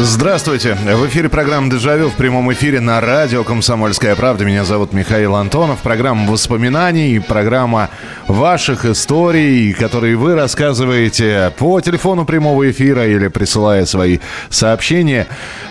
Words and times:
Здравствуйте. 0.00 0.74
В 0.74 1.08
эфире 1.08 1.28
программа 1.28 1.68
«Дежавю» 1.68 2.08
в 2.08 2.14
прямом 2.14 2.52
эфире 2.52 2.78
на 2.78 3.00
радио 3.00 3.42
«Комсомольская 3.42 4.14
правда». 4.14 4.44
Меня 4.44 4.64
зовут 4.64 4.92
Михаил 4.92 5.34
Антонов. 5.34 5.80
Программа 5.80 6.30
воспоминаний, 6.30 7.18
программа 7.18 7.90
ваших 8.28 8.84
историй, 8.84 9.72
которые 9.72 10.14
вы 10.14 10.36
рассказываете 10.36 11.52
по 11.58 11.80
телефону 11.80 12.24
прямого 12.24 12.70
эфира 12.70 13.08
или 13.08 13.26
присылая 13.26 13.86
свои 13.86 14.20
сообщения. 14.50 15.26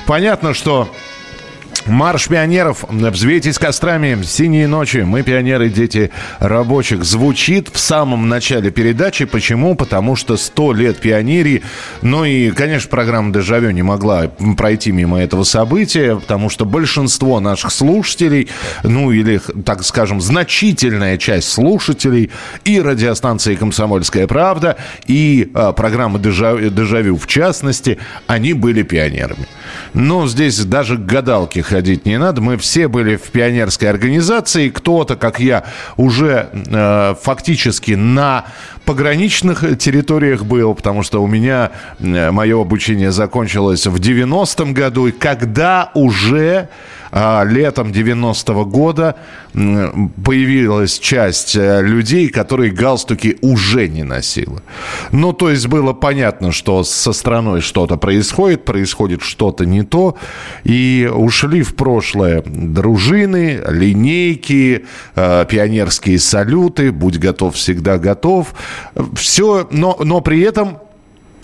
Понятно, 0.05 0.53
что 0.53 0.93
Марш 1.87 2.27
пионеров, 2.27 2.83
взвейтесь 2.89 3.57
кострами, 3.57 4.21
синие 4.23 4.67
ночи, 4.67 4.97
мы 4.97 5.23
пионеры, 5.23 5.69
дети 5.69 6.11
рабочих. 6.39 7.03
Звучит 7.03 7.69
в 7.71 7.79
самом 7.79 8.27
начале 8.27 8.71
передачи. 8.71 9.25
Почему? 9.25 9.75
Потому 9.75 10.15
что 10.15 10.35
100 10.35 10.73
лет 10.73 10.97
пионерии. 10.97 11.63
Ну 12.01 12.25
и, 12.25 12.51
конечно, 12.51 12.89
программа 12.89 13.31
«Дежавю» 13.31 13.71
не 13.71 13.83
могла 13.83 14.27
пройти 14.57 14.91
мимо 14.91 15.19
этого 15.21 15.43
события, 15.43 16.17
потому 16.17 16.49
что 16.49 16.65
большинство 16.65 17.39
наших 17.39 17.71
слушателей, 17.71 18.49
ну 18.83 19.11
или, 19.11 19.39
так 19.65 19.83
скажем, 19.83 20.19
значительная 20.19 21.17
часть 21.17 21.49
слушателей 21.49 22.31
и 22.65 22.81
радиостанции 22.81 23.55
«Комсомольская 23.55 24.27
правда», 24.27 24.77
и 25.05 25.49
а, 25.53 25.71
программы 25.71 26.19
«Дежавю», 26.19 26.69
«Дежавю» 26.69 27.17
в 27.17 27.27
частности, 27.27 27.97
они 28.27 28.53
были 28.53 28.83
пионерами. 28.83 29.47
Но 29.93 30.27
здесь 30.27 30.59
даже 30.59 30.97
к 30.97 31.05
гадалке 31.05 31.61
ходить 31.77 32.07
не 32.07 32.17
надо. 32.17 32.41
Мы 32.41 32.57
все 32.57 32.87
были 32.87 33.17
в 33.17 33.29
пионерской 33.29 33.87
организации. 33.87 34.69
Кто-то, 34.69 35.15
как 35.15 35.39
я, 35.39 35.63
уже 35.95 36.49
э, 36.51 37.15
фактически 37.21 37.91
на 37.91 38.45
пограничных 38.87 39.77
территориях 39.77 40.45
был, 40.45 40.73
потому 40.73 41.03
что 41.03 41.21
у 41.21 41.27
меня 41.27 41.71
э, 41.99 42.31
мое 42.31 42.59
обучение 42.59 43.11
закончилось 43.11 43.85
в 43.85 43.97
90-м 43.97 44.73
году. 44.73 45.07
И 45.07 45.11
когда 45.11 45.91
уже 45.93 46.69
а, 47.11 47.43
летом 47.43 47.91
90-го 47.91 48.65
года 48.65 49.15
появилась 50.23 50.99
часть 50.99 51.55
э, 51.55 51.81
людей, 51.81 52.29
которые 52.29 52.71
галстуки 52.71 53.37
уже 53.41 53.87
не 53.87 54.03
носила. 54.03 54.61
Ну, 55.11 55.33
то 55.33 55.49
есть 55.49 55.67
было 55.67 55.93
понятно, 55.93 56.51
что 56.51 56.83
со 56.83 57.13
страной 57.13 57.61
что-то 57.61 57.97
происходит, 57.97 58.65
происходит 58.65 59.23
что-то 59.23 59.65
не 59.65 59.83
то, 59.83 60.15
и 60.63 61.09
ушли 61.11 61.63
в 61.63 61.75
прошлое 61.75 62.43
дружины, 62.45 63.63
линейки, 63.67 64.85
э, 65.15 65.45
пионерские 65.49 66.19
салюты, 66.19 66.91
будь 66.91 67.17
готов, 67.17 67.55
всегда 67.55 67.97
готов. 67.97 68.53
Все, 69.15 69.67
но, 69.71 69.97
но 69.99 70.21
при 70.21 70.41
этом 70.41 70.79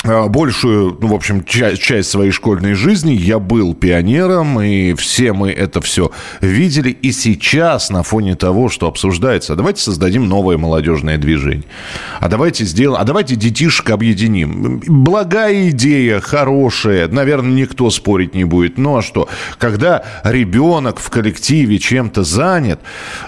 большую, 0.03 0.97
ну, 0.99 1.07
в 1.07 1.13
общем, 1.13 1.43
часть, 1.45 1.81
часть 1.81 2.09
своей 2.09 2.31
школьной 2.31 2.73
жизни 2.73 3.11
я 3.11 3.39
был 3.39 3.73
пионером, 3.73 4.59
и 4.61 4.93
все 4.95 5.31
мы 5.33 5.51
это 5.51 5.79
все 5.81 6.11
видели. 6.41 6.89
И 6.89 7.11
сейчас, 7.11 7.89
на 7.89 8.03
фоне 8.03 8.35
того, 8.35 8.69
что 8.69 8.87
обсуждается, 8.87 9.55
давайте 9.55 9.81
создадим 9.81 10.27
новое 10.27 10.57
молодежное 10.57 11.17
движение. 11.17 11.63
А 12.19 12.27
давайте 12.27 12.65
сделаем, 12.65 13.01
а 13.01 13.05
давайте 13.05 13.35
детишек 13.35 13.89
объединим. 13.89 14.81
Благая 14.85 15.69
идея, 15.69 16.19
хорошая, 16.19 17.07
наверное, 17.07 17.51
никто 17.51 17.89
спорить 17.89 18.35
не 18.35 18.43
будет. 18.43 18.77
Ну, 18.77 18.97
а 18.97 19.01
что? 19.01 19.29
Когда 19.57 20.03
ребенок 20.23 20.99
в 20.99 21.09
коллективе 21.09 21.79
чем-то 21.79 22.23
занят, 22.23 22.81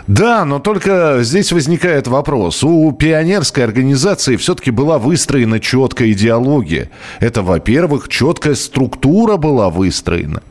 да, 0.08 0.44
но 0.44 0.60
только 0.60 1.20
здесь 1.22 1.52
возникает 1.52 2.08
вопрос. 2.08 2.64
У 2.64 2.92
пионерской 2.92 3.64
организации 3.64 4.36
все-таки 4.36 4.72
была 4.72 5.00
выстроена 5.00 5.60
четкая 5.60 6.12
идеология 6.12 6.65
дороге. 6.66 6.90
Это, 7.20 7.42
во-первых, 7.42 8.10
четкая 8.10 8.56
структура 8.56 9.38
была 9.38 9.70
выстроена. 9.70 10.42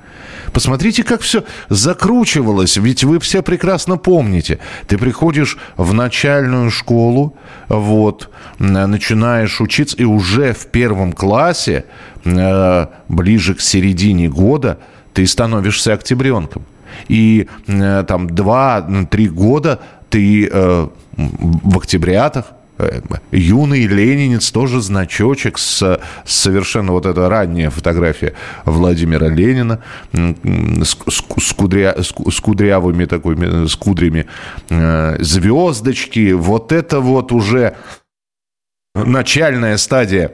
Посмотрите, 0.53 1.03
как 1.03 1.21
все 1.21 1.43
закручивалось, 1.69 2.77
ведь 2.77 3.03
вы 3.05 3.19
все 3.19 3.43
прекрасно 3.43 3.97
помните. 3.97 4.59
Ты 4.87 4.99
приходишь 4.99 5.59
в 5.77 5.93
начальную 5.93 6.71
школу, 6.71 7.35
вот, 7.69 8.31
начинаешь 8.59 9.61
учиться, 9.61 9.97
и 9.97 10.05
уже 10.05 10.53
в 10.53 10.67
первом 10.67 11.13
классе, 11.13 11.85
э, 12.25 12.87
ближе 13.09 13.55
к 13.55 13.61
середине 13.61 14.29
года, 14.29 14.79
ты 15.13 15.27
становишься 15.27 15.93
октябренком. 15.93 16.63
И 17.09 17.49
э, 17.67 18.05
там 18.07 18.29
2-3 18.29 19.29
года 19.29 19.81
ты 20.09 20.49
э, 20.53 20.89
в 21.17 21.79
октябрятах, 21.79 22.45
юный 23.31 23.87
ленинец, 23.87 24.51
тоже 24.51 24.81
значочек 24.81 25.59
с, 25.59 25.81
с 25.81 26.01
совершенно 26.25 26.93
вот 26.93 27.07
эта 27.07 27.29
ранняя 27.29 27.71
фотография 27.71 28.35
Владимира 28.65 29.29
Ленина 29.29 29.83
с, 30.13 30.97
с, 31.09 31.53
кудря, 31.53 31.95
с, 31.97 32.13
с 32.13 32.41
кудрявыми 32.41 33.05
такими, 33.05 33.67
с 33.67 33.77
кудрями 33.77 34.27
э, 34.71 35.17
звездочки. 35.21 36.33
Вот 36.33 36.73
это 36.73 37.01
вот 37.01 37.33
уже 37.33 37.77
начальная 38.95 39.77
стадия 39.77 40.33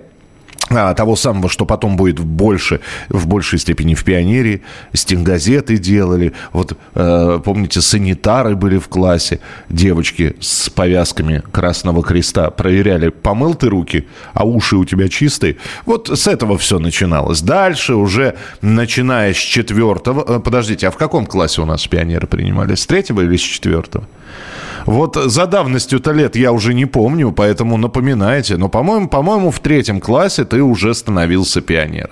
того 0.70 1.16
самого, 1.16 1.48
что 1.48 1.66
потом 1.66 1.96
будет 1.96 2.20
больше, 2.20 2.80
в 3.08 3.26
большей 3.26 3.58
степени 3.58 3.94
в 3.94 4.04
пионерии. 4.04 4.62
Стенгазеты 4.92 5.78
делали. 5.78 6.32
Вот, 6.52 6.78
э, 6.94 7.40
помните, 7.44 7.80
санитары 7.80 8.54
были 8.54 8.78
в 8.78 8.88
классе. 8.88 9.40
Девочки 9.68 10.36
с 10.40 10.70
повязками 10.70 11.42
Красного 11.50 12.02
Креста 12.02 12.50
проверяли, 12.50 13.08
помыл 13.08 13.54
ты 13.54 13.68
руки, 13.68 14.06
а 14.32 14.44
уши 14.44 14.76
у 14.76 14.84
тебя 14.84 15.08
чистые. 15.08 15.56
Вот 15.86 16.08
с 16.08 16.28
этого 16.28 16.56
все 16.56 16.78
начиналось. 16.78 17.42
Дальше 17.42 17.94
уже, 17.94 18.36
начиная 18.62 19.34
с 19.34 19.38
четвертого... 19.38 20.36
Э, 20.36 20.40
подождите, 20.40 20.86
а 20.86 20.90
в 20.92 20.96
каком 20.96 21.26
классе 21.26 21.62
у 21.62 21.64
нас 21.64 21.86
пионеры 21.86 22.26
принимали? 22.26 22.76
С 22.76 22.86
третьего 22.86 23.22
или 23.22 23.36
с 23.36 23.40
четвертого? 23.40 24.06
Вот 24.86 25.16
за 25.16 25.46
давностью-то 25.46 26.12
лет 26.12 26.36
я 26.36 26.52
уже 26.52 26.74
не 26.74 26.86
помню, 26.86 27.32
поэтому 27.32 27.76
напоминайте. 27.76 28.56
Но, 28.56 28.68
по-моему, 28.68 29.08
по-моему, 29.08 29.50
в 29.50 29.60
третьем 29.60 30.00
классе 30.00 30.44
ты 30.44 30.62
уже 30.62 30.94
становился 30.94 31.60
пионером. 31.60 32.10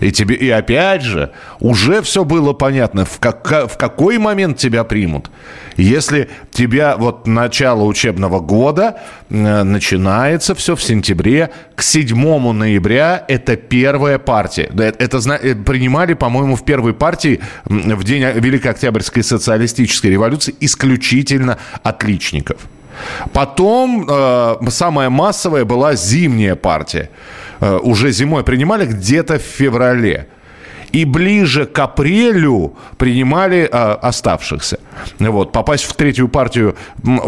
И, 0.00 0.12
тебе, 0.12 0.34
и 0.34 0.50
опять 0.50 1.02
же, 1.02 1.32
уже 1.60 2.02
все 2.02 2.24
было 2.24 2.52
понятно, 2.52 3.04
в, 3.04 3.18
как, 3.18 3.70
в 3.70 3.76
какой 3.76 4.18
момент 4.18 4.58
тебя 4.58 4.84
примут. 4.84 5.30
Если 5.76 6.28
тебя 6.52 6.96
вот 6.96 7.26
начало 7.26 7.84
учебного 7.84 8.40
года 8.40 9.00
э, 9.28 9.62
начинается 9.62 10.54
все 10.54 10.74
в 10.74 10.82
сентябре, 10.82 11.50
к 11.74 11.82
7 11.82 12.52
ноября 12.52 13.24
это 13.28 13.56
первая 13.56 14.18
партия. 14.18 14.70
Это, 14.74 15.02
это 15.02 15.18
э, 15.42 15.54
принимали, 15.54 16.14
по-моему, 16.14 16.56
в 16.56 16.64
первой 16.64 16.94
партии 16.94 17.40
в 17.64 18.04
день 18.04 18.24
Великой 18.34 18.68
Октябрьской 18.72 19.22
социалистической 19.22 20.10
революции 20.10 20.54
исключительно 20.60 21.58
отличников. 21.82 22.58
Потом 23.32 24.06
э, 24.08 24.56
самая 24.70 25.10
массовая 25.10 25.64
была 25.64 25.94
зимняя 25.94 26.54
партия. 26.54 27.10
Э, 27.60 27.78
уже 27.82 28.12
зимой 28.12 28.44
принимали 28.44 28.86
где-то 28.86 29.38
в 29.38 29.42
феврале. 29.42 30.28
И 30.92 31.04
ближе 31.04 31.66
к 31.66 31.78
апрелю 31.78 32.74
принимали 32.96 33.68
э, 33.70 33.76
оставшихся. 34.02 34.78
Вот. 35.18 35.52
Попасть 35.52 35.84
в 35.84 35.92
третью 35.94 36.28
партию, 36.28 36.76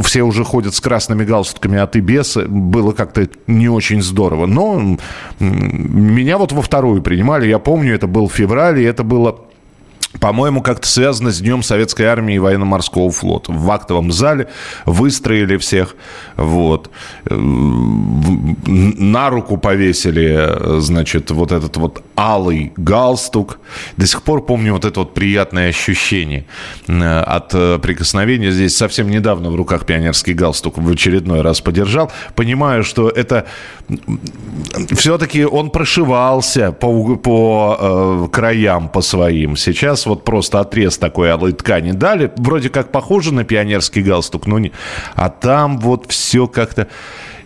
все 0.02 0.22
уже 0.22 0.44
ходят 0.44 0.74
с 0.74 0.80
красными 0.80 1.24
галстуками, 1.24 1.78
а 1.78 1.86
ты 1.86 2.00
без, 2.00 2.36
было 2.36 2.92
как-то 2.92 3.28
не 3.46 3.68
очень 3.68 4.00
здорово. 4.00 4.46
Но 4.46 4.96
меня 5.40 6.38
вот 6.38 6.52
во 6.52 6.62
вторую 6.62 7.02
принимали, 7.02 7.48
я 7.48 7.58
помню, 7.58 7.94
это 7.94 8.06
был 8.06 8.28
февраль, 8.30 8.78
и 8.80 8.84
это 8.84 9.02
было 9.02 9.47
по-моему, 10.20 10.62
как-то 10.62 10.88
связано 10.88 11.30
с 11.30 11.40
Днем 11.40 11.62
Советской 11.62 12.04
Армии 12.04 12.36
и 12.36 12.38
Военно-Морского 12.38 13.10
флота. 13.10 13.52
В 13.52 13.70
актовом 13.70 14.10
зале 14.10 14.48
выстроили 14.86 15.58
всех, 15.58 15.96
вот, 16.36 16.90
на 17.28 19.30
руку 19.30 19.58
повесили, 19.58 20.80
значит, 20.80 21.30
вот 21.30 21.52
этот 21.52 21.76
вот 21.76 22.02
алый 22.16 22.72
галстук. 22.76 23.60
До 23.96 24.06
сих 24.06 24.22
пор 24.22 24.44
помню 24.44 24.72
вот 24.72 24.84
это 24.84 25.00
вот 25.00 25.14
приятное 25.14 25.68
ощущение 25.68 26.46
э, 26.88 27.20
от 27.20 27.54
э, 27.54 27.78
прикосновения. 27.78 28.50
Здесь 28.50 28.76
совсем 28.76 29.10
недавно 29.10 29.50
в 29.50 29.56
руках 29.56 29.86
пионерский 29.86 30.32
галстук 30.32 30.78
в 30.78 30.90
очередной 30.90 31.42
раз 31.42 31.60
подержал. 31.60 32.10
Понимаю, 32.34 32.82
что 32.82 33.08
это 33.08 33.46
все-таки 34.92 35.44
он 35.44 35.70
прошивался 35.70 36.72
по, 36.72 37.16
по 37.16 37.76
э, 37.78 38.28
краям, 38.32 38.88
по 38.88 39.00
своим. 39.00 39.56
Сейчас 39.56 39.97
вот 40.06 40.24
просто 40.24 40.60
отрез 40.60 40.98
такой 40.98 41.30
алой 41.30 41.52
ткани 41.52 41.92
дали. 41.92 42.32
Вроде 42.36 42.68
как 42.68 42.92
похоже 42.92 43.32
на 43.32 43.44
пионерский 43.44 44.02
галстук, 44.02 44.46
но 44.46 44.58
не... 44.58 44.72
А 45.14 45.30
там 45.30 45.78
вот 45.78 46.06
все 46.10 46.46
как-то... 46.46 46.88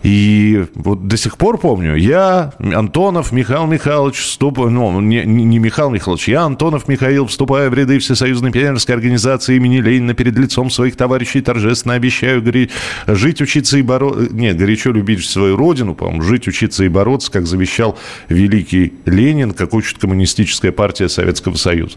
И 0.03 0.65
вот 0.75 1.07
до 1.07 1.15
сих 1.15 1.37
пор 1.37 1.57
помню, 1.57 1.95
я, 1.95 2.51
Антонов 2.59 3.31
Михаил 3.31 3.65
Михайлович, 3.67 4.17
вступ... 4.17 4.57
ну, 4.57 4.99
не, 4.99 5.23
не 5.23 5.59
Михаил 5.59 5.89
Михайлович, 5.89 6.27
я, 6.27 6.41
Антонов 6.43 6.89
Михаил, 6.89 7.27
вступая 7.27 7.69
в 7.69 7.73
ряды 7.73 7.99
Всесоюзной 7.99 8.51
пионерской 8.51 8.95
организации 8.95 9.55
имени 9.55 9.77
Ленина 9.77 10.13
перед 10.13 10.37
лицом 10.37 10.69
своих 10.69 10.97
товарищей, 10.97 11.39
торжественно 11.41 11.93
обещаю 11.93 12.41
горе... 12.41 12.69
жить, 13.07 13.41
учиться 13.41 13.77
и 13.77 13.81
бороться... 13.81 14.27
Нет, 14.33 14.57
горячо 14.57 14.91
любить 14.91 15.25
свою 15.25 15.55
родину, 15.55 15.95
по-моему, 15.95 16.21
жить, 16.21 16.49
учиться 16.49 16.83
и 16.83 16.89
бороться, 16.89 17.31
как 17.31 17.47
завещал 17.47 17.97
великий 18.27 18.93
Ленин, 19.05 19.51
как 19.51 19.73
учит 19.73 19.99
коммунистическая 19.99 20.73
партия 20.73 21.07
Советского 21.07 21.55
Союза. 21.55 21.95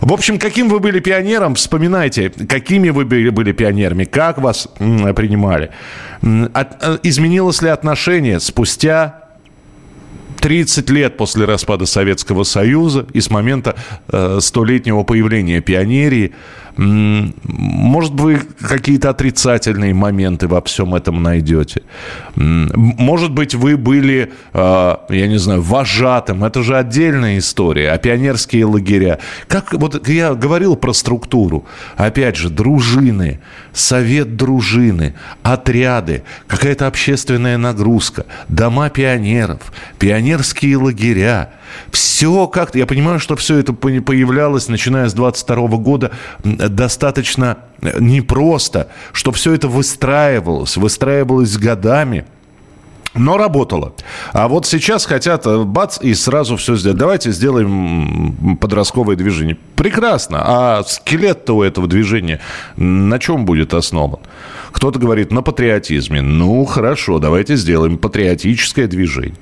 В 0.00 0.12
общем, 0.12 0.38
каким 0.38 0.68
вы 0.68 0.78
были 0.78 1.00
пионером, 1.00 1.56
вспоминайте, 1.56 2.30
какими 2.30 2.90
вы 2.90 3.04
были 3.04 3.52
пионерами, 3.52 4.04
как 4.04 4.38
вас 4.38 4.68
принимали. 4.78 5.70
От, 6.52 6.82
э, 6.82 6.98
изменилось 7.02 7.60
ли 7.60 7.68
отношение 7.68 8.40
спустя 8.40 9.20
30 10.40 10.90
лет 10.90 11.16
после 11.16 11.44
распада 11.44 11.86
Советского 11.86 12.44
Союза 12.44 13.06
и 13.12 13.20
с 13.20 13.30
момента 13.30 13.76
э, 14.08 14.38
столетнего 14.40 15.02
появления 15.02 15.60
пионерии– 15.60 16.32
может, 16.76 18.12
вы 18.12 18.40
какие-то 18.60 19.10
отрицательные 19.10 19.94
моменты 19.94 20.48
во 20.48 20.60
всем 20.62 20.94
этом 20.94 21.22
найдете. 21.22 21.82
Может 22.34 23.30
быть, 23.30 23.54
вы 23.54 23.76
были, 23.76 24.32
а, 24.52 25.04
я 25.08 25.28
не 25.28 25.38
знаю, 25.38 25.62
вожатым. 25.62 26.42
Это 26.42 26.62
же 26.62 26.76
отдельная 26.76 27.38
история. 27.38 27.92
А 27.92 27.98
пионерские 27.98 28.64
лагеря. 28.64 29.20
Как 29.46 29.72
вот 29.72 30.08
я 30.08 30.34
говорил 30.34 30.74
про 30.74 30.92
структуру. 30.92 31.64
Опять 31.96 32.36
же, 32.36 32.50
дружины, 32.50 33.40
совет 33.72 34.36
дружины, 34.36 35.14
отряды, 35.42 36.24
какая-то 36.48 36.88
общественная 36.88 37.56
нагрузка, 37.56 38.26
дома 38.48 38.90
пионеров, 38.90 39.72
пионерские 39.98 40.78
лагеря– 40.78 41.50
все 41.90 42.46
как-то... 42.46 42.78
Я 42.78 42.86
понимаю, 42.86 43.18
что 43.18 43.36
все 43.36 43.58
это 43.58 43.72
появлялось, 43.72 44.68
начиная 44.68 45.08
с 45.08 45.14
22 45.14 45.68
года, 45.78 46.10
достаточно 46.42 47.58
э, 47.80 47.98
непросто, 48.00 48.88
что 49.12 49.32
все 49.32 49.52
это 49.52 49.68
выстраивалось, 49.68 50.76
выстраивалось 50.76 51.56
годами. 51.56 52.24
Но 53.14 53.36
работало. 53.36 53.94
А 54.32 54.48
вот 54.48 54.66
сейчас 54.66 55.06
хотят 55.06 55.46
э, 55.46 55.62
бац 55.62 55.98
и 56.00 56.14
сразу 56.14 56.56
все 56.56 56.74
сделать. 56.74 56.98
Давайте 56.98 57.30
сделаем 57.30 58.56
подростковое 58.60 59.14
движение. 59.14 59.56
Прекрасно. 59.76 60.42
А 60.44 60.82
скелет-то 60.84 61.56
у 61.56 61.62
этого 61.62 61.86
движения 61.86 62.40
на 62.76 63.18
чем 63.20 63.44
будет 63.44 63.72
основан? 63.72 64.20
Кто-то 64.72 64.98
говорит 64.98 65.30
на 65.30 65.42
патриотизме. 65.42 66.20
Ну, 66.20 66.64
хорошо, 66.64 67.20
давайте 67.20 67.54
сделаем 67.54 67.98
патриотическое 67.98 68.88
движение. 68.88 69.36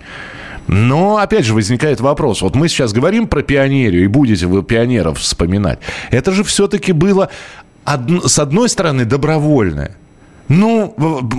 Но, 0.68 1.18
опять 1.18 1.44
же, 1.44 1.54
возникает 1.54 2.00
вопрос. 2.00 2.42
Вот 2.42 2.54
мы 2.54 2.68
сейчас 2.68 2.92
говорим 2.92 3.26
про 3.26 3.42
пионерию, 3.42 4.04
и 4.04 4.06
будете 4.06 4.46
вы 4.46 4.62
пионеров 4.62 5.18
вспоминать. 5.18 5.80
Это 6.10 6.32
же 6.32 6.44
все-таки 6.44 6.92
было, 6.92 7.30
с 7.84 8.38
одной 8.38 8.68
стороны, 8.68 9.04
добровольное. 9.04 9.96
Ну, 10.48 10.94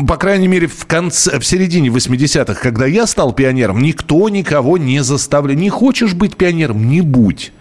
по 0.08 0.18
крайней 0.18 0.48
мере, 0.48 0.68
в, 0.68 0.86
конце, 0.86 1.40
в 1.40 1.46
середине 1.46 1.90
80-х, 1.90 2.56
когда 2.56 2.86
я 2.86 3.06
стал 3.06 3.34
пионером, 3.34 3.82
никто 3.82 4.28
никого 4.30 4.78
не 4.78 5.04
заставлял. 5.04 5.56
Не 5.56 5.70
хочешь 5.70 6.14
быть 6.14 6.36
пионером? 6.36 6.88
Не 6.90 7.02
будь. 7.02 7.52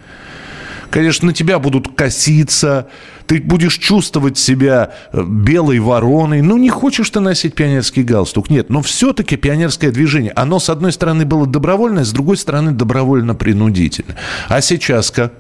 Конечно, 0.93 1.29
на 1.29 1.33
тебя 1.33 1.59
будут 1.59 1.97
коситься, 1.97 2.87
ты 3.27 3.41
будешь 3.41 3.79
чувствовать 3.79 4.37
себя 4.37 4.93
э, 5.11 5.25
белой 5.27 5.79
вороной. 5.79 6.43
Ну, 6.43 6.59
не 6.59 6.69
хочешь 6.69 7.09
ты 7.09 7.21
носить 7.21 7.55
пионерский 7.55 8.03
галстук. 8.03 8.50
Нет, 8.50 8.69
но 8.69 8.83
все-таки 8.83 9.37
пионерское 9.37 9.91
движение, 9.91 10.33
оно, 10.33 10.59
с 10.59 10.69
одной 10.69 10.93
стороны, 10.93 11.25
было 11.25 11.47
добровольное, 11.47 12.05
с 12.05 12.12
другой 12.12 12.37
стороны, 12.37 12.73
добровольно-принудительное. 12.73 14.19
А 14.49 14.61
сейчас 14.61 15.11
как? 15.11 15.33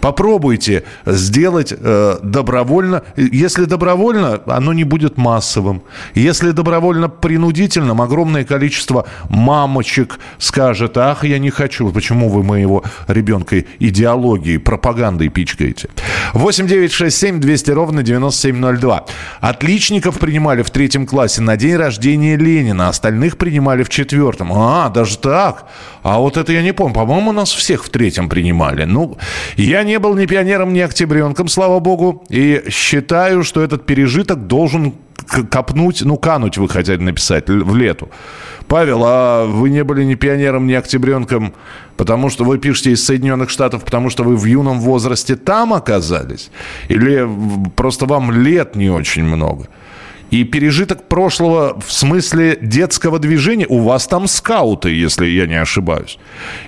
Попробуйте 0.00 0.84
сделать 1.06 1.74
э, 1.76 2.18
добровольно. 2.22 3.02
Если 3.16 3.64
добровольно, 3.64 4.40
оно 4.46 4.72
не 4.72 4.84
будет 4.84 5.16
массовым. 5.16 5.82
Если 6.14 6.52
добровольно 6.52 7.08
принудительным, 7.08 8.00
огромное 8.00 8.44
количество 8.44 9.06
мамочек 9.28 10.18
скажет, 10.38 10.96
ах, 10.96 11.24
я 11.24 11.38
не 11.38 11.50
хочу. 11.50 11.90
Почему 11.90 12.28
вы 12.28 12.42
моего 12.42 12.84
ребенка 13.08 13.64
идеологией, 13.78 14.58
пропагандой 14.58 15.28
пичкаете? 15.28 15.88
8 16.32 16.66
9 16.66 16.92
6 16.92 17.16
7 17.16 17.40
200 17.40 17.70
ровно 17.72 18.02
9702. 18.02 19.06
Отличников 19.40 20.18
принимали 20.18 20.62
в 20.62 20.70
третьем 20.70 21.06
классе 21.06 21.42
на 21.42 21.56
день 21.56 21.76
рождения 21.76 22.36
Ленина. 22.36 22.88
Остальных 22.88 23.36
принимали 23.36 23.82
в 23.82 23.88
четвертом. 23.88 24.52
А, 24.52 24.88
даже 24.90 25.18
так? 25.18 25.66
А 26.08 26.20
вот 26.20 26.38
это 26.38 26.52
я 26.52 26.62
не 26.62 26.72
помню. 26.72 26.94
По-моему, 26.94 27.32
нас 27.32 27.52
всех 27.52 27.84
в 27.84 27.90
третьем 27.90 28.30
принимали. 28.30 28.84
Ну, 28.84 29.18
я 29.56 29.82
не 29.82 29.98
был 29.98 30.16
ни 30.16 30.24
пионером, 30.24 30.72
ни 30.72 30.80
октябренком, 30.80 31.48
слава 31.48 31.80
богу. 31.80 32.24
И 32.30 32.64
считаю, 32.70 33.44
что 33.44 33.60
этот 33.60 33.84
пережиток 33.84 34.46
должен 34.46 34.94
копнуть, 35.50 36.00
ну, 36.02 36.16
кануть 36.16 36.56
вы 36.56 36.66
хотели 36.70 37.02
написать 37.02 37.50
в 37.50 37.76
лету. 37.76 38.08
Павел, 38.68 39.02
а 39.04 39.44
вы 39.44 39.68
не 39.68 39.84
были 39.84 40.02
ни 40.04 40.14
пионером, 40.14 40.66
ни 40.66 40.72
октябренком, 40.72 41.52
потому 41.98 42.30
что 42.30 42.44
вы 42.44 42.56
пишете 42.56 42.92
из 42.92 43.04
Соединенных 43.04 43.50
Штатов, 43.50 43.84
потому 43.84 44.08
что 44.08 44.24
вы 44.24 44.34
в 44.34 44.46
юном 44.46 44.80
возрасте 44.80 45.36
там 45.36 45.74
оказались? 45.74 46.50
Или 46.88 47.28
просто 47.76 48.06
вам 48.06 48.32
лет 48.32 48.76
не 48.76 48.88
очень 48.88 49.24
много? 49.24 49.68
И 50.30 50.44
пережиток 50.44 51.08
прошлого 51.08 51.78
в 51.80 51.92
смысле 51.92 52.58
детского 52.60 53.18
движения, 53.18 53.66
у 53.68 53.78
вас 53.80 54.06
там 54.06 54.28
скауты, 54.28 54.90
если 54.90 55.26
я 55.26 55.46
не 55.46 55.60
ошибаюсь. 55.60 56.18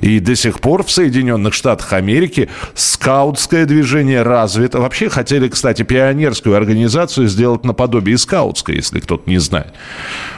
И 0.00 0.18
до 0.20 0.34
сих 0.34 0.60
пор 0.60 0.82
в 0.82 0.90
Соединенных 0.90 1.54
Штатах 1.54 1.92
Америки 1.92 2.48
скаутское 2.74 3.66
движение 3.66 4.22
развито. 4.22 4.80
Вообще 4.80 5.08
хотели, 5.08 5.48
кстати, 5.48 5.82
пионерскую 5.82 6.56
организацию 6.56 7.28
сделать 7.28 7.64
наподобие 7.64 8.18
скаутской, 8.18 8.76
если 8.76 9.00
кто-то 9.00 9.28
не 9.28 9.38
знает. 9.38 9.74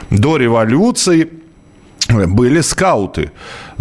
До 0.09 0.37
революции 0.37 1.29
были 2.09 2.61
скауты 2.61 3.31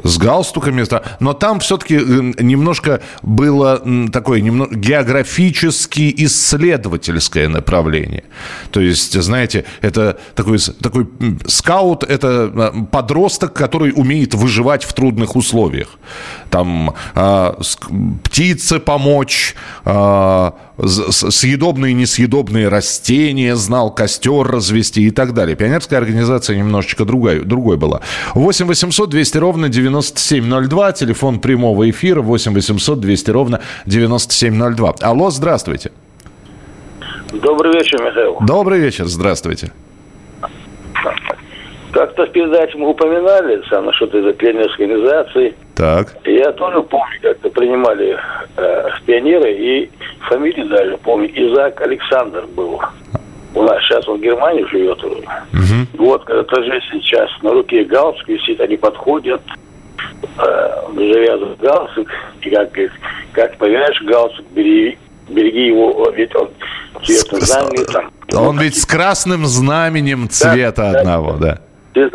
с 0.02 0.18
галстуками, 0.18 0.84
но 1.20 1.32
там 1.32 1.60
все-таки 1.60 1.96
э, 1.96 2.00
немножко 2.40 3.00
было 3.22 3.82
такое 4.12 4.40
немного 4.40 4.74
географически 4.74 6.12
исследовательское 6.24 7.48
направление. 7.48 8.24
То 8.70 8.80
есть, 8.80 9.20
знаете, 9.20 9.64
это 9.80 10.18
такой, 10.34 10.58
такой 10.58 11.08
скаут, 11.46 12.04
это 12.04 12.72
э, 12.75 12.84
подросток, 12.90 13.52
который 13.52 13.92
умеет 13.94 14.34
выживать 14.34 14.84
в 14.84 14.92
трудных 14.92 15.37
условиях. 15.37 15.88
Там 16.50 16.94
э, 17.14 17.54
птице 18.25 18.80
помочь, 18.80 19.54
э, 19.84 20.50
съедобные 20.87 21.92
и 21.92 21.94
несъедобные 21.94 22.68
растения 22.68 23.56
знал, 23.56 23.94
костер 23.94 24.46
развести 24.46 25.06
и 25.06 25.11
так 25.11 25.34
далее. 25.34 25.56
Пионерская 25.56 25.99
организация 25.99 26.56
немножечко 26.56 27.04
другая, 27.04 27.42
другой 27.42 27.76
была. 27.76 28.00
8 28.34 28.66
800 28.66 29.11
200 29.11 29.38
ровно 29.38 29.68
9702, 29.82 30.92
телефон 30.92 31.40
прямого 31.40 31.88
эфира 31.90 32.20
8 32.20 32.54
800 32.54 33.00
200 33.00 33.30
ровно 33.30 33.60
9702. 33.86 34.94
Алло, 35.00 35.30
здравствуйте. 35.30 35.90
Добрый 37.32 37.72
вечер, 37.72 38.02
Михаил. 38.02 38.38
Добрый 38.40 38.78
вечер, 38.78 39.06
здравствуйте. 39.06 39.72
Как-то 41.92 42.24
в 42.24 42.30
передаче 42.30 42.78
мы 42.78 42.88
упоминали 42.88 43.62
сам 43.68 43.86
насчет 43.86 44.14
этой 44.14 44.32
пионерской 44.32 44.86
организации. 44.86 45.54
Так. 45.74 46.16
Я 46.24 46.52
тоже 46.52 46.82
помню, 46.82 47.18
как-то 47.20 47.50
принимали 47.50 48.18
э, 48.56 48.88
пионеры, 49.04 49.52
и 49.52 49.90
фамилию 50.28 50.68
даже 50.68 50.96
помню. 50.98 51.28
Изак 51.34 51.80
Александр 51.82 52.46
был. 52.54 52.80
У 53.54 53.62
нас 53.62 53.82
сейчас 53.82 54.08
он 54.08 54.18
в 54.18 54.22
Германии 54.22 54.64
живет. 54.70 55.04
Угу. 55.04 56.04
Вот, 56.04 56.24
когда 56.24 56.42
тоже 56.44 56.80
сейчас 56.90 57.30
на 57.42 57.52
руке 57.52 57.84
галстук 57.84 58.28
висит, 58.28 58.60
они 58.60 58.78
подходят, 58.78 59.42
э, 60.23 60.83
завязывают 60.95 61.61
галстук, 61.61 62.09
и 62.41 62.50
как, 62.50 62.71
как 63.33 63.57
поверяешь 63.59 64.00
галстук, 64.02 64.47
бери, 64.50 64.99
береги 65.29 65.67
его, 65.67 66.11
ведь 66.11 66.35
он 66.37 66.50
цветом 67.05 67.41
знамени 67.41 67.85
там. 67.85 68.11
Он 68.35 68.59
ведь 68.59 68.81
с 68.81 68.87
красным 68.87 69.47
знаменем 69.47 70.29
цвета 70.29 70.93
да, 70.93 71.00
одного, 71.00 71.33
да. 71.33 71.59
30 71.95 72.12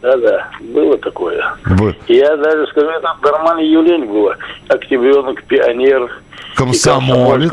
да-да, 0.00 0.48
было 0.60 0.96
такое. 0.98 1.54
Вы... 1.66 1.94
Я 2.06 2.36
даже 2.36 2.66
скажу, 2.68 2.88
это 2.88 3.14
нормальное 3.22 3.64
явление 3.64 4.08
было. 4.08 4.36
Октябренок, 4.68 5.42
пионер. 5.44 6.10
Комсомолец. 6.54 7.50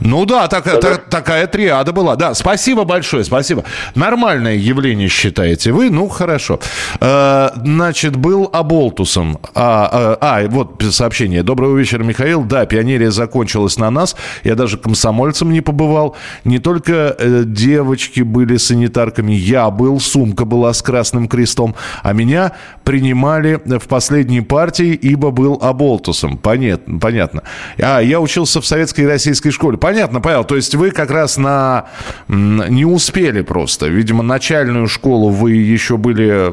Ну 0.00 0.24
да, 0.24 0.48
так, 0.48 0.64
так, 0.64 1.10
такая 1.10 1.46
триада 1.46 1.92
была. 1.92 2.16
Да, 2.16 2.34
спасибо 2.34 2.84
большое, 2.84 3.22
спасибо. 3.22 3.64
Нормальное 3.94 4.56
явление 4.56 5.08
считаете 5.08 5.72
вы? 5.72 5.90
Ну, 5.90 6.08
хорошо. 6.08 6.58
Э, 7.00 7.50
значит, 7.54 8.16
был 8.16 8.48
Аболтусом. 8.52 9.38
А, 9.54 10.16
а, 10.20 10.38
а, 10.38 10.48
вот 10.48 10.82
сообщение. 10.90 11.42
Доброго 11.42 11.76
вечера, 11.76 12.02
Михаил. 12.02 12.44
Да, 12.44 12.64
пионерия 12.64 13.10
закончилась 13.10 13.78
на 13.78 13.90
нас. 13.90 14.16
Я 14.42 14.54
даже 14.54 14.78
комсомольцем 14.78 15.52
не 15.52 15.60
побывал. 15.60 16.16
Не 16.44 16.58
только 16.58 17.14
э, 17.18 17.42
девочки 17.44 18.22
были 18.22 18.56
санитарками, 18.56 19.32
я 19.32 19.70
был, 19.70 20.00
сумка 20.00 20.44
была 20.46 20.72
с 20.72 20.82
красным 20.82 21.28
крестом. 21.28 21.74
А 22.02 22.12
меня 22.14 22.52
принимали 22.84 23.60
в 23.66 23.86
последней 23.86 24.40
партии, 24.40 24.94
ибо 24.94 25.30
был 25.30 25.58
Аболтусом. 25.60 26.38
Понятно. 26.38 26.98
понятно. 26.98 27.42
А, 27.78 28.00
я 28.00 28.20
учился 28.20 28.60
в 28.62 28.66
советской 28.66 29.02
и 29.02 29.06
российской 29.06 29.50
школе 29.50 29.76
понятно, 29.90 30.20
Павел. 30.20 30.44
То 30.44 30.54
есть 30.54 30.76
вы 30.76 30.92
как 30.92 31.10
раз 31.10 31.36
на... 31.36 31.86
не 32.28 32.84
успели 32.84 33.42
просто. 33.42 33.88
Видимо, 33.88 34.22
начальную 34.22 34.86
школу 34.86 35.30
вы 35.30 35.54
еще 35.54 35.96
были 35.96 36.48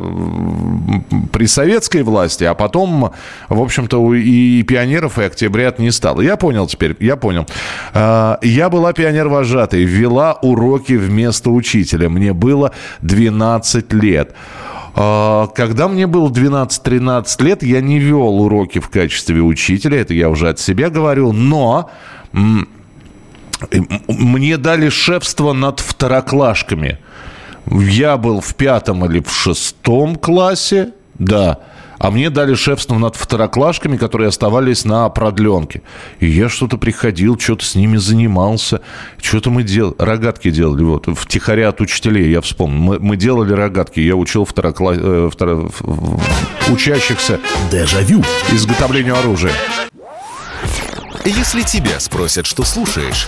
при 1.31 1.45
советской 1.45 2.01
власти, 2.01 2.45
а 2.45 2.55
потом, 2.55 3.11
в 3.47 3.61
общем-то, 3.61 4.15
и 4.15 4.63
пионеров, 4.63 5.19
и 5.19 5.23
октябрят 5.23 5.77
не 5.77 5.91
стало. 5.91 6.21
Я 6.21 6.35
понял 6.35 6.65
теперь, 6.65 6.95
я 6.99 7.15
понял. 7.15 7.45
А, 7.93 8.39
я 8.41 8.69
была 8.69 8.91
пионер-вожатой, 8.91 9.83
вела 9.83 10.33
уроки 10.41 10.93
вместо 10.93 11.51
учителя. 11.51 12.09
Мне 12.09 12.33
было 12.33 12.71
12 13.01 13.93
лет. 13.93 14.33
А, 14.95 15.45
когда 15.55 15.87
мне 15.87 16.07
было 16.07 16.29
12-13 16.29 17.43
лет, 17.43 17.61
я 17.61 17.81
не 17.81 17.99
вел 17.99 18.41
уроки 18.41 18.79
в 18.79 18.89
качестве 18.89 19.41
учителя, 19.41 20.01
это 20.01 20.15
я 20.15 20.27
уже 20.27 20.49
от 20.49 20.59
себя 20.59 20.89
говорю, 20.89 21.33
но 21.33 21.91
мне 24.07 24.57
дали 24.57 24.89
шефство 24.89 25.53
над 25.53 25.79
второклашками. 25.79 26.99
Я 27.69 28.17
был 28.17 28.39
в 28.41 28.55
пятом 28.55 29.05
или 29.05 29.19
в 29.19 29.31
шестом 29.31 30.15
классе, 30.15 30.91
да. 31.19 31.59
А 31.99 32.11
мне 32.11 32.29
дали 32.29 32.53
шефство 32.53 32.97
над 32.97 33.15
второклашками, 33.15 33.97
которые 33.97 34.27
оставались 34.27 34.85
на 34.85 35.09
продленке. 35.09 35.81
И 36.19 36.27
я 36.27 36.47
что-то 36.47 36.77
приходил, 36.77 37.39
что-то 37.39 37.65
с 37.65 37.73
ними 37.73 37.97
занимался. 37.97 38.81
Что-то 39.19 39.49
мы 39.49 39.63
делали. 39.63 39.95
Рогатки 39.97 40.51
делали. 40.51 40.83
Вот, 40.83 41.07
втихаря 41.17 41.69
от 41.69 41.81
учителей, 41.81 42.29
я 42.29 42.41
вспомнил. 42.41 42.79
Мы, 42.79 42.99
мы 42.99 43.17
делали 43.17 43.53
рогатки. 43.53 43.99
Я 43.99 44.15
учил 44.15 44.45
второкла... 44.45 44.93
э, 44.95 45.29
второ... 45.33 45.71
учащихся... 46.69 47.39
Дежавю. 47.71 48.23
Изготовлению 48.51 49.17
оружия. 49.17 49.53
Если 51.25 51.63
тебя 51.63 51.99
спросят, 51.99 52.45
что 52.45 52.63
слушаешь, 52.63 53.27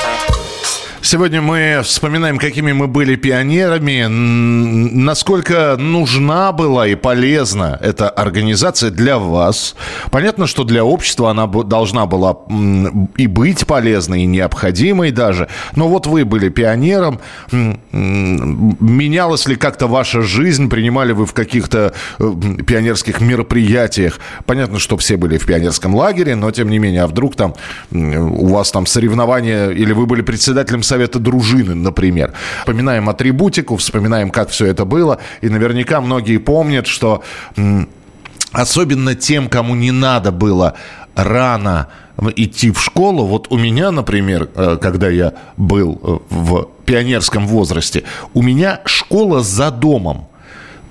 Сегодня 1.11 1.41
мы 1.41 1.81
вспоминаем, 1.83 2.37
какими 2.37 2.71
мы 2.71 2.87
были 2.87 3.17
пионерами, 3.17 4.05
насколько 4.07 5.75
нужна 5.77 6.53
была 6.53 6.87
и 6.87 6.95
полезна 6.95 7.77
эта 7.81 8.09
организация 8.09 8.91
для 8.91 9.19
вас. 9.19 9.75
Понятно, 10.09 10.47
что 10.47 10.63
для 10.63 10.85
общества 10.85 11.31
она 11.31 11.47
должна 11.47 12.05
была 12.05 12.37
и 13.17 13.27
быть 13.27 13.67
полезной, 13.67 14.21
и 14.21 14.25
необходимой 14.25 15.11
даже. 15.11 15.49
Но 15.75 15.89
вот 15.89 16.07
вы 16.07 16.23
были 16.23 16.47
пионером. 16.47 17.19
Менялась 17.91 19.45
ли 19.49 19.57
как-то 19.57 19.87
ваша 19.87 20.21
жизнь? 20.21 20.69
Принимали 20.69 21.11
вы 21.11 21.25
в 21.25 21.33
каких-то 21.33 21.93
э, 22.19 22.33
пионерских 22.65 23.19
мероприятиях? 23.19 24.21
Понятно, 24.45 24.79
что 24.79 24.95
все 24.95 25.17
были 25.17 25.37
в 25.37 25.45
пионерском 25.45 25.93
лагере, 25.93 26.35
но 26.35 26.51
тем 26.51 26.69
не 26.69 26.79
менее, 26.79 27.03
а 27.03 27.07
вдруг 27.07 27.35
там 27.35 27.55
у 27.91 28.47
вас 28.47 28.71
там 28.71 28.85
соревнования, 28.85 29.71
или 29.71 29.91
вы 29.91 30.05
были 30.05 30.21
председателем 30.21 30.83
совета 30.83 31.00
совета 31.01 31.19
дружины, 31.19 31.73
например. 31.73 32.33
Вспоминаем 32.59 33.09
атрибутику, 33.09 33.75
вспоминаем, 33.77 34.29
как 34.29 34.49
все 34.49 34.67
это 34.67 34.85
было. 34.85 35.17
И 35.41 35.49
наверняка 35.49 35.99
многие 35.99 36.37
помнят, 36.37 36.85
что 36.85 37.23
особенно 38.51 39.15
тем, 39.15 39.49
кому 39.49 39.75
не 39.75 39.91
надо 39.91 40.31
было 40.31 40.75
рано 41.15 41.87
идти 42.35 42.71
в 42.71 42.79
школу. 42.79 43.25
Вот 43.25 43.47
у 43.49 43.57
меня, 43.57 43.91
например, 43.91 44.49
э, 44.55 44.77
когда 44.79 45.09
я 45.09 45.33
был 45.57 45.99
э, 46.03 46.17
в 46.29 46.67
пионерском 46.85 47.47
возрасте, 47.47 48.03
у 48.35 48.43
меня 48.43 48.81
школа 48.85 49.41
за 49.41 49.71
домом. 49.71 50.27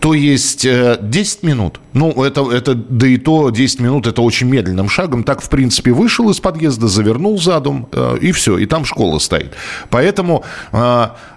То 0.01 0.15
есть 0.15 0.63
10 0.63 0.65
э, 0.67 1.47
минут. 1.47 1.79
Ну, 1.93 2.25
это, 2.25 2.51
это, 2.51 2.75
да 2.75 3.07
и 3.07 3.19
то 3.19 3.51
10 3.51 3.81
минут, 3.81 4.07
это 4.07 4.23
очень 4.23 4.49
медленным 4.49 4.89
шагом. 4.89 5.25
Так, 5.25 5.43
в 5.43 5.51
принципе, 5.51 5.93
вышел 5.93 6.31
из 6.31 6.41
подъезда, 6.41 6.89
завернул 6.89 7.39
задум, 7.39 7.87
э, 7.93 8.17
и 8.23 8.33
все, 8.33 8.57
и 8.57 8.65
там 8.65 8.87
школа 8.87 9.19
стоит. 9.19 9.53
Поэтому, 9.91 10.43
э, 10.73 10.77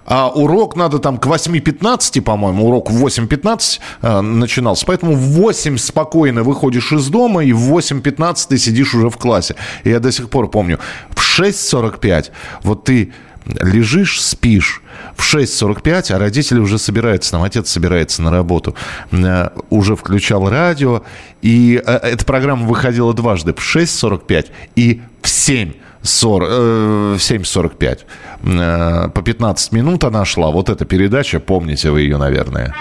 а 0.06 0.32
урок 0.34 0.76
надо 0.76 0.98
там 0.98 1.18
к 1.18 1.26
8.15, 1.26 2.22
по-моему, 2.22 2.66
урок 2.66 2.90
в 2.90 3.04
8.15 3.04 4.22
начинался. 4.22 4.86
Поэтому 4.86 5.14
в 5.14 5.42
8 5.42 5.76
спокойно 5.76 6.42
выходишь 6.42 6.92
из 6.92 7.08
дома, 7.08 7.44
и 7.44 7.52
в 7.52 7.70
8.15 7.70 8.48
ты 8.48 8.58
сидишь 8.58 8.94
уже 8.94 9.10
в 9.10 9.18
классе. 9.18 9.56
Я 9.84 10.00
до 10.00 10.10
сих 10.10 10.30
пор 10.30 10.48
помню, 10.50 10.78
в 11.10 11.40
6.45 11.40 12.30
вот 12.62 12.84
ты 12.84 13.12
лежишь, 13.46 14.20
спишь 14.20 14.82
в 15.16 15.34
6.45, 15.34 16.12
а 16.12 16.18
родители 16.18 16.58
уже 16.58 16.78
собираются, 16.78 17.32
там 17.32 17.42
отец 17.42 17.70
собирается 17.70 18.22
на 18.22 18.30
работу, 18.30 18.74
э, 19.12 19.48
уже 19.70 19.96
включал 19.96 20.48
радио, 20.48 21.02
и 21.42 21.82
э, 21.84 21.92
эта 21.92 22.24
программа 22.24 22.66
выходила 22.66 23.12
дважды, 23.14 23.52
в 23.52 23.58
6.45 23.58 24.46
и 24.76 25.02
в 25.22 25.28
7. 25.28 25.72
40, 26.02 26.48
э, 26.50 27.16
7.45. 27.18 28.00
Э, 28.42 29.08
по 29.08 29.22
15 29.22 29.72
минут 29.72 30.04
она 30.04 30.24
шла. 30.24 30.50
Вот 30.50 30.68
эта 30.68 30.84
передача, 30.84 31.40
помните 31.40 31.90
вы 31.90 32.02
ее, 32.02 32.18
наверное. 32.18 32.74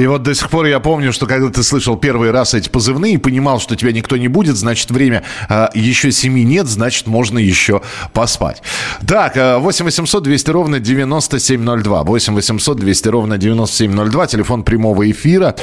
И 0.00 0.06
вот 0.06 0.22
до 0.22 0.34
сих 0.34 0.48
пор 0.48 0.64
я 0.64 0.80
помню, 0.80 1.12
что 1.12 1.26
когда 1.26 1.50
ты 1.50 1.62
слышал 1.62 1.94
первый 1.94 2.30
раз 2.30 2.54
эти 2.54 2.70
позывные 2.70 3.14
и 3.14 3.16
понимал, 3.18 3.60
что 3.60 3.76
тебя 3.76 3.92
никто 3.92 4.16
не 4.16 4.28
будет, 4.28 4.56
значит, 4.56 4.90
время 4.90 5.24
а, 5.50 5.68
еще 5.74 6.10
семи 6.10 6.42
нет, 6.42 6.68
значит, 6.68 7.06
можно 7.06 7.38
еще 7.38 7.82
поспать. 8.14 8.62
Так, 9.06 9.36
8 9.36 9.84
800 9.84 10.22
200 10.22 10.50
ровно 10.50 10.80
9702. 10.80 12.02
8 12.04 12.34
800 12.34 12.78
200 12.78 13.08
ровно 13.08 13.36
9702. 13.36 14.26
Телефон 14.26 14.62
прямого 14.62 15.10
эфира. 15.10 15.54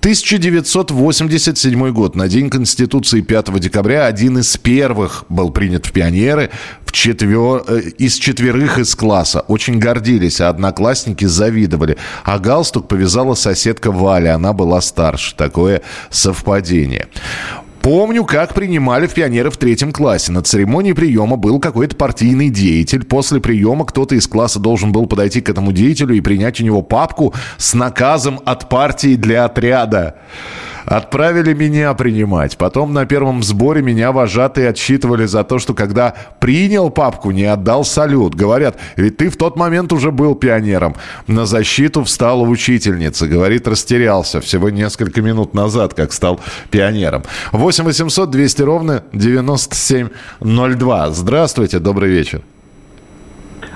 1987 0.00 1.92
год. 1.92 2.16
На 2.16 2.26
День 2.26 2.48
Конституции 2.48 3.20
5 3.20 3.60
декабря 3.60 4.06
один 4.06 4.38
из 4.38 4.56
первых 4.56 5.26
был 5.28 5.50
принят 5.50 5.84
в 5.84 5.92
пионеры 5.92 6.48
в 6.86 6.92
четвер... 6.92 7.64
Э, 7.68 7.80
из 7.98 8.14
четверых 8.14 8.78
из 8.78 8.94
класса. 8.94 9.40
Очень 9.40 9.78
гордились, 9.78 10.40
а 10.40 10.48
одноклассники 10.48 11.26
завидовали. 11.26 11.98
А 12.24 12.38
галстук 12.38 12.88
повязала 12.88 13.34
соседка 13.34 13.92
Валя. 13.92 14.36
Она 14.36 14.54
была 14.54 14.80
старше. 14.80 15.34
Такое 15.36 15.82
совпадение. 16.08 17.08
Помню, 17.82 18.24
как 18.24 18.52
принимали 18.52 19.06
в 19.06 19.14
пионеры 19.14 19.50
в 19.50 19.56
третьем 19.56 19.90
классе. 19.92 20.32
На 20.32 20.42
церемонии 20.42 20.92
приема 20.92 21.36
был 21.36 21.58
какой-то 21.58 21.96
партийный 21.96 22.50
деятель. 22.50 23.04
После 23.04 23.40
приема 23.40 23.86
кто-то 23.86 24.14
из 24.14 24.26
класса 24.26 24.58
должен 24.58 24.92
был 24.92 25.06
подойти 25.06 25.40
к 25.40 25.48
этому 25.48 25.72
деятелю 25.72 26.14
и 26.14 26.20
принять 26.20 26.60
у 26.60 26.64
него 26.64 26.82
папку 26.82 27.32
с 27.56 27.72
наказом 27.72 28.40
от 28.44 28.68
партии 28.68 29.16
для 29.16 29.46
отряда. 29.46 30.16
Отправили 30.86 31.54
меня 31.54 31.94
принимать. 31.94 32.56
Потом 32.56 32.92
на 32.92 33.06
первом 33.06 33.42
сборе 33.42 33.82
меня 33.82 34.12
вожатые 34.12 34.68
отсчитывали 34.68 35.26
за 35.26 35.44
то, 35.44 35.58
что 35.58 35.74
когда 35.74 36.14
принял 36.38 36.90
папку, 36.90 37.30
не 37.30 37.44
отдал 37.44 37.84
салют. 37.84 38.34
Говорят, 38.34 38.78
ведь 38.96 39.16
ты 39.16 39.28
в 39.28 39.36
тот 39.36 39.56
момент 39.56 39.92
уже 39.92 40.10
был 40.10 40.34
пионером. 40.34 40.94
На 41.26 41.46
защиту 41.46 42.04
встала 42.04 42.42
учительница. 42.42 43.26
Говорит, 43.26 43.68
растерялся 43.68 44.40
всего 44.40 44.70
несколько 44.70 45.22
минут 45.22 45.54
назад, 45.54 45.94
как 45.94 46.12
стал 46.12 46.40
пионером. 46.70 47.22
8 47.52 47.84
800 47.84 48.30
200 48.30 48.62
ровно 48.62 49.02
9702. 49.12 51.10
Здравствуйте, 51.10 51.78
добрый 51.78 52.10
вечер. 52.10 52.42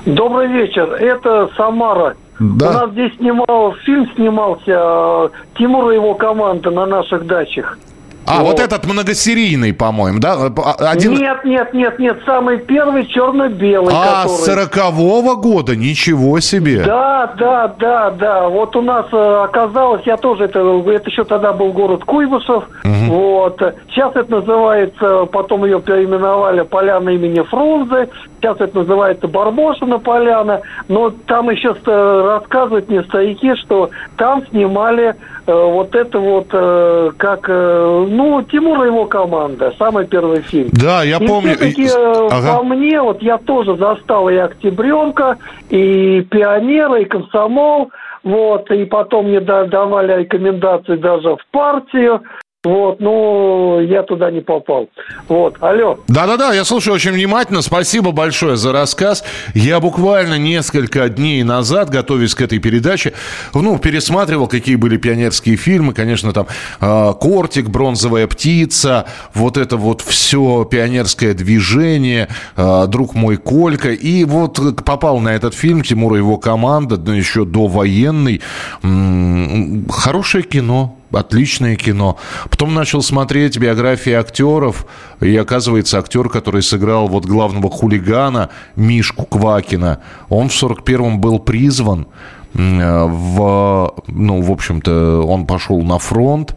Добрый 0.07 0.49
вечер. 0.49 0.93
Это 0.93 1.49
Самара. 1.57 2.15
Да. 2.39 2.71
У 2.71 2.73
нас 2.73 2.91
здесь 2.91 3.15
снимал 3.17 3.75
фильм 3.85 4.11
снимался 4.15 4.63
э, 4.67 5.29
Тимур 5.57 5.91
и 5.91 5.95
его 5.95 6.15
команда 6.15 6.71
на 6.71 6.87
наших 6.87 7.27
дачах. 7.27 7.79
А, 8.27 8.43
вот, 8.43 8.53
вот 8.53 8.61
этот 8.61 8.87
многосерийный, 8.87 9.73
по-моему, 9.73 10.19
да? 10.19 10.35
А, 10.35 10.91
один... 10.91 11.15
Нет, 11.15 11.45
нет, 11.45 11.73
нет, 11.75 11.99
нет, 11.99 12.19
самый 12.25 12.59
первый 12.59 13.07
черно-белый. 13.07 13.95
А, 13.95 14.23
который... 14.23 14.37
сорокового 14.39 15.35
года, 15.35 15.77
ничего 15.77 16.41
себе. 16.41 16.83
Да, 16.85 17.35
да, 17.39 17.69
да, 17.79 18.11
да. 18.11 18.49
Вот 18.49 18.75
у 18.77 18.83
нас 18.83 19.07
э, 19.13 19.45
оказалось, 19.45 20.03
я 20.07 20.17
тоже, 20.17 20.45
это, 20.45 20.61
это 20.61 21.11
еще 21.11 21.25
тогда 21.25 21.53
был 21.53 21.73
город 21.73 22.05
Куйбышев, 22.05 22.65
угу. 22.85 23.05
вот. 23.09 23.63
Сейчас 23.91 24.15
это 24.17 24.31
называется, 24.41 25.27
потом 25.27 25.65
ее 25.65 25.81
переименовали 25.81 26.63
Поляна 26.63 27.11
имени 27.11 27.43
Фрунзе, 27.43 28.09
сейчас 28.41 28.61
это 28.61 28.79
называется 28.79 29.29
Барбошина 29.29 29.99
Поляна, 29.99 30.61
но 30.89 31.11
там 31.27 31.51
еще 31.51 31.75
рассказывают 31.85 32.89
мне 32.89 33.03
старики, 33.05 33.55
что 33.57 33.91
там 34.17 34.47
снимали 34.49 35.17
вот 35.47 35.95
это 35.95 36.19
вот, 36.19 36.49
э, 36.53 37.13
как 37.17 37.49
ну, 37.49 38.43
Тимур 38.51 38.85
и 38.85 38.87
его 38.87 39.07
команда, 39.07 39.73
самый 39.79 40.07
первый 40.07 40.41
фильм. 40.41 40.71
Да, 40.73 41.03
я 41.03 41.19
и 41.19 41.27
помню. 41.27 41.55
все-таки 41.55 41.87
э, 41.87 42.29
ага. 42.31 42.59
по 42.59 42.65
мне, 42.65 43.01
вот 43.01 43.23
я 43.23 43.39
тоже 43.39 43.77
застал 43.77 44.29
и 44.29 44.37
«Октябренка», 44.37 45.39
и 45.71 46.23
«Пионера», 46.31 47.01
и 47.01 47.05
«Комсомол», 47.05 47.91
вот, 48.25 48.71
и 48.71 48.87
потом 48.87 49.29
мне 49.29 49.41
давали 49.41 50.23
рекомендации 50.23 50.97
даже 50.97 51.37
в 51.37 51.47
партию. 51.51 52.23
Вот, 52.65 52.99
ну, 52.99 53.81
я 53.81 54.03
туда 54.03 54.31
не 54.31 54.41
попал. 54.41 54.89
Вот, 55.29 55.57
алло. 55.61 55.99
Да-да-да, 56.09 56.55
я 56.55 56.65
слушаю 56.65 56.95
очень 56.95 57.13
внимательно. 57.13 57.61
Спасибо 57.61 58.11
большое 58.11 58.57
за 58.57 58.73
рассказ. 58.73 59.23
Я 59.53 59.81
буквально 59.81 60.39
несколько 60.39 61.11
дней 61.11 61.43
назад, 61.43 61.91
готовясь 61.91 62.35
к 62.35 62.41
этой 62.41 62.59
передаче, 62.59 63.13
ну, 63.53 63.79
пересматривал, 63.79 64.47
какие 64.47 64.77
были 64.77 64.97
пионерские 64.97 65.57
фильмы. 65.57 65.93
Конечно, 65.93 66.33
там 66.33 66.47
э, 66.81 67.13
«Кортик», 67.21 67.69
«Бронзовая 67.69 68.27
птица», 68.27 69.07
вот 69.35 69.59
это 69.59 69.77
вот 69.77 70.01
все 70.01 70.65
пионерское 70.65 71.35
движение, 71.35 72.29
э, 72.57 72.87
«Друг 72.89 73.15
мой 73.15 73.37
Колька». 73.37 73.91
И 73.91 74.25
вот 74.25 74.83
попал 74.85 75.21
на 75.21 75.35
этот 75.35 75.55
фильм 75.55 75.83
Тимур 75.83 76.15
и 76.15 76.19
его 76.19 76.39
команда, 76.39 76.97
да, 76.97 77.15
еще 77.15 77.45
довоенный. 77.45 78.41
М-м, 78.83 79.87
хорошее 79.91 80.45
кино, 80.45 80.97
отличное 81.17 81.77
кино. 81.77 82.17
Потом 82.51 82.75
начал 82.75 83.03
смотреть 83.03 83.59
биографии 83.59 84.13
актеров, 84.13 84.87
и 85.21 85.37
оказывается, 85.37 85.99
актер, 85.99 86.29
который 86.29 86.63
сыграл 86.63 87.09
вот 87.09 87.25
главного 87.25 87.71
хулигана 87.71 88.51
Мишку 88.77 89.27
Квакина, 89.27 90.01
он 90.29 90.49
в 90.49 90.53
41-м 90.53 91.21
был 91.21 91.39
призван 91.39 92.07
в, 92.55 93.95
ну, 94.07 94.41
в 94.41 94.51
общем-то, 94.51 95.23
он 95.27 95.45
пошел 95.45 95.83
на 95.83 95.99
фронт. 95.99 96.55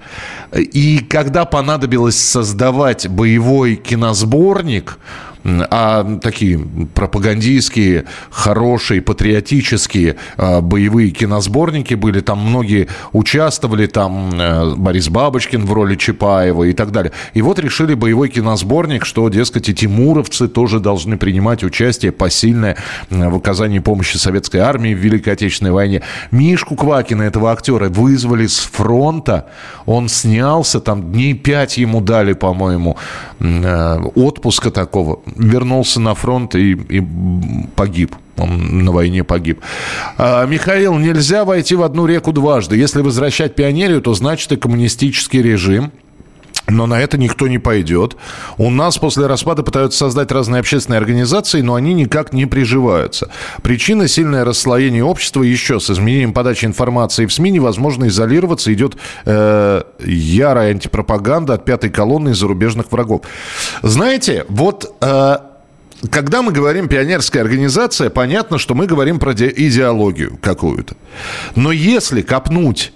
И 0.56 1.00
когда 1.00 1.46
понадобилось 1.46 2.18
создавать 2.18 3.08
боевой 3.08 3.76
киносборник, 3.76 5.00
а 5.48 6.20
такие 6.22 6.60
пропагандистские, 6.94 8.06
хорошие, 8.30 9.02
патриотические 9.02 10.18
э, 10.38 10.62
боевые 10.62 11.12
киносборники 11.12 11.94
были. 11.94 12.20
Там 12.20 12.40
многие 12.40 12.88
участвовали, 13.14 13.88
там 13.88 14.30
э, 14.34 14.76
Борис 14.76 15.08
Бабочкин 15.08 15.66
в 15.66 15.72
роли 15.72 15.96
Чапаева 15.96 16.66
и 16.66 16.74
так 16.74 16.92
далее. 16.92 17.14
И 17.34 17.42
вот 17.42 17.60
решили 17.60 17.94
боевой 17.94 18.28
киносборник, 18.28 19.06
что, 19.06 19.30
дескать, 19.30 19.70
и 19.70 19.74
тимуровцы 19.74 20.50
тоже 20.50 20.82
должны 20.82 21.18
принимать 21.18 21.64
участие 21.64 22.12
посильное 22.12 22.76
в 23.10 23.36
оказании 23.36 23.80
помощи 23.80 24.18
советской 24.18 24.58
армии 24.58 24.94
в 24.94 24.98
Великой 24.98 25.34
Отечественной 25.34 25.72
войне. 25.72 26.02
Мишку 26.32 26.76
Квакина, 26.76 27.24
этого 27.24 27.54
актера, 27.54 27.88
вызвали 27.88 28.48
с 28.48 28.60
фронта. 28.60 29.48
Он 29.86 30.10
снялся, 30.10 30.82
там 30.82 31.14
дней 31.14 31.34
пять 31.34 31.78
ему 31.78 32.02
дали, 32.02 32.34
по-моему, 32.34 32.98
э, 33.40 34.00
отпуска 34.16 34.72
такого 34.72 35.22
вернулся 35.38 36.00
на 36.00 36.16
фронт 36.16 36.56
и, 36.56 36.72
и 36.72 37.04
погиб. 37.76 38.16
Он 38.38 38.86
на 38.86 38.92
войне 38.92 39.24
погиб. 39.24 39.62
А, 40.18 40.46
Михаил, 40.46 40.98
нельзя 40.98 41.44
войти 41.44 41.76
в 41.76 41.82
одну 41.82 42.06
реку 42.06 42.32
дважды. 42.34 42.78
Если 42.78 43.02
возвращать 43.02 43.56
пионерию, 43.56 44.02
то 44.02 44.14
значит 44.14 44.52
и 44.52 44.58
коммунистический 44.58 45.42
режим– 45.42 45.92
но 46.68 46.86
на 46.86 47.00
это 47.00 47.18
никто 47.18 47.48
не 47.48 47.60
пойдет. 47.60 48.16
У 48.58 48.70
нас 48.70 48.98
после 48.98 49.26
распада 49.26 49.64
пытаются 49.64 50.00
создать 50.00 50.32
разные 50.32 50.60
общественные 50.60 50.98
организации, 50.98 51.62
но 51.62 51.76
они 51.76 51.94
никак 51.94 52.34
не 52.34 52.46
приживаются. 52.46 53.30
Причина– 53.64 54.08
сильное 54.10 54.44
расслоение 54.44 55.04
общества. 55.04 55.44
Еще 55.44 55.80
с 55.80 55.90
изменением 55.90 56.34
подачи 56.34 56.66
информации 56.66 57.26
в 57.26 57.34
СМИ 57.34 57.52
невозможно 57.52 58.08
изолироваться. 58.08 58.74
Идет 58.74 58.98
э, 59.26 59.84
ярая 60.06 60.72
антипропаганда 60.72 61.54
от 61.54 61.66
пятой 61.66 61.90
колонны 61.90 62.34
зарубежных 62.34 62.92
врагов. 62.92 63.22
Знаете, 63.82 64.46
вот... 64.50 64.94
Э, 65.02 65.38
когда 66.12 66.44
мы 66.44 66.52
говорим 66.52 66.88
пионерская 66.88 67.42
организация, 67.42 68.12
понятно, 68.12 68.60
что 68.60 68.76
мы 68.76 68.86
говорим 68.86 69.18
про 69.18 69.34
идеологию 69.34 70.38
какую-то. 70.40 70.96
Но 71.56 71.72
если 71.72 72.22
копнуть 72.22 72.94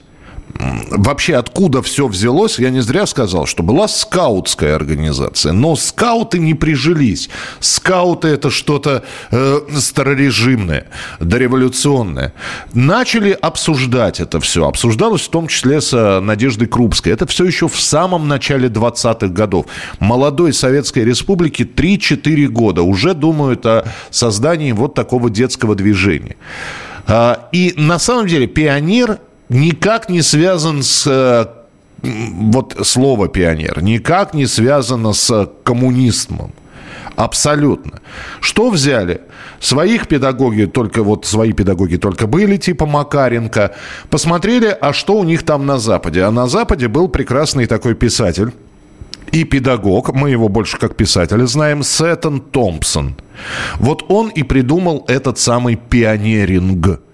вообще 0.91 1.35
откуда 1.35 1.81
все 1.81 2.07
взялось, 2.07 2.59
я 2.59 2.69
не 2.69 2.81
зря 2.81 3.05
сказал, 3.05 3.45
что 3.45 3.63
была 3.63 3.87
скаутская 3.87 4.75
организация. 4.75 5.53
Но 5.53 5.75
скауты 5.75 6.39
не 6.39 6.53
прижились. 6.53 7.29
Скауты 7.59 8.29
это 8.29 8.49
что-то 8.49 9.03
э, 9.31 9.59
старорежимное, 9.77 10.87
дореволюционное. 11.19 12.33
Начали 12.73 13.31
обсуждать 13.31 14.19
это 14.19 14.39
все. 14.39 14.67
Обсуждалось 14.67 15.21
в 15.21 15.29
том 15.29 15.47
числе 15.47 15.81
с 15.81 15.93
э, 15.93 16.19
Надеждой 16.19 16.67
Крупской. 16.67 17.13
Это 17.13 17.25
все 17.25 17.45
еще 17.45 17.67
в 17.67 17.79
самом 17.79 18.27
начале 18.27 18.67
20-х 18.67 19.27
годов. 19.27 19.65
Молодой 19.99 20.53
Советской 20.53 21.03
Республике 21.03 21.63
3-4 21.63 22.47
года 22.47 22.83
уже 22.83 23.13
думают 23.13 23.65
о 23.65 23.85
создании 24.09 24.71
вот 24.71 24.93
такого 24.93 25.29
детского 25.29 25.75
движения. 25.75 26.35
А, 27.07 27.49
и 27.51 27.73
на 27.77 27.99
самом 27.99 28.27
деле 28.27 28.47
пионер 28.47 29.19
никак 29.51 30.09
не 30.09 30.21
связан 30.21 30.81
с 30.81 31.05
э, 31.07 31.45
вот 32.01 32.77
слово 32.83 33.27
пионер 33.27 33.83
никак 33.83 34.33
не 34.33 34.47
связано 34.47 35.13
с 35.13 35.49
коммунизмом. 35.63 36.51
Абсолютно. 37.17 37.99
Что 38.39 38.69
взяли? 38.69 39.21
Своих 39.59 40.07
педагоги, 40.07 40.65
только 40.65 41.03
вот 41.03 41.25
свои 41.25 41.51
педагоги 41.51 41.97
только 41.97 42.25
были, 42.25 42.57
типа 42.57 42.85
Макаренко. 42.85 43.75
Посмотрели, 44.09 44.75
а 44.81 44.93
что 44.93 45.17
у 45.17 45.23
них 45.23 45.43
там 45.43 45.65
на 45.65 45.77
Западе. 45.77 46.23
А 46.23 46.31
на 46.31 46.47
Западе 46.47 46.87
был 46.87 47.09
прекрасный 47.09 47.67
такой 47.67 47.93
писатель 47.93 48.53
и 49.31 49.43
педагог, 49.43 50.13
мы 50.13 50.31
его 50.31 50.49
больше 50.49 50.77
как 50.77 50.95
писателя 50.95 51.45
знаем, 51.45 51.83
Сеттон 51.83 52.41
Томпсон. 52.41 53.15
Вот 53.75 54.03
он 54.09 54.29
и 54.29 54.43
придумал 54.43 55.05
этот 55.07 55.37
самый 55.37 55.75
пионеринг– 55.75 57.01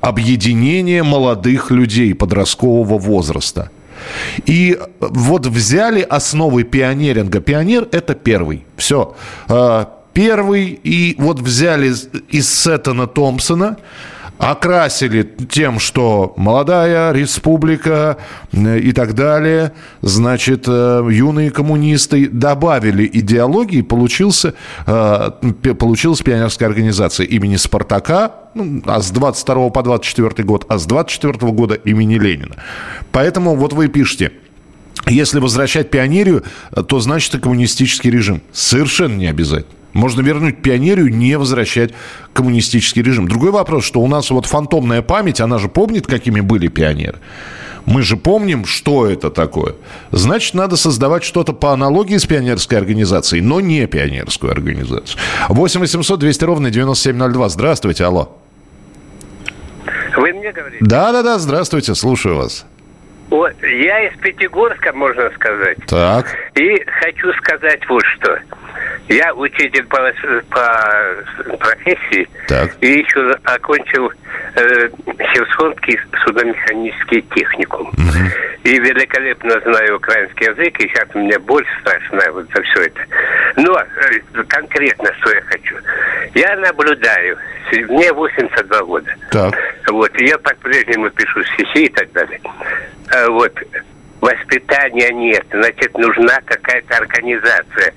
объединение 0.00 1.02
молодых 1.02 1.70
людей 1.70 2.14
подросткового 2.14 2.98
возраста. 2.98 3.70
И 4.46 4.78
вот 5.00 5.46
взяли 5.46 6.02
основы 6.02 6.64
пионеринга. 6.64 7.40
Пионер– 7.40 7.88
это 7.92 8.14
первый. 8.14 8.64
Все. 8.76 9.16
А, 9.48 9.88
первый. 10.12 10.78
И 10.82 11.14
вот 11.18 11.40
взяли 11.40 11.92
из 12.28 12.48
Сеттона 12.48 13.06
Томпсона– 13.06 13.76
окрасили 14.38 15.22
тем, 15.48 15.78
что 15.78 16.34
молодая 16.36 17.12
республика 17.12 18.18
э, 18.52 18.78
и 18.80 18.92
так 18.92 19.14
далее, 19.14 19.72
значит, 20.02 20.64
э, 20.66 21.08
юные 21.10 21.50
коммунисты 21.50 22.28
добавили 22.28 23.08
идеологии, 23.12 23.82
получился, 23.82 24.54
э, 24.86 25.30
получилась 25.78 26.20
пионерская 26.20 26.68
организация 26.68 27.26
имени 27.26 27.56
Спартака, 27.56 28.32
ну, 28.54 28.82
а 28.86 29.00
с 29.00 29.10
22 29.10 29.70
по 29.70 29.82
24 29.82 30.44
год, 30.44 30.66
а 30.68 30.78
с 30.78 30.86
24 30.86 31.52
года 31.52 31.74
имени 31.74 32.18
Ленина. 32.18 32.56
Поэтому 33.12 33.54
вот 33.54 33.72
вы 33.72 33.88
пишете, 33.88 34.32
если 35.06 35.38
возвращать 35.38 35.90
пионерию, 35.90 36.44
то 36.88 36.98
значит 37.00 37.34
и 37.34 37.38
коммунистический 37.38 38.10
режим. 38.10 38.42
Совершенно 38.52 39.16
не 39.16 39.26
обязательно. 39.26 39.83
Можно 39.94 40.20
вернуть 40.22 40.60
пионерию, 40.60 41.08
не 41.08 41.38
возвращать 41.38 41.94
коммунистический 42.32 43.02
режим. 43.02 43.28
Другой 43.28 43.52
вопрос, 43.52 43.84
что 43.84 44.00
у 44.00 44.06
нас 44.08 44.30
вот 44.30 44.44
фантомная 44.44 45.02
память, 45.02 45.40
она 45.40 45.58
же 45.58 45.68
помнит, 45.68 46.06
какими 46.06 46.40
были 46.40 46.66
пионеры. 46.66 47.18
Мы 47.86 48.02
же 48.02 48.16
помним, 48.16 48.64
что 48.64 49.06
это 49.06 49.30
такое. 49.30 49.74
Значит, 50.10 50.54
надо 50.54 50.76
создавать 50.76 51.22
что-то 51.22 51.52
по 51.52 51.72
аналогии 51.72 52.16
с 52.16 52.26
пионерской 52.26 52.78
организацией, 52.78 53.42
но 53.42 53.60
не 53.60 53.86
пионерскую 53.86 54.52
организацию. 54.52 55.20
8 55.48 55.80
800 55.80 56.18
200 56.18 56.44
ровно 56.44 56.70
9702. 56.70 57.48
Здравствуйте, 57.50 58.04
алло. 58.04 58.36
Вы 60.16 60.32
мне 60.32 60.50
говорите? 60.52 60.78
Да-да-да, 60.80 61.38
здравствуйте, 61.38 61.94
слушаю 61.94 62.36
вас. 62.36 62.66
Вот, 63.30 63.52
я 63.62 64.08
из 64.08 64.18
Пятигорска, 64.18 64.92
можно 64.92 65.30
сказать. 65.34 65.78
Так. 65.86 66.26
И 66.54 66.84
хочу 67.00 67.32
сказать 67.34 67.80
вот 67.88 68.02
что. 68.16 68.38
Я 69.08 69.34
учитель 69.34 69.84
по, 69.86 69.98
по 70.50 71.56
профессии 71.58 72.28
Так. 72.48 72.70
и 72.80 73.00
еще 73.00 73.20
окончил 73.44 74.10
э, 74.56 74.88
Херсонский 75.32 75.98
судомеханический 76.24 77.22
техникум. 77.34 77.92
И 78.62 78.78
великолепно 78.78 79.60
знаю 79.60 79.96
украинский 79.96 80.46
язык, 80.46 80.80
и 80.80 80.88
сейчас 80.88 81.06
у 81.14 81.18
меня 81.18 81.38
боль 81.40 81.66
страшная 81.80 82.32
вот 82.32 82.46
за 82.54 82.62
все 82.62 82.84
это. 82.84 83.00
Но 83.56 83.78
э, 83.78 84.42
конкретно, 84.48 85.12
что 85.20 85.34
я 85.34 85.42
хочу. 85.42 85.76
Я 86.34 86.56
наблюдаю, 86.56 87.36
мне 87.72 88.10
82 88.12 88.82
года. 88.84 89.14
Так. 89.30 89.54
Вот, 89.88 90.10
и 90.18 90.26
я 90.26 90.38
по-прежнему 90.38 91.10
пишу 91.10 91.44
стихи 91.44 91.84
и 91.84 91.88
так 91.90 92.10
далее. 92.12 92.40
А 93.10 93.28
Вот, 93.28 93.52
воспитания 94.24 95.10
нет, 95.12 95.44
значит, 95.52 95.96
нужна 95.98 96.40
какая-то 96.46 96.96
организация, 96.96 97.92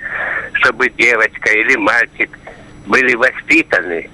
чтобы 0.54 0.90
девочка 0.90 1.50
или 1.52 1.76
мальчик 1.78 2.30
были 2.86 3.16
воспитаны, 3.16 4.10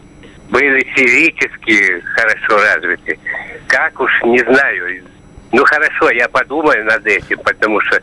были 0.49 0.83
физически 0.95 2.01
хорошо 2.01 2.63
развиты. 2.63 3.19
Как 3.67 3.99
уж, 3.99 4.11
не 4.23 4.39
знаю. 4.39 5.03
Ну, 5.51 5.65
хорошо, 5.65 6.11
я 6.11 6.27
подумаю 6.29 6.85
над 6.85 7.05
этим, 7.05 7.39
потому 7.39 7.81
что 7.81 7.99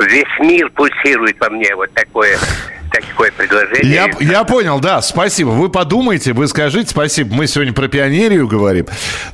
весь 0.00 0.38
мир 0.40 0.68
пульсирует 0.70 1.38
по 1.38 1.48
мне 1.50 1.74
вот 1.76 1.92
такое, 1.92 2.36
такое 2.90 3.32
предложение. 3.32 3.92
Я, 3.92 4.10
я 4.20 4.44
понял, 4.44 4.80
да, 4.80 5.02
спасибо. 5.02 5.50
Вы 5.50 5.68
подумайте, 5.68 6.32
вы 6.32 6.46
скажите 6.48 6.90
спасибо. 6.90 7.34
Мы 7.34 7.46
сегодня 7.46 7.72
про 7.72 7.88
пионерию 7.88 8.46
говорим. 8.48 8.86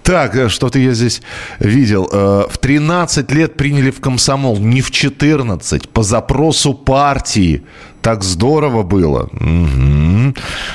Так, 0.02 0.34
э, 0.36 0.48
что-то 0.48 0.78
я 0.78 0.92
здесь 0.92 1.22
видел. 1.58 2.08
Э, 2.12 2.44
В 2.48 2.58
13 2.58 3.30
лет 3.32 3.56
приняли 3.56 3.90
в 3.90 4.00
комсомол, 4.00 4.58
не 4.58 4.80
в 4.80 4.90
14, 4.90 5.88
по 5.88 6.02
запросу 6.02 6.74
партии. 6.74 7.62
Так 8.00 8.24
здорово 8.24 8.82
было. 8.82 9.28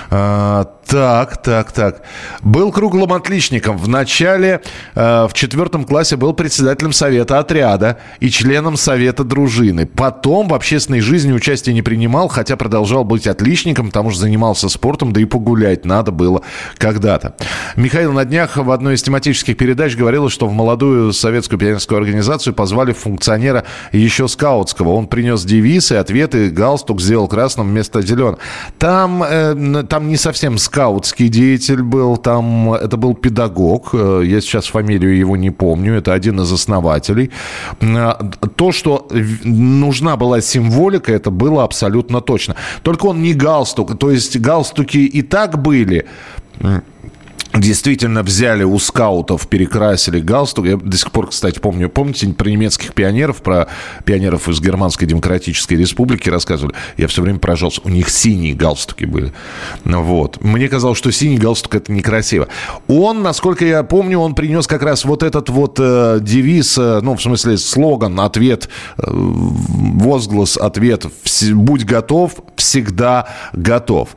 А, 0.09 0.65
так, 0.87 1.41
так, 1.41 1.71
так. 1.73 2.01
Был 2.41 2.71
круглым 2.71 3.11
отличником. 3.11 3.77
В 3.77 3.89
начале, 3.89 4.61
э, 4.95 5.27
в 5.27 5.33
четвертом 5.33 5.83
классе 5.83 6.15
был 6.15 6.33
председателем 6.33 6.93
совета 6.93 7.39
отряда 7.39 7.97
и 8.21 8.29
членом 8.29 8.77
совета 8.77 9.25
дружины. 9.25 9.85
Потом 9.85 10.47
в 10.47 10.53
общественной 10.53 11.01
жизни 11.01 11.33
участия 11.33 11.73
не 11.73 11.81
принимал, 11.81 12.29
хотя 12.29 12.55
продолжал 12.55 13.03
быть 13.03 13.27
отличником, 13.27 13.87
потому 13.87 14.11
что 14.11 14.21
занимался 14.21 14.69
спортом, 14.69 15.11
да 15.11 15.19
и 15.19 15.25
погулять 15.25 15.85
надо 15.85 16.11
было 16.11 16.41
когда-то. 16.77 17.35
Михаил 17.75 18.13
на 18.13 18.23
днях 18.23 18.55
в 18.55 18.71
одной 18.71 18.95
из 18.95 19.03
тематических 19.03 19.57
передач 19.57 19.95
говорил, 19.97 20.29
что 20.29 20.47
в 20.47 20.53
молодую 20.53 21.11
советскую 21.11 21.59
пионерскую 21.59 21.97
организацию 21.97 22.53
позвали 22.53 22.93
функционера 22.93 23.65
еще 23.91 24.29
скаутского. 24.29 24.93
Он 24.93 25.07
принес 25.07 25.43
девиз 25.43 25.91
и 25.91 25.95
ответы, 25.95 26.49
галстук 26.49 27.01
сделал 27.01 27.27
красным 27.27 27.67
вместо 27.67 28.01
зеленого. 28.01 28.37
Там, 28.79 29.21
э, 29.23 29.83
там 29.89 30.07
не 30.07 30.15
совсем 30.15 30.57
скаутский 30.77 31.29
деятель 31.29 31.81
был, 31.81 32.17
там 32.17 32.73
это 32.73 32.97
был 32.97 33.15
педагог. 33.15 33.89
Э, 33.93 34.21
Я 34.23 34.41
сейчас 34.41 34.67
фамилию 34.67 35.17
его 35.17 35.35
не 35.35 35.49
помню. 35.51 35.95
Это 35.95 36.13
один 36.13 36.39
из 36.41 36.51
основателей. 36.51 37.31
Э, 37.81 38.13
То, 38.55 38.71
что 38.71 39.07
нужна 39.43 40.15
была 40.17 40.41
символика, 40.41 41.11
это 41.11 41.31
было 41.31 41.63
абсолютно 41.63 42.21
точно. 42.21 42.55
Только 42.83 43.07
он 43.07 43.23
не 43.23 43.33
галстук. 43.33 43.97
То 43.97 44.11
есть 44.11 44.39
галстуки 44.39 44.99
и 44.99 45.23
так 45.23 45.57
были. 45.61 46.05
Действительно 47.53 48.23
взяли 48.23 48.63
у 48.63 48.77
скаутов, 48.77 49.47
перекрасили 49.47 50.19
галстук. 50.19 50.65
Я 50.65 50.77
до 50.77 50.97
сих 50.97 51.11
пор, 51.11 51.29
кстати, 51.29 51.59
помню. 51.59 51.89
Помните 51.89 52.27
про 52.29 52.49
немецких 52.49 52.93
пионеров, 52.93 53.37
про 53.37 53.67
пионеров 54.05 54.47
из 54.49 54.59
Германской 54.61 55.07
Демократической 55.07 55.75
Республики 55.75 56.29
рассказывали? 56.29 56.75
Я 56.97 57.07
все 57.07 57.21
время 57.21 57.39
поражался. 57.39 57.81
У 57.83 57.89
них 57.89 58.09
синие 58.09 58.53
галстуки 58.53 59.05
были. 59.05 59.33
Ну 59.85 60.03
Вот. 60.03 60.43
Мне 60.43 60.67
казалось, 60.67 60.97
что 60.97 61.11
синий 61.11 61.37
галстук 61.37 61.75
это 61.75 61.91
некрасиво. 61.91 62.47
Он, 62.87 63.23
насколько 63.23 63.65
я 63.65 63.83
помню, 63.83 64.19
он 64.19 64.35
принес 64.35 64.67
как 64.67 64.83
раз 64.83 65.05
вот 65.05 65.23
этот 65.23 65.49
вот 65.49 65.77
э, 65.79 66.19
девиз, 66.21 66.77
э, 66.77 66.99
ну, 67.01 67.15
в 67.15 67.21
смысле, 67.21 67.57
слоган, 67.57 68.19
ответ, 68.19 68.69
э, 68.97 69.03
возглас, 69.09 70.57
ответ 70.57 71.05
«Вс- 71.23 71.53
«Будь 71.53 71.85
готов, 71.85 72.35
всегда 72.55 73.27
готов». 73.53 74.09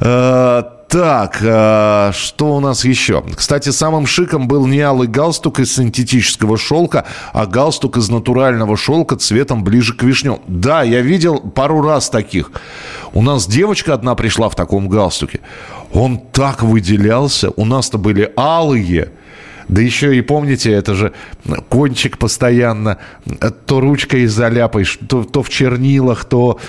Э, 0.00 0.62
так, 0.92 1.38
э, 1.40 2.10
что 2.12 2.54
у 2.54 2.60
нас 2.60 2.84
еще? 2.84 3.24
Кстати, 3.34 3.70
самым 3.70 4.04
шиком 4.04 4.46
был 4.46 4.66
не 4.66 4.80
алый 4.80 5.08
галстук 5.08 5.60
из 5.60 5.74
синтетического 5.74 6.58
шелка, 6.58 7.06
а 7.32 7.46
галстук 7.46 7.96
из 7.96 8.10
натурального 8.10 8.76
шелка 8.76 9.16
цветом 9.16 9.64
ближе 9.64 9.94
к 9.94 10.02
вишню. 10.02 10.42
Да, 10.46 10.82
я 10.82 11.00
видел 11.00 11.40
пару 11.40 11.80
раз 11.80 12.10
таких. 12.10 12.50
У 13.14 13.22
нас 13.22 13.46
девочка 13.46 13.94
одна 13.94 14.14
пришла 14.14 14.50
в 14.50 14.54
таком 14.54 14.90
галстуке. 14.90 15.40
Он 15.94 16.18
так 16.18 16.62
выделялся. 16.62 17.48
У 17.56 17.64
нас-то 17.64 17.96
были 17.96 18.30
алые. 18.36 19.12
Да 19.68 19.80
еще 19.80 20.14
и 20.14 20.20
помните, 20.20 20.72
это 20.72 20.94
же 20.94 21.14
кончик 21.70 22.18
постоянно, 22.18 22.98
э, 23.24 23.50
то 23.64 23.80
ручкой 23.80 24.26
заляпаешь, 24.26 24.98
то, 25.08 25.24
то 25.24 25.42
в 25.42 25.48
чернилах, 25.48 26.26
то 26.26 26.60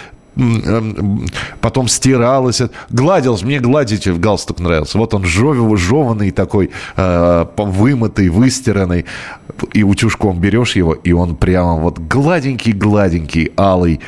потом 1.62 1.88
стиралось. 1.88 2.62
Гладилось. 2.89 3.43
Мне 3.43 3.60
гладить 3.60 4.08
галстук 4.08 4.60
нравился. 4.60 4.98
Вот 4.98 5.13
он 5.13 5.24
жевый, 5.26 5.78
жеванный 5.78 6.32
такой, 6.32 6.72
э, 6.96 7.46
вымытый, 7.58 8.30
выстиранный. 8.30 9.06
И 9.74 9.84
утюжком 9.84 10.39
берешь 10.39 10.76
его, 10.76 10.93
и 10.93 11.12
он 11.12 11.36
прямо 11.36 11.76
вот 11.76 12.00
гладенький-гладенький, 12.00 13.52
алый. 13.58 14.00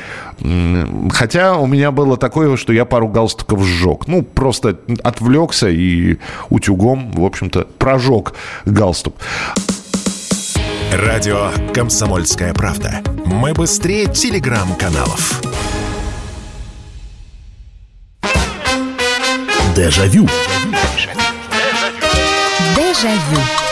Хотя 1.10 1.56
у 1.56 1.66
меня 1.66 1.92
было 1.92 2.16
такое, 2.16 2.56
что 2.56 2.72
я 2.72 2.84
пару 2.84 3.08
галстуков 3.08 3.64
сжег. 3.64 4.06
Ну, 4.06 4.22
просто 4.22 4.78
отвлекся 5.02 5.68
и 5.68 6.18
утюгом, 6.50 7.12
в 7.12 7.24
общем-то, 7.24 7.66
прожег 7.78 8.34
галстук. 8.64 9.14
Радио 10.92 11.50
«Комсомольская 11.74 12.54
правда». 12.54 13.02
Мы 13.26 13.52
быстрее 13.54 14.06
телеграм-каналов. 14.06 15.42
Дежавю. 19.76 20.26
Дежавю. 22.74 23.36
Эх, 23.36 23.65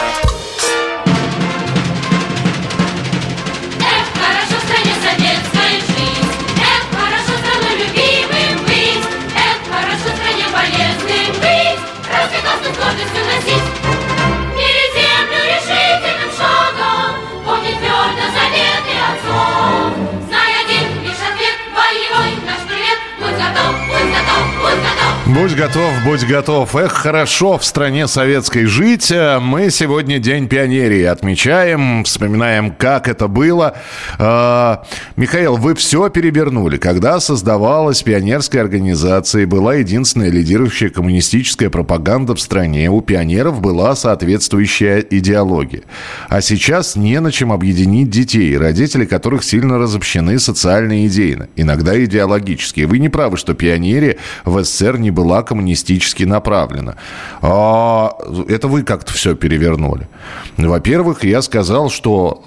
готов. 25.67 25.95
Будь 26.05 26.25
готов. 26.27 26.77
Эх, 26.77 26.93
хорошо 26.93 27.57
в 27.57 27.65
стране 27.65 28.07
советской 28.07 28.67
жить. 28.67 29.11
Э, 29.11 29.39
Мы 29.39 29.71
сегодня 29.71 30.19
День 30.19 30.47
пионерии 30.47 31.05
отмечаем, 31.05 32.05
вспоминаем, 32.05 32.71
как 32.71 33.09
это 33.09 33.29
было. 33.29 33.75
Э, 34.19 34.77
Михаил, 35.17 35.57
вы 35.57 35.75
все 35.75 36.11
перевернули. 36.11 36.77
Когда 36.77 37.19
создавалась 37.19 38.03
пионерская 38.03 38.61
организация 38.61 39.47
была 39.47 39.77
единственная 39.77 40.29
лидирующая 40.29 40.91
коммунистическая 40.91 41.71
пропаганда 41.71 42.35
в 42.35 42.41
стране, 42.41 42.91
у 42.91 43.01
пионеров 43.01 43.63
была 43.63 43.97
соответствующая 43.97 44.99
идеология. 45.09 45.85
А 46.29 46.43
сейчас 46.43 46.95
не 46.95 47.19
на 47.21 47.33
чем 47.33 47.53
объединить 47.53 48.11
детей, 48.11 48.59
родители 48.59 49.07
которых 49.07 49.43
сильно 49.43 49.79
разобщены 49.79 50.39
социально 50.39 51.05
и 51.05 51.07
идейно, 51.07 51.49
иногда 51.57 52.03
идеологически. 52.05 52.83
Вы 52.83 52.99
не 52.99 53.09
правы, 53.09 53.39
что 53.39 53.55
пионерия 53.55 54.19
в 54.45 54.63
СССР 54.63 54.99
не 54.99 55.11
была 55.11 55.43
коммунистически 55.55 56.25
направлена. 56.25 56.97
А, 57.41 58.11
это 58.49 58.67
вы 58.67 58.83
как-то 58.83 59.13
все 59.13 59.37
перевернули. 59.37 60.09
Во-первых, 60.57 61.25
я 61.25 61.43
сказал, 61.43 61.91
что... 61.91 62.43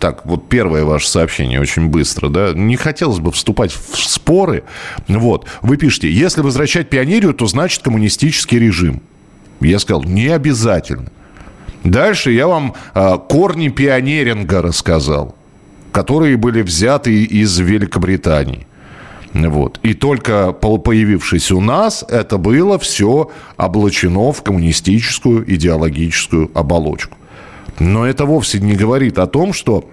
Так, 0.00 0.26
вот 0.26 0.48
первое 0.48 0.84
ваше 0.84 1.08
сообщение 1.08 1.60
очень 1.60 1.86
быстро, 1.86 2.28
да. 2.28 2.52
Не 2.52 2.76
хотелось 2.76 3.20
бы 3.20 3.30
вступать 3.30 3.72
в 3.72 3.96
споры. 3.96 4.64
Вот. 5.06 5.46
Вы 5.62 5.76
пишете, 5.76 6.10
если 6.10 6.40
возвращать 6.40 6.90
пионерию, 6.90 7.34
то 7.34 7.46
значит 7.46 7.82
коммунистический 7.82 8.58
режим. 8.58 9.00
Я 9.60 9.78
сказал, 9.78 10.02
не 10.02 10.26
обязательно. 10.26 11.10
Дальше 11.84 12.32
я 12.32 12.48
вам 12.48 12.74
а, 12.94 13.16
корни 13.18 13.68
пионеринга 13.68 14.60
рассказал, 14.60 15.36
которые 15.92 16.36
были 16.36 16.62
взяты 16.62 17.22
из 17.22 17.58
Великобритании. 17.58 18.66
Вот. 19.32 19.78
И 19.82 19.94
только 19.94 20.52
по- 20.52 20.78
появившись 20.78 21.52
у 21.52 21.60
нас, 21.60 22.04
это 22.08 22.36
было 22.36 22.78
все 22.78 23.30
облачено 23.56 24.32
в 24.32 24.42
коммунистическую 24.42 25.44
идеологическую 25.54 26.50
оболочку. 26.54 27.16
Но 27.78 28.06
это 28.06 28.24
вовсе 28.24 28.58
не 28.60 28.74
говорит 28.74 29.18
о 29.18 29.26
том, 29.26 29.52
что 29.52 29.88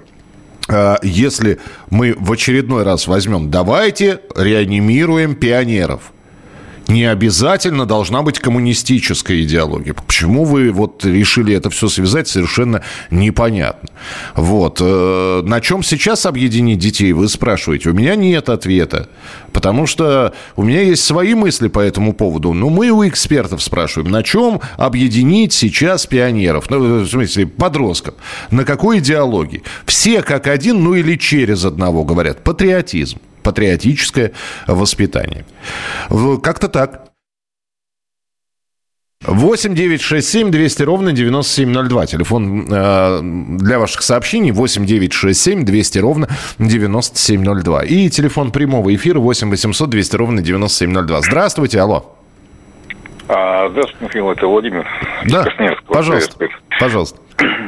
э, 0.68 0.96
если 1.04 1.60
мы 1.90 2.16
в 2.18 2.32
очередной 2.32 2.84
раз 2.84 3.08
возьмем, 3.08 3.52
давайте 3.52 4.22
реанимируем 4.36 5.36
пионеров– 5.36 6.12
не 6.88 7.06
обязательно 7.06 7.86
должна 7.86 8.22
быть 8.22 8.40
коммунистическая 8.40 9.42
идеология. 9.44 9.94
Почему 9.94 10.46
вы 10.46 10.72
вот 10.72 11.04
решили 11.06 11.54
это 11.54 11.70
все 11.70 11.88
связать, 11.90 12.28
совершенно 12.28 12.84
непонятно. 13.12 13.90
Вот. 14.36 14.80
Э, 14.82 15.42
на 15.44 15.62
чем 15.62 15.84
сейчас 15.84 16.26
объединить 16.26 16.80
детей, 16.80 17.14
вы 17.14 17.28
спрашиваете. 17.28 17.90
У 17.90 17.94
меня 17.94 18.16
нет 18.16 18.50
ответа. 18.50 19.10
Потому 19.52 19.88
что 19.88 20.34
у 20.56 20.64
меня 20.64 20.82
есть 20.82 21.04
свои 21.04 21.34
мысли 21.34 21.68
по 21.68 21.80
этому 21.80 22.14
поводу. 22.14 22.54
Но 22.54 22.70
мы 22.70 22.90
у 22.90 23.08
экспертов 23.08 23.62
спрашиваем, 23.62 24.12
на 24.12 24.24
чем 24.24 24.62
объединить 24.78 25.54
сейчас 25.54 26.06
пионеров, 26.06 26.70
ну, 26.70 27.00
в 27.00 27.08
смысле, 27.08 27.48
подростков, 27.48 28.16
на 28.52 28.64
какой 28.64 29.00
идеологии. 29.00 29.64
Все 29.86 30.22
как 30.22 30.48
один, 30.48 30.84
ну 30.84 30.94
или 30.94 31.16
через 31.16 31.66
одного 31.66 32.04
говорят. 32.04 32.44
Патриотизм 32.44 33.18
патриотическое 33.48 34.34
воспитание. 34.68 35.46
Как-то 36.44 36.68
так. 36.68 37.08
8 39.26 39.74
9 39.74 40.02
6 40.02 40.28
7 40.28 40.52
200 40.52 40.84
ровно 40.84 41.14
9702. 41.14 42.06
Телефон 42.08 42.68
э, 42.70 43.20
для 43.22 43.80
ваших 43.80 44.02
сообщений 44.02 44.52
8 44.52 44.86
9 44.86 45.14
6 45.14 45.42
7 45.42 45.64
200 45.64 46.00
ровно 46.00 46.28
9702. 46.60 47.86
И 47.86 48.10
телефон 48.10 48.52
прямого 48.52 48.94
эфира 48.94 49.20
8 49.20 49.50
800 49.50 49.90
200 49.90 50.16
ровно 50.18 50.42
9702. 50.42 51.22
Здравствуйте, 51.22 51.80
алло. 51.80 52.18
А, 53.30 53.70
здравствуйте, 53.70 54.06
Михаил, 54.06 54.32
это 54.32 54.48
Владимир. 54.48 54.86
Да, 55.26 55.46
пожалуйста, 55.88 56.48
пожалуйста. 56.80 57.20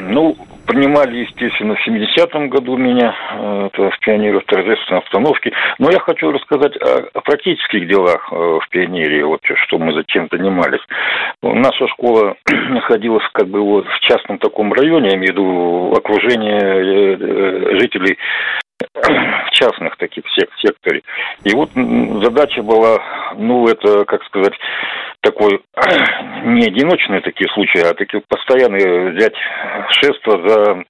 Ну, 0.10 0.36
принимали, 0.70 1.26
естественно, 1.26 1.76
в 1.76 1.88
70-м 1.88 2.50
году 2.50 2.78
меня 2.78 3.16
э, 3.32 3.70
это, 3.74 3.90
в 3.90 4.00
пионеры 4.00 4.40
в 4.40 4.46
торжественной 4.46 5.00
обстановке. 5.00 5.52
Но 5.80 5.90
я 5.90 6.00
хочу 6.00 6.32
рассказать 6.32 6.78
о, 6.78 7.10
о 7.12 7.22
практических 7.22 7.88
делах 7.88 8.30
э, 8.32 8.36
в 8.36 8.70
пионерии, 8.70 9.24
вот 9.24 9.42
что 9.66 9.80
мы 9.80 9.94
зачем 9.94 10.28
занимались. 10.32 10.82
Наша 11.42 11.88
школа 11.88 12.36
находилась 12.70 13.28
как 13.34 13.48
бы 13.48 13.62
вот 13.62 13.88
в 13.88 14.00
частном 14.02 14.38
таком 14.38 14.72
районе, 14.72 15.10
я 15.10 15.16
имею 15.16 15.30
в 15.30 15.32
виду 15.32 15.94
окружение 15.98 16.60
э, 16.62 17.80
жителей 17.80 18.18
частных 19.52 19.98
таких 19.98 20.24
сек 20.36 20.50
секторе. 20.58 21.02
И 21.44 21.54
вот 21.54 21.70
задача 22.24 22.62
была, 22.62 22.98
ну, 23.36 23.68
это, 23.68 24.06
как 24.06 24.24
сказать, 24.24 24.54
такой 25.22 25.62
не 26.46 26.68
одиночные 26.68 27.22
такие 27.22 27.50
случаи, 27.54 27.82
а 27.82 27.94
такие 27.94 28.24
постоянные 28.28 29.12
взять 29.12 29.36
шество 29.92 30.48
за 30.48 30.84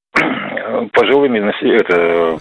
пожилыми 0.88 1.40
это 1.62 2.38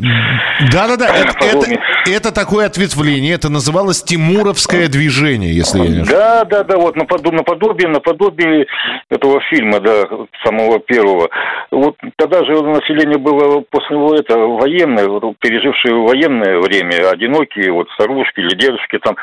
да-да-да 0.73 1.07
это, 1.07 1.33
это, 1.45 1.81
это 2.11 2.35
такое 2.35 2.67
ответвление 2.67 3.35
это 3.35 3.51
называлось 3.51 4.03
Тимуровское 4.03 4.89
движение 4.89 5.55
если 5.55 5.79
я 5.79 5.89
не 5.89 6.01
ошибаюсь. 6.03 6.09
Да 6.09 6.45
да 6.45 6.65
да 6.65 6.77
вот 6.77 6.97
наподобие 6.97 7.39
наподобие 7.39 7.89
наподобие 7.89 8.67
этого 9.11 9.41
фильма 9.51 9.81
да 9.81 10.05
самого 10.45 10.79
первого. 10.81 11.29
Вот 11.71 11.97
тогда 12.17 12.45
же 12.45 12.63
население 12.63 13.19
было 13.19 13.63
после 13.71 13.97
это 14.19 14.39
военное 14.39 15.09
пережившее 15.41 15.95
военное 15.95 16.59
время 16.59 17.11
одинокие 17.11 17.73
вот 17.73 17.89
старушки 17.91 18.41
или 18.41 18.55
дедушки 18.57 18.99
там 18.99 19.17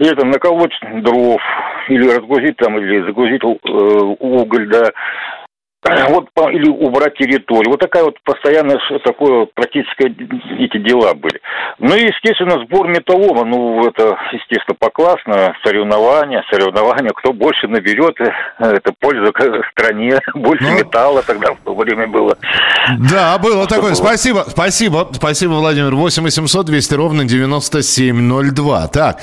и 0.00 0.06
это 0.06 0.24
наколоть 0.24 0.72
дров 1.02 1.40
или 1.88 2.08
разгрузить 2.08 2.56
там 2.56 2.78
или 2.78 3.02
загрузить 3.02 3.42
э, 3.44 3.46
уголь 3.46 4.68
да 4.68 4.90
вот 6.10 6.28
или 6.52 6.68
убрать 6.68 7.16
территорию. 7.16 7.70
Вот 7.70 7.80
такая 7.80 8.04
вот 8.04 8.16
постоянно 8.24 8.78
такое 9.04 9.46
практическое 9.54 10.08
эти 10.58 10.78
дела 10.78 11.14
были. 11.14 11.40
Ну 11.78 11.96
и, 11.96 12.06
естественно, 12.06 12.62
сбор 12.64 12.88
металлома, 12.88 13.44
ну, 13.44 13.86
это, 13.86 14.16
естественно, 14.32 14.76
поклассно, 14.78 15.54
соревнования, 15.64 16.44
соревнования, 16.50 17.10
кто 17.14 17.32
больше 17.32 17.68
наберет, 17.68 18.20
э, 18.20 18.30
это 18.58 18.92
польза 18.98 19.32
стране, 19.70 20.18
больше 20.34 20.64
ну, 20.64 20.78
металла 20.78 21.22
тогда 21.22 21.52
в 21.52 21.58
то 21.64 21.74
время 21.74 22.06
было. 22.06 22.36
Да, 23.10 23.38
было 23.38 23.66
такое. 23.66 23.94
Спасибо, 23.94 24.44
спасибо, 24.48 25.08
спасибо, 25.12 25.52
Владимир. 25.52 25.94
8 25.94 26.22
800 26.22 26.66
200 26.66 26.94
ровно 26.94 27.24
9702. 27.24 28.88
Так, 28.88 29.20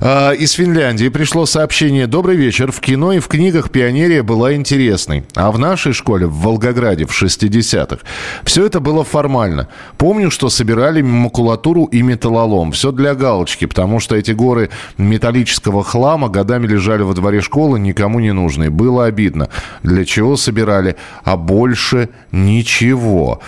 э, 0.00 0.36
из 0.36 0.52
Финляндии 0.52 1.08
пришло 1.08 1.44
сообщение. 1.44 2.06
Добрый 2.06 2.36
вечер. 2.36 2.72
В 2.72 2.80
кино 2.80 3.12
и 3.12 3.18
в 3.18 3.28
книгах 3.28 3.70
пионерия 3.70 4.22
была 4.22 4.54
интересной, 4.54 5.24
а 5.36 5.50
в 5.50 5.58
нашей 5.58 5.92
школе 5.98 6.26
в 6.26 6.34
Волгограде 6.34 7.04
в 7.04 7.22
60-х. 7.22 7.98
Все 8.44 8.64
это 8.64 8.80
было 8.80 9.04
формально. 9.04 9.68
Помню, 9.96 10.30
что 10.30 10.48
собирали 10.48 11.02
макулатуру 11.02 11.84
и 11.84 12.02
металлолом. 12.02 12.72
Все 12.72 12.92
для 12.92 13.14
галочки, 13.14 13.66
потому 13.66 14.00
что 14.00 14.16
эти 14.16 14.32
горы 14.32 14.70
металлического 14.96 15.84
хлама 15.84 16.28
годами 16.28 16.66
лежали 16.66 17.02
во 17.02 17.14
дворе 17.14 17.40
школы, 17.40 17.78
никому 17.78 18.20
не 18.20 18.32
нужные. 18.32 18.70
Было 18.70 19.04
обидно. 19.04 19.48
Для 19.82 20.04
чего 20.04 20.36
собирали? 20.36 20.96
А 21.24 21.36
больше 21.36 22.08
ничего. 22.32 23.40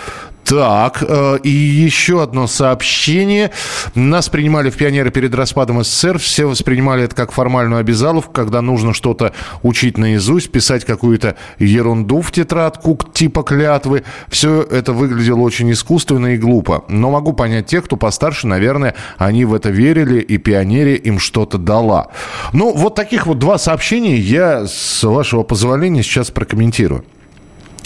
Так, 0.45 1.03
э, 1.07 1.37
и 1.43 1.49
еще 1.49 2.21
одно 2.21 2.47
сообщение. 2.47 3.51
Нас 3.95 4.27
принимали 4.29 4.69
в 4.69 4.75
пионеры 4.75 5.11
перед 5.11 5.33
распадом 5.35 5.83
СССР. 5.83 6.19
Все 6.19 6.45
воспринимали 6.45 7.03
это 7.03 7.15
как 7.15 7.31
формальную 7.31 7.79
обязаловку, 7.79 8.31
когда 8.31 8.61
нужно 8.61 8.93
что-то 8.93 9.33
учить 9.61 9.97
наизусть, 9.97 10.51
писать 10.51 10.83
какую-то 10.83 11.35
ерунду 11.59 12.21
в 12.21 12.31
тетрадку 12.31 12.99
типа 13.13 13.43
клятвы. 13.43 14.03
Все 14.29 14.61
это 14.63 14.93
выглядело 14.93 15.39
очень 15.39 15.71
искусственно 15.71 16.33
и 16.33 16.37
глупо. 16.37 16.83
Но 16.87 17.11
могу 17.11 17.33
понять 17.33 17.67
тех, 17.67 17.85
кто 17.85 17.95
постарше, 17.95 18.47
наверное, 18.47 18.95
они 19.17 19.45
в 19.45 19.53
это 19.53 19.69
верили, 19.69 20.19
и 20.19 20.37
пионере 20.37 20.95
им 20.95 21.19
что-то 21.19 21.57
дала. 21.57 22.07
Ну, 22.51 22.73
вот 22.73 22.95
таких 22.95 23.27
вот 23.27 23.39
два 23.39 23.57
сообщения 23.57 24.17
я, 24.17 24.65
с 24.65 25.03
вашего 25.03 25.43
позволения, 25.43 26.03
сейчас 26.03 26.31
прокомментирую. 26.31 27.05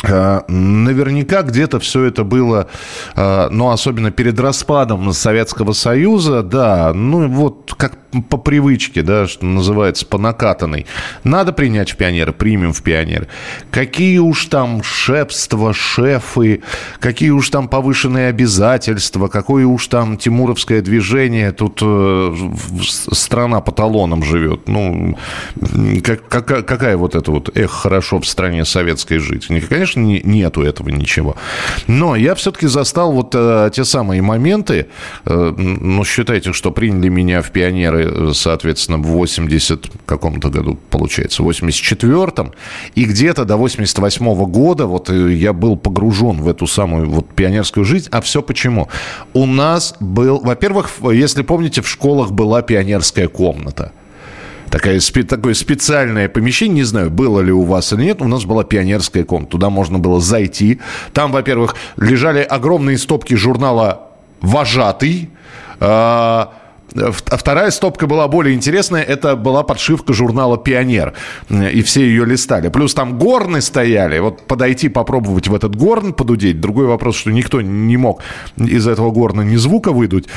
Э, 0.04 0.42
наверняка 0.48 1.42
где-то 1.42 1.80
все 1.80 2.04
это 2.04 2.24
было, 2.24 2.68
э, 3.16 3.48
ну, 3.50 3.70
особенно 3.70 4.12
перед 4.12 4.40
распадом 4.40 5.12
Советского 5.14 5.74
Союза, 5.74 6.44
да, 6.44 6.94
ну, 6.94 7.28
вот 7.28 7.74
как 7.78 7.98
по 8.24 8.38
привычке, 8.38 9.02
да, 9.02 9.28
что 9.28 9.46
называется, 9.46 10.06
по 10.06 10.18
накатанной. 10.18 10.86
Надо 11.24 11.54
принять 11.54 11.92
в 11.92 11.98
пионеры, 11.98 12.34
примем 12.34 12.74
в 12.74 12.82
пионеры. 12.82 13.28
Какие 13.72 14.20
уж 14.20 14.46
там 14.46 14.84
шефства, 14.84 15.74
шефы, 15.74 16.62
какие 17.00 17.30
уж 17.30 17.50
там 17.50 17.68
повышенные 17.68 18.30
обязательства, 18.30 19.28
какое 19.28 19.66
уж 19.66 19.88
там 19.88 20.18
тимуровское 20.18 20.82
движение, 20.82 21.52
тут 21.52 21.80
э, 21.82 22.36
страна 23.12 23.62
по 23.62 23.72
талонам 23.72 24.24
живет. 24.24 24.68
Ну, 24.68 25.18
как, 26.04 26.28
как, 26.28 26.66
какая 26.66 26.98
вот 26.98 27.16
эта 27.16 27.32
вот, 27.32 27.56
эх, 27.56 27.72
хорошо 27.72 28.20
в 28.20 28.28
стране 28.28 28.66
советской 28.66 29.18
жить. 29.18 29.48
Конечно, 29.70 30.00
не, 30.00 30.22
нету 30.24 30.62
этого 30.62 30.90
ничего. 30.90 31.36
Но 31.88 32.16
я 32.16 32.36
все-таки 32.36 32.68
застал 32.68 33.12
вот 33.12 33.34
э, 33.36 33.70
те 33.74 33.84
самые 33.84 34.22
моменты, 34.22 34.88
э, 35.26 35.54
ну, 35.58 36.04
считайте, 36.04 36.54
что 36.54 36.72
приняли 36.72 37.10
меня 37.10 37.42
в 37.42 37.52
пионеры 37.52 38.05
соответственно, 38.34 38.98
в 38.98 39.08
80 39.08 39.88
каком-то 40.06 40.50
году, 40.50 40.78
получается, 40.90 41.44
в 41.44 41.50
84-м, 41.50 42.54
и 42.96 43.06
где-то 43.06 43.46
до 43.46 43.58
88 43.58 44.26
-го 44.26 44.46
года 44.46 44.86
вот 44.86 45.10
э, 45.10 45.34
я 45.34 45.54
был 45.54 45.78
погружен 45.78 46.42
в 46.42 46.48
эту 46.48 46.68
самую 46.68 47.10
вот 47.10 47.30
пионерскую 47.30 47.86
жизнь. 47.86 48.08
А 48.12 48.22
все 48.22 48.42
почему? 48.42 48.88
У 49.34 49.46
нас 49.46 49.96
был, 50.00 50.40
во-первых, 50.40 50.90
если 51.14 51.44
помните, 51.44 51.82
в 51.82 51.88
школах 51.88 52.32
была 52.32 52.62
пионерская 52.62 53.28
комната 53.28 53.92
такая, 54.70 55.00
такое 55.28 55.54
специальное 55.54 56.28
помещение, 56.28 56.76
не 56.76 56.84
знаю, 56.84 57.10
было 57.10 57.40
ли 57.40 57.52
у 57.52 57.64
вас 57.64 57.94
или 57.94 58.04
нет, 58.04 58.22
у 58.22 58.28
нас 58.28 58.44
была 58.44 58.64
пионерская 58.64 59.24
комната. 59.24 59.52
Туда 59.52 59.70
можно 59.70 60.00
было 60.00 60.20
зайти. 60.20 60.80
Там, 61.14 61.32
во-первых, 61.32 61.76
лежали 61.98 62.42
огромные 62.42 62.98
стопки 62.98 63.36
журнала 63.36 64.10
«Вожатый», 64.42 65.30
а, 65.80 66.54
а 66.94 67.12
вторая 67.12 67.72
стопка 67.72 68.08
была 68.08 68.28
более 68.28 68.56
интересная. 68.56 69.04
Это 69.04 69.36
была 69.36 69.64
подшивка 69.64 70.14
журнала 70.14 70.58
«Пионер». 70.58 71.14
И 71.50 71.82
все 71.82 72.02
ее 72.02 72.26
листали. 72.26 72.70
Плюс 72.70 72.94
там 72.94 73.18
горны 73.18 73.62
стояли. 73.62 74.20
Вот 74.20 74.42
подойти, 74.48 74.90
попробовать 74.90 75.48
в 75.48 75.56
этот 75.56 75.76
горн 75.76 76.14
подудеть. 76.14 76.62
Другой 76.62 76.86
вопрос, 76.86 77.18
что 77.18 77.32
никто 77.32 77.62
не 77.62 77.98
мог 77.98 78.22
из 78.58 78.88
этого 78.88 79.12
горна 79.12 79.42
ни 79.42 79.58
звука 79.58 79.92
выдуть. 79.92 80.28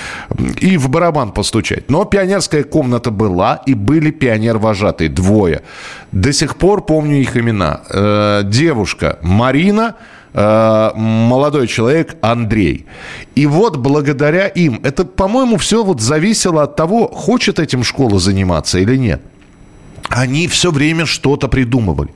И 0.61 0.77
в 0.77 0.89
барабан 0.89 1.33
постучать. 1.33 1.91
Но 1.91 2.05
пионерская 2.05 2.65
комната 2.65 3.11
была. 3.11 3.63
И 3.67 3.75
были 3.75 4.11
пионер-вожатые. 4.11 5.09
Двое. 5.09 5.63
До 6.13 6.33
сих 6.33 6.57
пор 6.57 6.85
помню 6.85 7.21
их 7.21 7.37
имена. 7.37 7.83
Э, 7.91 8.43
девушка 8.45 9.19
Марина– 9.23 9.95
Э, 10.05 10.18
молодой 10.95 11.67
человек 11.67 12.17
Андрей. 12.21 12.87
И 13.35 13.47
вот 13.47 13.77
благодаря 13.77 14.47
им, 14.47 14.81
это, 14.85 15.05
по-моему, 15.05 15.57
все 15.57 15.83
вот 15.83 16.01
зависело 16.01 16.63
от 16.63 16.77
того, 16.77 17.09
хочет 17.09 17.59
этим 17.59 17.83
школа 17.83 18.19
заниматься 18.19 18.79
или 18.79 18.97
нет. 18.97 19.21
они 20.11 20.49
все 20.49 20.71
время 20.71 21.07
что-то 21.07 21.49
придумывали. 21.49 22.11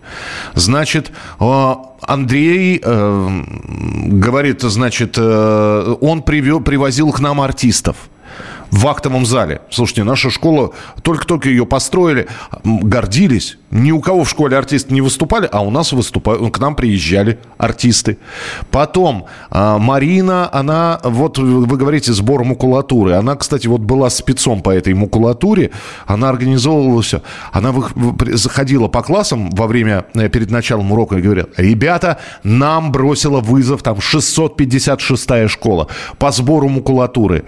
Значит, 0.55 1.13
э, 1.41 1.75
Андрей 2.01 2.81
э, 2.83 3.43
говорит, 4.07 4.63
значит, 4.63 5.17
э, 5.19 5.97
он 6.01 6.23
привел, 6.23 6.61
привозил 6.61 7.13
к 7.13 7.21
нам 7.21 7.41
артистов 7.41 7.97
в 8.73 8.89
актовом 8.89 9.27
зале. 9.27 9.61
Слушайте, 9.71 10.03
наша 10.03 10.31
школа, 10.31 10.73
только-только 11.03 11.49
ее 11.51 11.67
построили, 11.67 12.27
гордились. 12.65 13.59
Ни 13.71 13.93
у 13.93 14.01
кого 14.01 14.25
в 14.25 14.31
школе 14.31 14.57
артисты 14.57 14.95
не 14.95 15.03
выступали, 15.03 15.49
а 15.53 15.61
у 15.61 15.71
нас 15.71 15.93
выступали, 15.93 16.49
к 16.51 16.59
нам 16.59 16.75
приезжали 16.75 17.39
артисты. 17.59 18.17
Потом 18.71 19.27
а, 19.51 19.79
Марина, 19.79 20.49
она, 20.53 21.01
вот 21.05 21.39
вы 21.39 21.77
говорите, 21.77 22.15
сбор 22.15 22.45
макулатуры. 22.45 23.13
Она, 23.13 23.37
кстати, 23.37 23.67
вот 23.67 23.83
была 23.83 24.09
спецом 24.09 24.63
по 24.63 24.71
этой 24.71 24.95
макулатуре. 24.95 25.71
Она 26.07 26.31
организовывала 26.31 27.03
все. 27.03 27.23
Она 27.53 27.75
заходила 28.33 28.89
по 28.89 29.03
классам 29.03 29.51
во 29.51 29.67
время, 29.67 30.07
э, 30.15 30.31
перед 30.31 30.51
началом 30.51 30.93
урока 30.93 31.17
и 31.17 31.23
говорит, 31.23 31.49
ребята, 31.59 32.19
нам 32.43 32.91
бросила 32.91 33.41
вызов 33.41 33.83
там 33.83 33.99
656-я 33.99 35.49
школа 35.49 35.89
по 36.19 36.31
сбору 36.31 36.69
макулатуры 36.69 37.45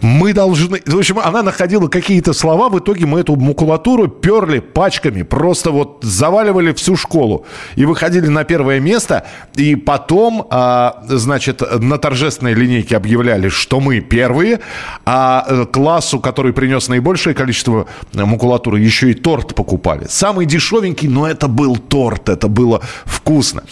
мы 0.00 0.32
должны... 0.32 0.80
В 0.86 0.98
общем, 0.98 1.18
она 1.18 1.42
находила 1.42 1.88
какие-то 1.88 2.32
слова, 2.32 2.68
в 2.68 2.78
итоге 2.78 3.06
мы 3.06 3.20
эту 3.20 3.36
макулатуру 3.36 4.08
перли 4.08 4.60
пачками, 4.60 5.22
просто 5.22 5.70
вот 5.70 5.98
заваливали 6.02 6.72
всю 6.72 6.96
школу 6.96 7.46
и 7.76 7.84
выходили 7.84 8.28
на 8.28 8.44
первое 8.44 8.80
место, 8.80 9.26
и 9.54 9.74
потом, 9.76 10.46
а, 10.50 11.02
значит, 11.08 11.62
на 11.80 11.98
торжественной 11.98 12.54
линейке 12.54 12.96
объявляли, 12.96 13.48
что 13.48 13.80
мы 13.80 14.00
первые, 14.00 14.60
а 15.04 15.44
э, 15.48 15.66
классу, 15.66 16.20
который 16.20 16.52
принес 16.52 16.88
наибольшее 16.88 17.34
количество 17.34 17.86
макулатуры, 18.12 18.80
еще 18.80 19.10
и 19.10 19.14
торт 19.14 19.54
покупали. 19.54 20.06
Самый 20.08 20.46
дешевенький, 20.46 21.08
но 21.08 21.28
это 21.28 21.48
был 21.48 21.76
торт, 21.76 22.28
это 22.28 22.48
было 22.48 22.82
вкусно. 23.04 23.62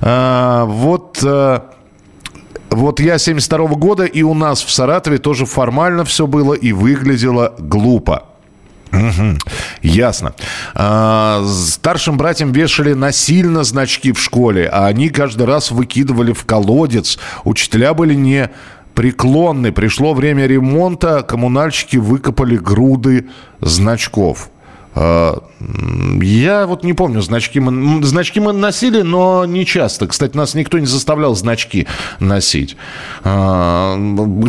А, 0.00 0.64
вот... 0.64 1.20
А, 1.24 1.70
вот 2.70 3.00
я 3.00 3.18
72 3.18 3.58
-го 3.58 3.76
года, 3.76 4.04
и 4.04 4.22
у 4.22 4.34
нас 4.34 4.62
в 4.62 4.70
Саратове 4.70 5.18
тоже 5.18 5.46
формально 5.46 6.04
все 6.04 6.26
было 6.26 6.54
и 6.54 6.72
выглядело 6.72 7.54
глупо. 7.58 8.24
Угу, 8.92 9.38
ясно. 9.82 10.34
А, 10.74 11.44
старшим 11.46 12.16
братьям 12.16 12.52
вешали 12.52 12.92
насильно 12.92 13.62
значки 13.62 14.12
в 14.12 14.20
школе, 14.20 14.68
а 14.68 14.86
они 14.86 15.10
каждый 15.10 15.46
раз 15.46 15.70
выкидывали 15.70 16.32
в 16.32 16.44
колодец. 16.44 17.18
Учителя 17.44 17.94
были 17.94 18.14
не 18.14 18.50
преклонны. 18.94 19.72
Пришло 19.72 20.12
время 20.12 20.46
ремонта, 20.46 21.22
коммунальщики 21.22 21.98
выкопали 21.98 22.56
груды 22.56 23.28
значков. 23.60 24.50
А, 24.94 25.42
я 26.20 26.66
вот 26.66 26.82
не 26.82 26.92
помню, 26.92 27.20
значки 27.20 27.60
мы, 27.60 28.02
значки 28.04 28.40
мы 28.40 28.52
носили, 28.52 29.02
но 29.02 29.44
не 29.44 29.64
часто. 29.64 30.06
Кстати, 30.06 30.36
нас 30.36 30.54
никто 30.54 30.78
не 30.78 30.86
заставлял 30.86 31.34
значки 31.34 31.86
носить. 32.18 32.76
А, 33.22 33.94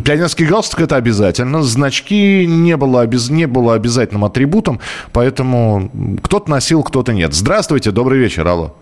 пионерский 0.03 0.45
галстук– 0.45 0.79
это 0.81 0.95
обязательно. 0.95 1.61
Значки 1.61 2.45
не 2.47 2.75
было, 2.77 3.05
не 3.05 3.45
было 3.45 3.73
обязательным 3.73 4.25
атрибутом, 4.25 4.79
поэтому 5.13 5.91
кто-то 6.23 6.49
носил, 6.49 6.83
кто-то 6.83 7.13
нет. 7.13 7.33
Здравствуйте, 7.33 7.91
добрый 7.91 8.19
вечер, 8.19 8.47
алло. 8.47 8.75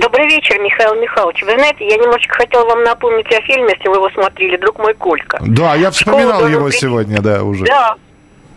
Добрый 0.00 0.28
вечер, 0.28 0.60
Михаил 0.60 0.94
Михайлович. 0.94 1.42
Вы 1.42 1.52
знаете, 1.52 1.88
я 1.88 1.96
немножечко 1.96 2.36
хотел 2.36 2.64
вам 2.66 2.84
напомнить 2.84 3.26
о 3.26 3.40
фильме, 3.42 3.74
если 3.76 3.88
вы 3.88 3.96
его 3.96 4.10
смотрели, 4.10 4.56
«Друг 4.56 4.78
мой 4.78 4.94
Колька». 4.94 5.38
Да, 5.40 5.74
я 5.74 5.90
вспоминал 5.90 6.38
Школа 6.38 6.46
его 6.46 6.70
сегодня, 6.70 7.20
да, 7.20 7.42
уже. 7.42 7.64
Да, 7.64 7.96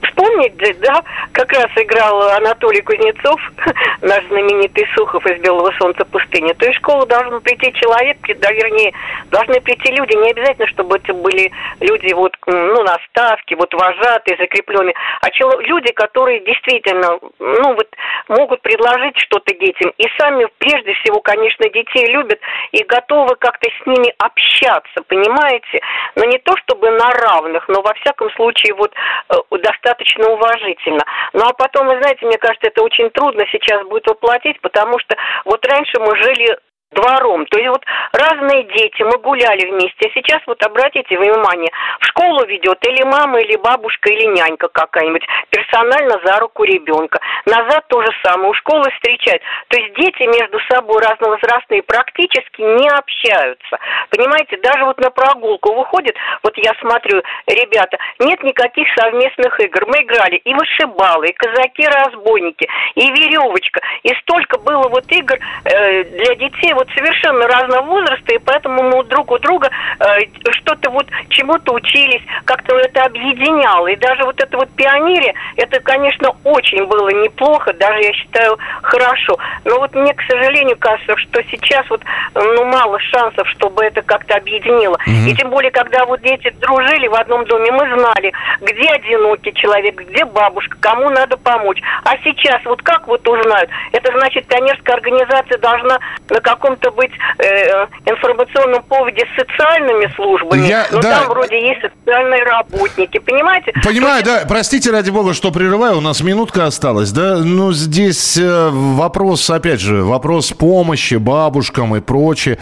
вспомнить, 0.03 0.55
да, 0.81 1.03
как 1.33 1.51
раз 1.53 1.67
играл 1.75 2.21
Анатолий 2.31 2.81
Кузнецов, 2.81 3.39
наш 4.01 4.25
знаменитый 4.25 4.87
Сухов 4.95 5.25
из 5.25 5.39
«Белого 5.41 5.71
солнца 5.79 6.05
пустыни», 6.05 6.53
то 6.53 6.65
есть 6.65 6.77
в 6.77 6.81
школу 6.81 7.05
должен 7.05 7.41
прийти 7.41 7.73
человек, 7.73 8.17
да, 8.39 8.51
вернее, 8.51 8.93
должны 9.29 9.59
прийти 9.61 9.91
люди, 9.93 10.15
не 10.15 10.31
обязательно, 10.31 10.67
чтобы 10.67 10.97
это 10.97 11.13
были 11.13 11.51
люди 11.79 12.13
вот, 12.13 12.35
ну, 12.45 12.83
на 12.83 12.97
ставке, 13.09 13.55
вот 13.55 13.73
вожатые, 13.73 14.37
закрепленные, 14.37 14.95
а 15.21 15.29
чело, 15.31 15.59
люди, 15.61 15.91
которые 15.93 16.39
действительно, 16.41 17.19
ну, 17.39 17.73
вот, 17.75 17.87
могут 18.27 18.61
предложить 18.61 19.17
что-то 19.19 19.53
детям, 19.55 19.91
и 19.97 20.03
сами, 20.19 20.47
прежде 20.57 20.93
всего, 20.95 21.21
конечно, 21.21 21.67
детей 21.69 22.07
любят 22.07 22.39
и 22.71 22.83
готовы 22.83 23.35
как-то 23.35 23.69
с 23.69 23.85
ними 23.85 24.13
общаться, 24.17 25.01
понимаете, 25.07 25.79
но 26.15 26.25
не 26.25 26.37
то 26.39 26.55
чтобы 26.57 26.89
на 26.89 27.09
равных, 27.11 27.67
но 27.67 27.81
во 27.81 27.93
всяком 27.95 28.31
случае 28.31 28.73
вот 28.75 28.91
э, 29.29 29.35
достаточно 29.57 29.90
достаточно 29.91 30.29
уважительно. 30.29 31.03
Ну 31.33 31.41
а 31.45 31.53
потом, 31.53 31.87
вы 31.87 32.01
знаете, 32.01 32.25
мне 32.25 32.37
кажется, 32.37 32.67
это 32.67 32.81
очень 32.83 33.09
трудно 33.11 33.43
сейчас 33.51 33.85
будет 33.87 34.07
воплотить, 34.07 34.59
потому 34.61 34.99
что 34.99 35.15
вот 35.45 35.65
раньше 35.65 35.99
мы 35.99 36.15
жили 36.17 36.57
двором. 36.91 37.45
То 37.47 37.57
есть 37.59 37.69
вот 37.69 37.83
разные 38.13 38.63
дети, 38.63 39.01
мы 39.03 39.17
гуляли 39.19 39.69
вместе. 39.71 40.07
А 40.07 40.13
сейчас 40.13 40.41
вот 40.45 40.61
обратите 40.63 41.17
внимание, 41.17 41.71
в 41.99 42.05
школу 42.05 42.45
ведет 42.45 42.77
или 42.87 43.03
мама, 43.03 43.39
или 43.39 43.55
бабушка, 43.57 44.09
или 44.09 44.25
нянька 44.25 44.67
какая-нибудь, 44.67 45.25
персонально 45.49 46.19
за 46.23 46.39
руку 46.39 46.63
ребенка. 46.63 47.19
Назад 47.45 47.85
то 47.87 48.01
же 48.01 48.09
самое, 48.23 48.49
у 48.49 48.53
школы 48.53 48.89
встречать. 48.91 49.41
То 49.69 49.79
есть 49.79 49.93
дети 49.95 50.23
между 50.23 50.59
собой 50.71 51.01
разновозрастные 51.01 51.83
практически 51.83 52.61
не 52.61 52.89
общаются. 52.89 53.77
Понимаете, 54.09 54.57
даже 54.57 54.85
вот 54.85 54.99
на 54.99 55.09
прогулку 55.09 55.73
выходит, 55.73 56.15
вот 56.43 56.53
я 56.57 56.73
смотрю, 56.81 57.21
ребята, 57.47 57.97
нет 58.19 58.43
никаких 58.43 58.87
совместных 58.99 59.59
игр. 59.59 59.85
Мы 59.87 60.03
играли 60.03 60.35
и 60.35 60.53
вышибалы, 60.53 61.27
и 61.27 61.33
казаки-разбойники, 61.33 62.67
и 62.95 63.11
веревочка, 63.11 63.81
и 64.03 64.13
столько 64.21 64.59
было 64.59 64.87
вот 64.89 65.05
игр 65.11 65.37
э, 65.65 66.03
для 66.03 66.35
детей 66.35 66.73
вот 66.81 66.89
совершенно 66.95 67.47
разного 67.47 67.83
возраста, 67.83 68.33
и 68.33 68.39
поэтому 68.39 68.81
мы 68.83 69.03
друг 69.03 69.31
у 69.31 69.37
друга 69.37 69.69
э, 69.99 70.05
что-то 70.51 70.89
вот 70.89 71.05
чему-то 71.29 71.73
учились, 71.73 72.21
как-то 72.45 72.75
это 72.75 73.05
объединяло. 73.05 73.87
И 73.87 73.95
даже 73.95 74.23
вот 74.23 74.41
это 74.41 74.57
вот 74.57 74.69
пионере, 74.71 75.33
это, 75.57 75.79
конечно, 75.79 76.33
очень 76.43 76.85
было 76.85 77.09
неплохо, 77.09 77.73
даже, 77.73 78.01
я 78.01 78.13
считаю, 78.13 78.57
хорошо. 78.81 79.37
Но 79.63 79.77
вот 79.77 79.93
мне, 79.93 80.13
к 80.13 80.21
сожалению, 80.23 80.75
кажется, 80.77 81.15
что 81.17 81.43
сейчас 81.43 81.87
вот, 81.89 82.01
ну, 82.33 82.65
мало 82.65 82.99
шансов, 82.99 83.47
чтобы 83.49 83.83
это 83.83 84.01
как-то 84.01 84.35
объединило. 84.35 84.97
Mm-hmm. 85.07 85.29
И 85.29 85.35
тем 85.35 85.49
более, 85.51 85.71
когда 85.71 86.05
вот 86.05 86.21
дети 86.21 86.49
дружили 86.59 87.07
в 87.07 87.13
одном 87.13 87.45
доме, 87.45 87.71
мы 87.71 87.85
знали, 87.95 88.33
где 88.61 88.89
одинокий 88.89 89.53
человек, 89.53 90.01
где 90.01 90.25
бабушка, 90.25 90.77
кому 90.79 91.09
надо 91.09 91.37
помочь. 91.37 91.81
А 92.03 92.17
сейчас 92.23 92.61
вот 92.65 92.81
как 92.81 93.07
вот 93.07 93.27
узнают? 93.27 93.69
Это 93.91 94.11
значит, 94.17 94.47
пионерская 94.47 94.95
организация 94.95 95.57
должна 95.59 95.99
на 96.29 96.39
каком 96.39 96.70
каком-то 96.71 96.91
быть 96.91 97.11
э, 97.39 97.87
информационном 98.05 98.83
поводе 98.83 99.25
с 99.25 99.35
социальными 99.39 100.11
службами, 100.15 100.67
Я, 100.67 100.87
но 100.91 101.01
да. 101.01 101.19
там 101.19 101.29
вроде 101.29 101.59
есть 101.59 101.81
социальные 101.81 102.43
работники, 102.43 103.17
понимаете? 103.19 103.73
Понимаю, 103.83 104.23
есть... 104.23 104.25
да. 104.25 104.45
Простите, 104.47 104.91
ради 104.91 105.09
бога, 105.09 105.33
что 105.33 105.51
прерываю, 105.51 105.97
у 105.97 106.01
нас 106.01 106.21
минутка 106.21 106.65
осталась, 106.65 107.11
да? 107.11 107.37
Ну, 107.37 107.73
здесь 107.73 108.37
э, 108.37 108.69
вопрос, 108.71 109.49
опять 109.49 109.81
же, 109.81 110.03
вопрос 110.03 110.51
помощи 110.51 111.15
бабушкам 111.15 111.95
и 111.95 112.01
прочее. 112.01 112.57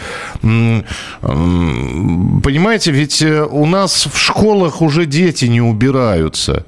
Понимаете, 1.21 2.91
ведь 2.91 3.21
э, 3.21 3.43
у 3.43 3.65
нас 3.65 4.07
в 4.11 4.17
школах 4.17 4.81
уже 4.81 5.05
дети 5.05 5.45
не 5.45 5.61
убираются. 5.61 6.65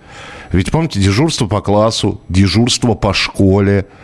Ведь 0.51 0.71
помните, 0.71 0.99
дежурство 0.99 1.47
по 1.47 1.61
классу, 1.61 2.21
дежурство 2.27 2.93
по 2.93 3.13
школе– 3.13 3.85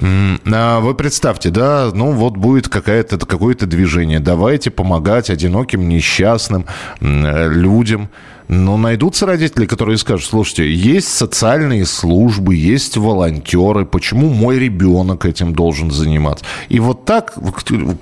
вы 0.00 0.94
представьте, 0.94 1.50
да, 1.50 1.90
ну 1.94 2.12
вот 2.12 2.36
будет 2.36 2.68
какое-то 2.68 3.18
какое-то 3.18 3.66
движение. 3.66 4.20
Давайте 4.20 4.70
помогать 4.70 5.30
одиноким, 5.30 5.88
несчастным 5.88 6.66
людям. 7.00 8.08
Но 8.46 8.76
найдутся 8.76 9.24
родители, 9.24 9.64
которые 9.64 9.96
скажут, 9.96 10.28
слушайте, 10.28 10.70
есть 10.70 11.08
социальные 11.08 11.86
службы, 11.86 12.54
есть 12.54 12.98
волонтеры, 12.98 13.86
почему 13.86 14.28
мой 14.28 14.58
ребенок 14.58 15.24
этим 15.24 15.54
должен 15.54 15.90
заниматься? 15.90 16.44
И 16.68 16.78
вот 16.78 17.06
так, 17.06 17.38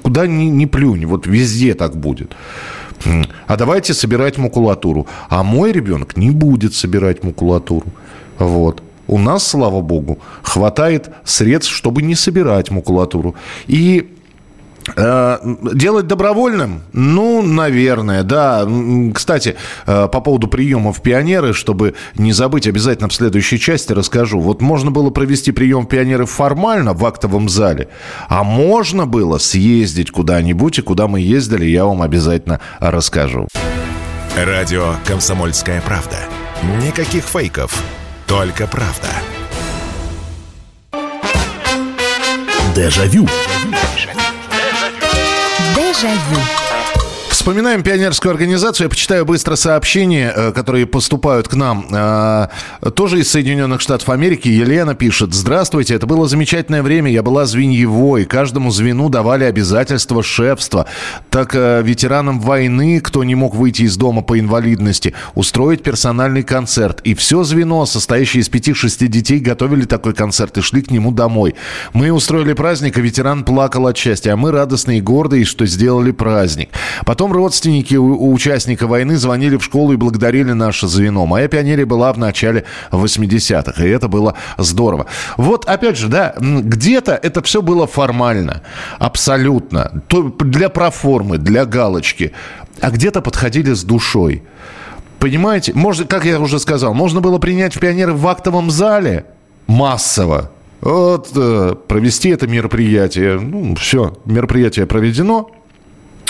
куда 0.02 0.26
ни, 0.26 0.46
ни 0.46 0.64
плюнь, 0.64 1.06
вот 1.06 1.28
везде 1.28 1.74
так 1.74 1.96
будет. 1.96 2.34
А 3.46 3.56
давайте 3.56 3.94
собирать 3.94 4.36
макулатуру. 4.36 5.06
А 5.28 5.44
мой 5.44 5.70
ребенок 5.70 6.16
не 6.16 6.30
будет 6.32 6.74
собирать 6.74 7.22
макулатуру. 7.22 7.86
Вот. 8.38 8.82
У 9.06 9.18
нас, 9.18 9.46
слава 9.46 9.80
богу, 9.80 10.18
хватает 10.42 11.10
средств, 11.24 11.72
чтобы 11.72 12.02
не 12.02 12.14
собирать 12.14 12.70
макулатуру. 12.70 13.34
И 13.66 14.14
э, 14.96 15.38
Делать 15.74 16.06
добровольным? 16.06 16.82
Ну, 16.92 17.42
наверное, 17.42 18.22
да. 18.22 18.66
Кстати, 19.14 19.56
э, 19.86 20.08
по 20.08 20.20
поводу 20.20 20.48
приемов 20.48 21.02
пионеры, 21.02 21.52
чтобы 21.52 21.94
не 22.16 22.32
забыть, 22.32 22.66
обязательно 22.66 23.08
в 23.08 23.14
следующей 23.14 23.58
части 23.58 23.92
расскажу. 23.92 24.40
Вот 24.40 24.62
можно 24.62 24.90
было 24.90 25.10
провести 25.10 25.52
прием 25.52 25.86
пионеры 25.86 26.26
формально 26.26 26.94
в 26.94 27.04
актовом 27.04 27.48
зале, 27.48 27.88
а 28.28 28.44
можно 28.44 29.06
было 29.06 29.38
съездить 29.38 30.10
куда-нибудь, 30.10 30.78
и 30.78 30.82
куда 30.82 31.08
мы 31.08 31.20
ездили, 31.20 31.64
я 31.64 31.84
вам 31.84 32.02
обязательно 32.02 32.60
расскажу. 32.78 33.48
Радио 34.36 34.94
«Комсомольская 35.04 35.82
правда». 35.82 36.16
Никаких 36.80 37.24
фейков, 37.24 37.82
только 38.32 38.66
правда. 38.66 39.10
Дежавю. 42.74 43.28
Дежавю. 43.28 44.16
Дежавю. 45.76 46.61
Вспоминаем 47.42 47.82
пионерскую 47.82 48.30
организацию. 48.30 48.84
Я 48.84 48.88
почитаю 48.88 49.24
быстро 49.24 49.56
сообщения, 49.56 50.32
э, 50.32 50.52
которые 50.52 50.86
поступают 50.86 51.48
к 51.48 51.54
нам. 51.54 51.88
Э, 51.90 52.46
Тоже 52.94 53.18
из 53.18 53.32
Соединенных 53.32 53.80
Штатов 53.80 54.10
Америки. 54.10 54.46
Елена 54.46 54.94
пишет. 54.94 55.34
Здравствуйте, 55.34 55.94
это 55.96 56.06
было 56.06 56.28
замечательное 56.28 56.84
время. 56.84 57.10
Я 57.10 57.24
была 57.24 57.44
звеньевой. 57.44 58.26
Каждому 58.26 58.70
звену 58.70 59.08
давали 59.08 59.42
обязательства 59.42 60.22
шефства. 60.22 60.86
Так 61.30 61.56
э, 61.56 61.82
ветеранам 61.82 62.38
войны, 62.38 63.00
кто 63.00 63.24
не 63.24 63.34
мог 63.34 63.56
выйти 63.56 63.82
из 63.82 63.96
дома 63.96 64.22
по 64.22 64.38
инвалидности, 64.38 65.12
устроить 65.34 65.82
персональный 65.82 66.44
концерт. 66.44 67.00
И 67.02 67.14
все 67.14 67.42
звено, 67.42 67.86
состоящее 67.86 68.42
из 68.42 68.48
пяти-шести 68.50 69.08
детей, 69.08 69.40
готовили 69.40 69.84
такой 69.84 70.14
концерт 70.14 70.58
и 70.58 70.60
шли 70.60 70.80
к 70.80 70.92
нему 70.92 71.10
домой. 71.10 71.56
Мы 71.92 72.12
устроили 72.12 72.52
праздник, 72.52 72.98
а 72.98 73.00
ветеран 73.00 73.42
плакал 73.42 73.88
от 73.88 73.96
счастья. 73.96 74.34
А 74.34 74.36
мы 74.36 74.52
радостные 74.52 74.98
и 74.98 75.02
гордые, 75.02 75.44
что 75.44 75.66
сделали 75.66 76.12
праздник. 76.12 76.70
Потом 77.04 77.31
родственники 77.32 77.94
у, 77.94 78.14
у 78.14 78.32
участника 78.32 78.86
войны 78.86 79.16
звонили 79.16 79.56
в 79.56 79.64
школу 79.64 79.92
и 79.92 79.96
благодарили 79.96 80.52
наше 80.52 80.86
звено. 80.88 81.26
Моя 81.26 81.48
пионерия 81.48 81.84
была 81.84 82.12
в 82.12 82.18
начале 82.18 82.64
80-х, 82.90 83.84
и 83.84 83.88
это 83.88 84.08
было 84.08 84.34
здорово. 84.58 85.06
Вот, 85.36 85.64
опять 85.66 85.96
же, 85.96 86.08
да, 86.08 86.34
где-то 86.38 87.18
это 87.20 87.42
все 87.42 87.62
было 87.62 87.86
формально, 87.86 88.62
абсолютно. 88.98 90.02
То 90.08 90.30
для 90.38 90.68
проформы, 90.68 91.38
для 91.38 91.64
галочки. 91.64 92.32
А 92.80 92.90
где-то 92.90 93.20
подходили 93.20 93.72
с 93.72 93.84
душой. 93.84 94.42
Понимаете, 95.18 95.72
можно, 95.74 96.04
как 96.04 96.24
я 96.24 96.40
уже 96.40 96.58
сказал, 96.58 96.94
можно 96.94 97.20
было 97.20 97.38
принять 97.38 97.76
в 97.76 97.80
пионеры 97.80 98.12
в 98.12 98.26
актовом 98.26 98.70
зале 98.70 99.26
массово. 99.66 100.50
Вот, 100.80 101.30
э, 101.36 101.76
провести 101.86 102.30
это 102.30 102.48
мероприятие. 102.48 103.38
Ну, 103.38 103.76
все, 103.76 104.18
мероприятие 104.24 104.86
проведено, 104.86 105.48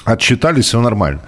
отчитались, 0.05 0.67
все 0.67 0.81
нормально. 0.81 1.21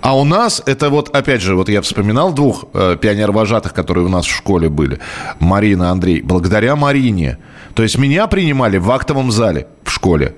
А 0.00 0.18
у 0.18 0.24
нас 0.24 0.62
это 0.64 0.88
вот, 0.88 1.14
опять 1.14 1.42
же, 1.42 1.54
вот 1.54 1.68
я 1.68 1.82
вспоминал 1.82 2.32
двух 2.32 2.64
э, 2.72 2.96
пионер-вожатых, 3.00 3.74
которые 3.74 4.06
у 4.06 4.08
нас 4.08 4.24
в 4.24 4.34
школе 4.34 4.68
были. 4.68 4.98
Марина, 5.40 5.90
Андрей. 5.90 6.22
Благодаря 6.22 6.74
Марине. 6.74 7.38
То 7.74 7.82
есть 7.82 7.98
меня 7.98 8.26
принимали 8.26 8.78
в 8.78 8.90
актовом 8.90 9.30
зале 9.30 9.66
в 9.84 9.90
школе. 9.90 10.34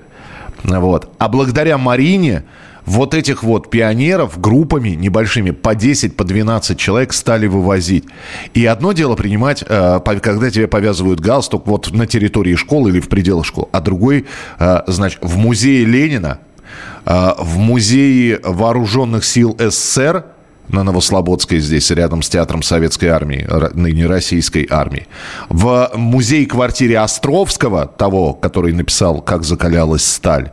Вот. 0.63 1.09
А 1.17 1.29
благодаря 1.29 1.77
Марине 1.77 2.43
вот 2.85 3.13
этих 3.13 3.43
вот 3.43 3.69
пионеров 3.69 4.39
группами 4.39 4.89
небольшими 4.89 5.51
по 5.51 5.75
10, 5.75 6.17
по 6.17 6.23
12 6.23 6.77
человек 6.77 7.13
стали 7.13 7.47
вывозить. 7.47 8.05
И 8.53 8.65
одно 8.65 8.91
дело 8.91 9.15
принимать, 9.15 9.63
э, 9.67 9.99
когда 10.21 10.51
тебе 10.51 10.67
повязывают 10.67 11.21
галстук 11.21 11.67
вот 11.67 11.91
на 11.91 12.05
территории 12.05 12.55
школы 12.55 12.89
или 12.89 12.99
в 12.99 13.07
пределах 13.07 13.45
школы, 13.45 13.69
а 13.71 13.79
другой, 13.79 14.25
э, 14.59 14.81
значит, 14.87 15.19
в 15.21 15.37
музее 15.37 15.85
Ленина, 15.85 16.39
в 17.05 17.57
музее 17.57 18.39
вооруженных 18.43 19.25
сил 19.25 19.55
СССР 19.59 20.25
на 20.69 20.83
Новослободской 20.83 21.59
здесь, 21.59 21.91
рядом 21.91 22.21
с 22.21 22.29
театром 22.29 22.63
Советской 22.63 23.07
армии, 23.07 23.47
ныне 23.73 24.05
Российской 24.07 24.67
армии. 24.69 25.07
В 25.49 25.91
музее-квартире 25.95 26.99
Островского, 26.99 27.85
того, 27.85 28.33
который 28.33 28.73
написал 28.73 29.21
«Как 29.21 29.43
закалялась 29.43 30.05
сталь», 30.05 30.51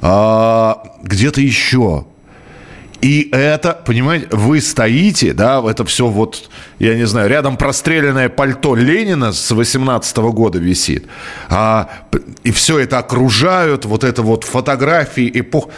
а, 0.00 0.82
где-то 1.02 1.40
еще. 1.40 2.06
И 3.00 3.28
это, 3.32 3.80
понимаете, 3.86 4.28
вы 4.32 4.60
стоите, 4.60 5.32
да, 5.32 5.62
это 5.68 5.84
все 5.84 6.08
вот, 6.08 6.50
я 6.80 6.96
не 6.96 7.06
знаю, 7.06 7.28
рядом 7.28 7.56
простреленное 7.56 8.28
пальто 8.28 8.74
Ленина 8.74 9.32
с 9.32 9.50
18 9.50 10.16
года 10.16 10.58
висит, 10.58 11.06
а, 11.48 11.88
и 12.42 12.50
все 12.50 12.80
это 12.80 12.98
окружают, 12.98 13.84
вот 13.84 14.02
это 14.02 14.22
вот 14.22 14.42
фотографии 14.44 15.30
эпох 15.32 15.68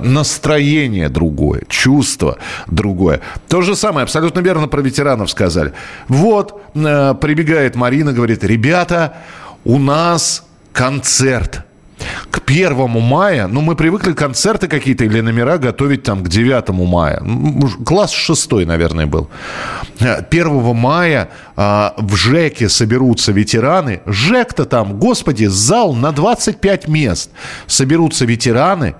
настроение 0.00 1.08
другое, 1.08 1.62
чувство 1.68 2.38
другое. 2.66 3.20
То 3.48 3.62
же 3.62 3.76
самое, 3.76 4.02
абсолютно 4.02 4.40
верно 4.40 4.66
про 4.66 4.82
ветеранов 4.82 5.30
сказали. 5.30 5.72
Вот, 6.08 6.60
э, 6.74 7.14
прибегает 7.20 7.76
Марина, 7.76 8.12
говорит, 8.12 8.42
ребята, 8.42 9.18
у 9.64 9.78
нас 9.78 10.44
концерт. 10.72 11.65
К 12.30 12.40
первому 12.42 13.00
мая, 13.00 13.46
ну, 13.46 13.60
мы 13.60 13.74
привыкли 13.74 14.12
концерты 14.12 14.68
какие-то 14.68 15.04
или 15.04 15.20
номера 15.20 15.58
готовить 15.58 16.02
там 16.02 16.22
к 16.22 16.28
9 16.28 16.68
мая. 16.70 17.22
Класс 17.84 18.12
шестой, 18.12 18.66
наверное, 18.66 19.06
был. 19.06 19.30
Э, 20.00 20.22
1 20.22 20.74
мая 20.76 21.30
а, 21.56 21.94
в 21.96 22.14
ЖЭКе 22.16 22.68
соберутся 22.68 23.32
ветераны. 23.32 24.02
ЖЭК-то 24.06 24.66
там, 24.66 24.98
господи, 24.98 25.46
зал 25.46 25.94
на 25.94 26.12
25 26.12 26.88
мест. 26.88 27.30
Соберутся 27.66 28.26
ветераны, 28.26 28.94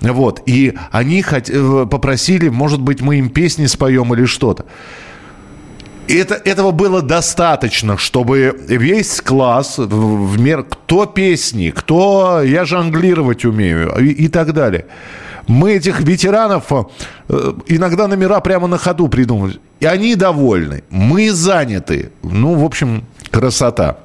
вот, 0.00 0.42
и 0.46 0.74
они 0.90 1.22
хот- 1.22 1.50
э, 1.50 1.86
попросили, 1.86 2.48
может 2.48 2.80
быть, 2.80 3.00
мы 3.00 3.16
им 3.16 3.28
песни 3.28 3.66
споем 3.66 4.12
или 4.14 4.24
что-то. 4.24 4.64
Это, 6.10 6.34
этого 6.34 6.72
было 6.72 7.02
достаточно, 7.02 7.96
чтобы 7.96 8.56
весь 8.68 9.20
класс 9.20 9.78
в, 9.78 10.32
в 10.32 10.40
мер... 10.40 10.64
Кто 10.64 11.06
песни, 11.06 11.70
кто 11.70 12.42
я 12.42 12.64
жонглировать 12.64 13.44
умею 13.44 13.94
и, 13.98 14.24
и 14.24 14.28
так 14.28 14.52
далее. 14.52 14.86
Мы 15.46 15.72
этих 15.72 16.00
ветеранов 16.00 16.72
э, 16.72 17.52
иногда 17.66 18.08
номера 18.08 18.40
прямо 18.40 18.66
на 18.66 18.78
ходу 18.78 19.08
придумывали. 19.08 19.60
И 19.78 19.86
они 19.86 20.14
довольны. 20.16 20.82
Мы 20.90 21.30
заняты. 21.30 22.10
Ну, 22.22 22.54
в 22.54 22.64
общем, 22.64 23.04
красота. 23.30 23.98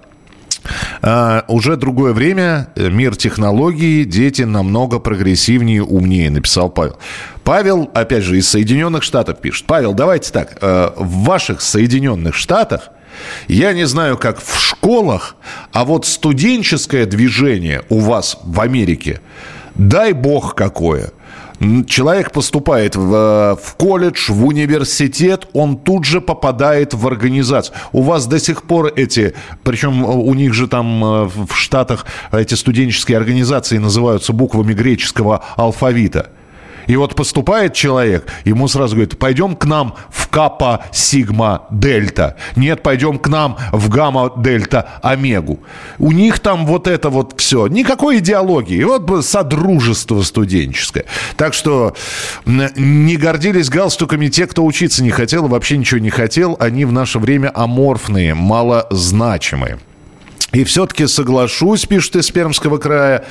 А, 1.01 1.45
уже 1.47 1.77
другое 1.77 2.13
время, 2.13 2.67
э, 2.75 2.89
мир 2.89 3.15
технологий, 3.15 4.05
дети 4.05 4.43
намного 4.43 4.99
прогрессивнее, 4.99 5.83
умнее, 5.83 6.29
написал 6.29 6.69
Павел. 6.69 6.97
Павел, 7.43 7.89
опять 7.93 8.23
же, 8.23 8.37
из 8.37 8.47
Соединенных 8.47 9.03
Штатов 9.03 9.39
пишет. 9.39 9.65
Павел, 9.67 9.93
давайте 9.93 10.31
так, 10.31 10.57
э, 10.61 10.89
в 10.95 11.23
ваших 11.25 11.61
Соединенных 11.61 12.35
Штатах 12.35 12.89
я 13.47 13.73
не 13.73 13.85
знаю, 13.85 14.17
как 14.17 14.41
в 14.41 14.59
школах, 14.59 15.35
а 15.71 15.85
вот 15.85 16.05
студенческое 16.05 17.05
движение 17.05 17.83
у 17.89 17.99
вас 17.99 18.37
в 18.43 18.59
Америке, 18.59 19.21
дай 19.75 20.13
бог 20.13 20.55
какое– 20.55 21.11
Человек 21.87 22.31
поступает 22.31 22.95
в, 22.95 23.13
э, 23.13 23.55
в 23.61 23.75
колледж, 23.75 24.31
в 24.31 24.45
университет, 24.45 25.47
он 25.53 25.77
тут 25.77 26.05
же 26.05 26.19
попадает 26.19 26.93
в 26.93 27.07
организацию. 27.07 27.75
У 27.93 28.01
вас 28.01 28.27
до 28.27 28.39
сих 28.39 28.63
пор 28.63 28.91
эти, 28.95 29.33
причем 29.63 30.03
у 30.03 30.33
них 30.33 30.53
же 30.53 30.67
там 30.67 31.03
э, 31.03 31.25
в 31.25 31.53
Штатах 31.55 32.05
эти 32.31 32.55
студенческие 32.55 33.17
организации 33.17 33.77
называются 33.77 34.33
буквами 34.33 34.73
греческого 34.73 35.43
алфавита. 35.55 36.31
И 36.87 36.95
вот 36.95 37.15
поступает 37.15 37.73
человек, 37.73 38.27
ему 38.43 38.67
сразу 38.67 38.95
говорят, 38.95 39.17
пойдем 39.17 39.55
к 39.55 39.65
нам 39.65 39.95
в 40.09 40.27
капа 40.27 40.85
сигма 40.91 41.65
дельта. 41.71 42.35
Нет, 42.55 42.83
пойдем 42.83 43.19
к 43.19 43.27
нам 43.27 43.57
в 43.71 43.89
гамма 43.89 44.31
дельта 44.35 44.99
омегу. 45.01 45.59
У 45.97 46.11
них 46.11 46.39
там 46.39 46.65
вот 46.65 46.87
это 46.87 47.09
вот 47.09 47.35
все. 47.37 47.67
Никакой 47.67 48.19
идеологии. 48.19 48.83
Вот 48.83 49.03
бы 49.03 49.23
содружество 49.23 50.21
студенческое. 50.21 51.05
Так 51.37 51.53
что 51.53 51.95
не 52.45 53.17
гордились 53.17 53.69
галстуками 53.69 54.27
те, 54.27 54.47
кто 54.47 54.65
учиться 54.65 55.03
не 55.03 55.11
хотел 55.11 55.45
и 55.45 55.49
вообще 55.49 55.77
ничего 55.77 55.99
не 55.99 56.09
хотел. 56.09 56.57
Они 56.59 56.85
в 56.85 56.91
наше 56.91 57.19
время 57.19 57.51
аморфные, 57.53 58.33
малозначимые. 58.33 59.79
И 60.55 60.63
все-таки 60.63 61.05
соглашусь, 61.05 61.85
пишет 61.85 62.15
из 62.15 62.31
Пермского 62.31 62.77
края, 62.77 63.25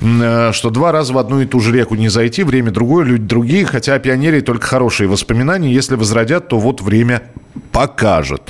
э, 0.00 0.52
что 0.54 0.70
два 0.70 0.92
раза 0.92 1.12
в 1.12 1.18
одну 1.18 1.42
и 1.42 1.44
ту 1.44 1.60
же 1.60 1.74
реку 1.74 1.94
не 1.94 2.08
зайти, 2.08 2.42
время 2.42 2.70
другое, 2.70 3.04
люди 3.04 3.22
другие, 3.22 3.66
хотя 3.66 3.92
о 3.92 3.98
пионерии 3.98 4.40
только 4.40 4.66
хорошие 4.66 5.06
воспоминания. 5.06 5.70
Если 5.70 5.94
возродят, 5.94 6.48
то 6.48 6.58
вот 6.58 6.80
время 6.80 7.24
покажет. 7.70 8.40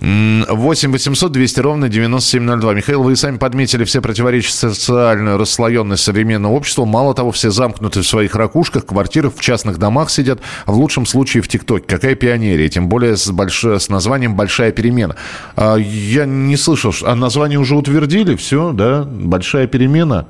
А, 0.00 0.04
м, 0.04 0.44
8 0.48 0.92
800 0.92 1.32
200 1.32 1.60
ровно 1.60 1.88
9702. 1.88 2.74
Михаил, 2.74 3.02
вы 3.02 3.16
сами 3.16 3.38
подметили 3.38 3.84
все 3.84 4.00
противоречия 4.00 4.52
социальную 4.52 5.38
расслоенность 5.38 6.02
современного 6.04 6.52
общества. 6.52 6.84
Мало 6.84 7.14
того, 7.14 7.32
все 7.32 7.50
замкнуты 7.50 8.00
в 8.02 8.06
своих 8.06 8.34
ракушках, 8.34 8.86
квартирах, 8.86 9.32
в 9.34 9.40
частных 9.40 9.78
домах 9.78 10.10
сидят, 10.10 10.40
в 10.66 10.74
лучшем 10.76 11.06
случае 11.06 11.42
в 11.42 11.48
ТикТоке. 11.48 11.84
Какая 11.86 12.14
пионерия, 12.14 12.68
тем 12.68 12.88
более 12.88 13.16
с, 13.16 13.30
больш... 13.30 13.64
с 13.64 13.88
названием 13.88 14.34
«Большая 14.36 14.72
перемена». 14.72 15.16
А, 15.56 15.76
я 15.76 16.26
не 16.26 16.56
слышал, 16.56 16.92
что- 16.92 17.10
а 17.10 17.14
название 17.14 17.58
уже 17.58 17.74
утвердили, 17.76 18.36
все, 18.36 18.72
да, 18.72 19.04
«Большая 19.04 19.66
перемена». 19.66 20.26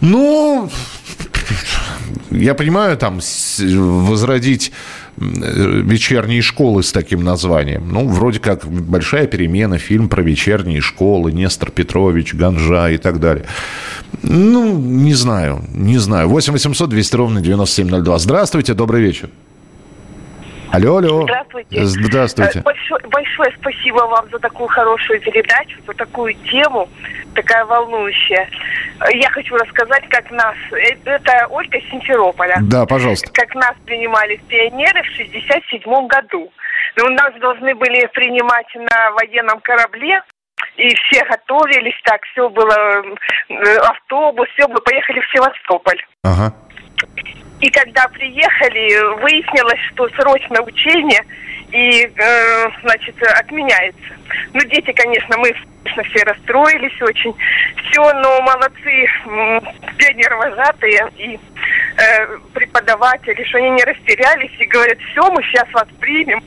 Ну, 0.00 0.70
я 2.30 2.54
понимаю, 2.54 2.96
там 2.96 3.20
возродить 3.58 4.72
вечерние 5.18 6.42
школы 6.42 6.82
с 6.82 6.92
таким 6.92 7.24
названием. 7.24 7.88
Ну, 7.90 8.08
вроде 8.08 8.38
как 8.38 8.66
большая 8.66 9.26
перемена, 9.26 9.78
фильм 9.78 10.08
про 10.08 10.22
вечерние 10.22 10.80
школы, 10.80 11.32
Нестор 11.32 11.70
Петрович, 11.70 12.34
Ганжа 12.34 12.90
и 12.90 12.98
так 12.98 13.20
далее. 13.20 13.44
Ну, 14.22 14.78
не 14.78 15.14
знаю, 15.14 15.64
не 15.74 15.98
знаю. 15.98 16.28
8 16.28 16.52
800 16.52 16.88
200 16.90 17.16
ровно 17.16 17.40
9702. 17.40 18.18
Здравствуйте, 18.18 18.74
добрый 18.74 19.02
вечер. 19.02 19.30
Алло, 20.72 20.98
алло. 20.98 21.22
Здравствуйте. 21.22 21.84
Здравствуйте. 21.84 22.58
Э, 22.58 22.62
Большое, 22.62 23.00
большое 23.08 23.52
спасибо 23.58 24.00
вам 24.06 24.28
за 24.30 24.38
такую 24.38 24.68
хорошую 24.68 25.20
передачу, 25.20 25.78
за 25.86 25.94
такую 25.94 26.34
тему, 26.34 26.88
такая 27.34 27.64
волнующая. 27.64 28.48
Э, 29.00 29.16
Я 29.16 29.30
хочу 29.30 29.56
рассказать, 29.56 30.06
как 30.08 30.30
нас... 30.30 30.54
э, 30.72 30.96
Это 31.04 31.46
Ольга 31.50 31.78
Симферополя. 31.90 32.58
Да, 32.62 32.84
пожалуйста. 32.86 33.30
Как 33.32 33.54
нас 33.54 33.74
принимали 33.86 34.36
пионеры 34.48 35.02
в 35.02 35.06
67 35.16 36.06
году. 36.06 36.52
Ну, 36.96 37.08
Нас 37.14 37.32
должны 37.40 37.74
были 37.74 38.06
принимать 38.12 38.66
на 38.74 39.10
военном 39.12 39.60
корабле, 39.60 40.20
и 40.76 40.88
все 40.94 41.24
готовились 41.24 41.98
так, 42.04 42.22
все 42.32 42.48
было, 42.48 43.02
автобус, 43.88 44.48
все, 44.54 44.66
мы 44.68 44.80
поехали 44.80 45.20
в 45.20 45.30
Севастополь. 45.32 46.00
Ага. 46.24 46.52
И 47.60 47.70
когда 47.70 48.06
приехали, 48.08 49.20
выяснилось, 49.20 49.80
что 49.92 50.08
срочное 50.10 50.62
учение 50.62 51.24
и, 51.72 52.04
э, 52.04 52.70
значит, 52.82 53.20
отменяется. 53.22 54.14
Ну, 54.52 54.60
дети, 54.64 54.92
конечно, 54.92 55.36
мы 55.38 55.52
конечно, 55.98 56.02
все 56.04 56.24
расстроились 56.24 57.02
очень. 57.02 57.34
Все, 57.90 58.12
но 58.14 58.40
молодцы, 58.42 59.06
пионервожатые 59.96 61.10
и 61.16 61.38
э, 61.96 62.38
преподаватели, 62.54 63.42
что 63.44 63.58
они 63.58 63.70
не 63.70 63.84
растерялись 63.84 64.52
и 64.58 64.66
говорят, 64.66 64.98
все, 65.10 65.30
мы 65.30 65.42
сейчас 65.44 65.68
вас 65.72 65.86
примем. 66.00 66.42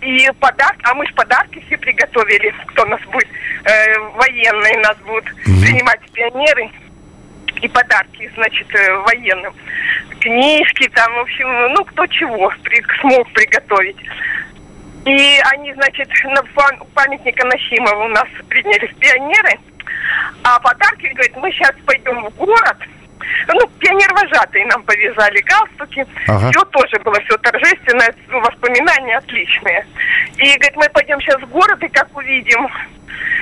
И 0.00 0.28
подарки, 0.40 0.80
а 0.84 0.94
мы 0.94 1.06
же 1.06 1.14
подарки 1.14 1.62
все 1.66 1.78
приготовили, 1.78 2.52
кто 2.66 2.84
нас 2.86 3.00
будет, 3.12 3.28
э, 3.64 3.98
военные 4.16 4.78
нас 4.78 4.96
будут 4.98 5.24
принимать 5.44 6.00
пионеры 6.12 6.70
и 7.60 7.68
подарки, 7.68 8.30
значит, 8.34 8.66
э, 8.74 8.96
военным. 8.98 9.54
Книжки 10.20 10.88
там, 10.90 11.12
в 11.14 11.18
общем, 11.20 11.48
ну, 11.74 11.84
кто 11.84 12.06
чего 12.06 12.52
при- 12.62 12.82
смог 13.00 13.30
приготовить. 13.32 13.96
И 15.04 15.40
они, 15.52 15.72
значит, 15.74 16.08
на 16.24 16.40
пам- 16.54 16.86
памятника 16.94 17.46
Нахимова 17.46 18.04
у 18.04 18.08
нас 18.08 18.26
приняли 18.48 18.86
в 18.86 18.96
пионеры. 18.96 19.58
А 20.44 20.58
подарки, 20.60 21.06
говорит, 21.06 21.36
мы 21.36 21.50
сейчас 21.52 21.72
пойдем 21.86 22.24
в 22.24 22.30
город. 22.36 22.76
Ну, 23.48 23.66
пионер-вожатые 23.78 24.66
нам 24.66 24.82
повязали 24.82 25.40
галстуки. 25.40 26.06
Ага. 26.26 26.50
Все 26.50 26.64
тоже 26.66 26.98
было 27.04 27.18
все 27.20 27.36
торжественное, 27.38 28.14
воспоминания 28.28 29.16
отличные. 29.18 29.86
И, 30.36 30.44
говорит, 30.56 30.76
мы 30.76 30.88
пойдем 30.90 31.20
сейчас 31.20 31.40
в 31.40 31.48
город, 31.48 31.82
и 31.82 31.88
как 31.88 32.14
увидим 32.16 32.68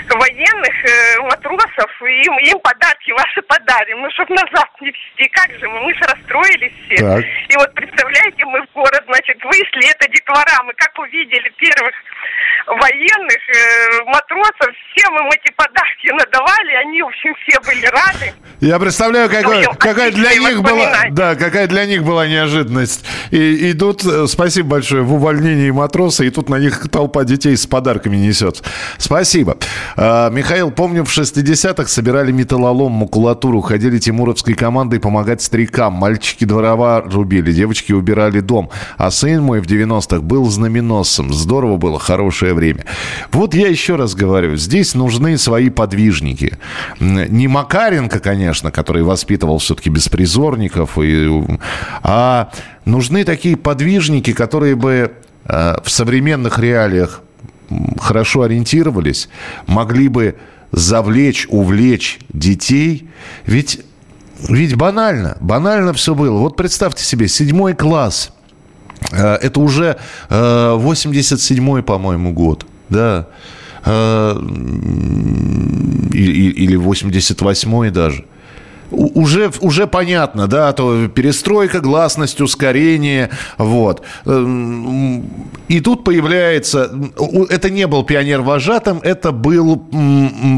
военных 0.09 0.75
э, 0.85 1.21
матросов, 1.23 1.91
и 2.03 2.27
им, 2.27 2.39
им 2.39 2.59
подарки 2.61 3.11
ваши 3.13 3.43
подарим. 3.43 4.03
Ну, 4.03 4.11
чтобы 4.11 4.35
назад 4.35 4.69
не 4.81 4.89
везти. 4.89 5.29
Как 5.33 5.51
же 5.59 5.69
мы? 5.69 5.81
Мы 5.81 5.95
же 5.95 6.01
расстроились 6.01 6.73
все. 6.87 6.97
Так. 6.97 7.25
И 7.25 7.57
вот 7.57 7.75
представляете, 7.75 8.45
мы 8.45 8.63
в 8.63 8.73
город, 8.73 9.05
значит, 9.07 9.43
вышли, 9.45 9.91
это 9.91 10.09
детвора, 10.09 10.63
мы 10.65 10.73
как 10.75 10.99
увидели 10.99 11.49
первых 11.59 11.95
военных, 12.67 13.39
э, 13.55 14.05
матросов, 14.07 14.75
всем 14.91 15.15
им 15.19 15.27
эти 15.29 15.53
подарки 15.55 16.11
надавали, 16.11 16.73
они, 16.85 17.03
в 17.03 17.07
общем, 17.07 17.35
все 17.47 17.61
были 17.61 17.87
рады. 17.87 18.33
Я 18.61 18.79
представляю, 18.79 19.31
какой, 19.31 19.59
общем, 19.59 19.75
какая 19.75 20.11
для 20.11 20.35
них 20.35 20.63
была, 20.63 20.93
да, 21.11 21.37
какая 21.37 21.67
для 21.67 21.85
них 21.85 22.03
была 22.03 22.27
неожиданность. 22.27 23.05
И, 23.31 23.71
и 23.71 23.73
тут, 23.75 24.05
э, 24.05 24.27
спасибо 24.27 24.71
большое, 24.71 25.03
в 25.03 25.15
увольнении 25.15 25.71
матроса, 25.71 26.25
и 26.25 26.31
тут 26.31 26.49
на 26.49 26.57
них 26.57 26.91
толпа 26.91 27.25
детей 27.25 27.57
с 27.57 27.67
подарками 27.67 28.17
несет. 28.17 28.63
Спасибо. 28.99 29.56
А, 29.97 30.31
Михаил, 30.31 30.71
помню, 30.71 31.05
в 31.05 31.09
60-х 31.09 31.89
собирали 31.89 32.33
металлолом, 32.33 32.93
макулатуру, 32.93 33.61
ходили 33.61 33.99
тимуровской 33.99 34.55
командой 34.55 35.01
помогать 35.01 35.43
старикам. 35.43 35.95
Мальчики 35.95 36.45
дрова 36.45 37.01
рубили, 37.01 37.53
девочки 37.53 37.93
убирали 37.93 38.41
дом. 38.41 38.71
А 38.99 39.11
сын 39.11 39.43
мой 39.43 39.61
в 39.61 39.67
90-х 39.67 40.21
был 40.21 40.47
знаменосцем. 40.47 41.33
Здорово 41.33 41.77
было, 41.77 41.99
хорошее 41.99 42.55
время. 42.55 42.85
Вот 43.33 43.55
я 43.55 43.69
еще 43.69 43.97
раз 43.97 44.15
говорю, 44.15 44.57
здесь 44.57 44.95
нужны 44.95 45.39
свои 45.39 45.71
подвижники. 45.71 46.59
Не 47.01 47.49
Макаренко, 47.49 48.21
конечно, 48.21 48.71
который 48.71 49.03
воспитывал 49.03 49.59
все-таки 49.59 49.91
беспризорников, 49.91 50.99
и, 50.99 51.29
а 52.03 52.51
нужны 52.85 53.25
такие 53.25 53.57
подвижники, 53.57 54.33
которые 54.33 54.77
бы 54.77 55.13
э, 55.45 55.75
в 55.83 55.91
современных 55.91 56.59
реалиях 56.59 57.23
хорошо 57.99 58.43
ориентировались, 58.43 59.29
могли 59.67 60.09
бы 60.09 60.37
завлечь, 60.73 61.47
увлечь 61.49 62.19
детей. 62.33 63.09
Ведь, 63.47 63.81
ведь 64.49 64.77
банально, 64.77 65.37
банально 65.41 65.93
все 65.93 66.15
было. 66.15 66.39
Вот 66.39 66.57
представьте 66.57 67.05
себе, 67.05 67.29
седьмой 67.29 67.75
класс. 67.75 68.33
Э, 69.13 69.35
Это 69.35 69.61
уже 69.61 69.97
э, 70.29 70.35
87-й, 70.35 71.83
по-моему, 71.83 72.33
год. 72.33 72.67
Да. 72.89 73.29
Э, 73.85 74.37
Или 76.13 76.79
88-й 76.79 77.91
даже. 77.91 78.25
Уже, 78.97 79.51
уже 79.61 79.87
понятно, 79.87 80.47
да, 80.47 80.73
то 80.73 81.09
перестройка, 81.09 81.81
гласность, 81.81 82.41
ускорение, 82.41 83.31
вот. 83.59 84.03
Эм, 84.25 85.25
И 85.69 85.81
тут 85.81 86.05
появляется, 86.05 86.91
это 87.51 87.69
не 87.69 87.87
был 87.87 88.05
пионер-вожатым, 88.05 89.01
это 89.03 89.33
был, 89.33 89.77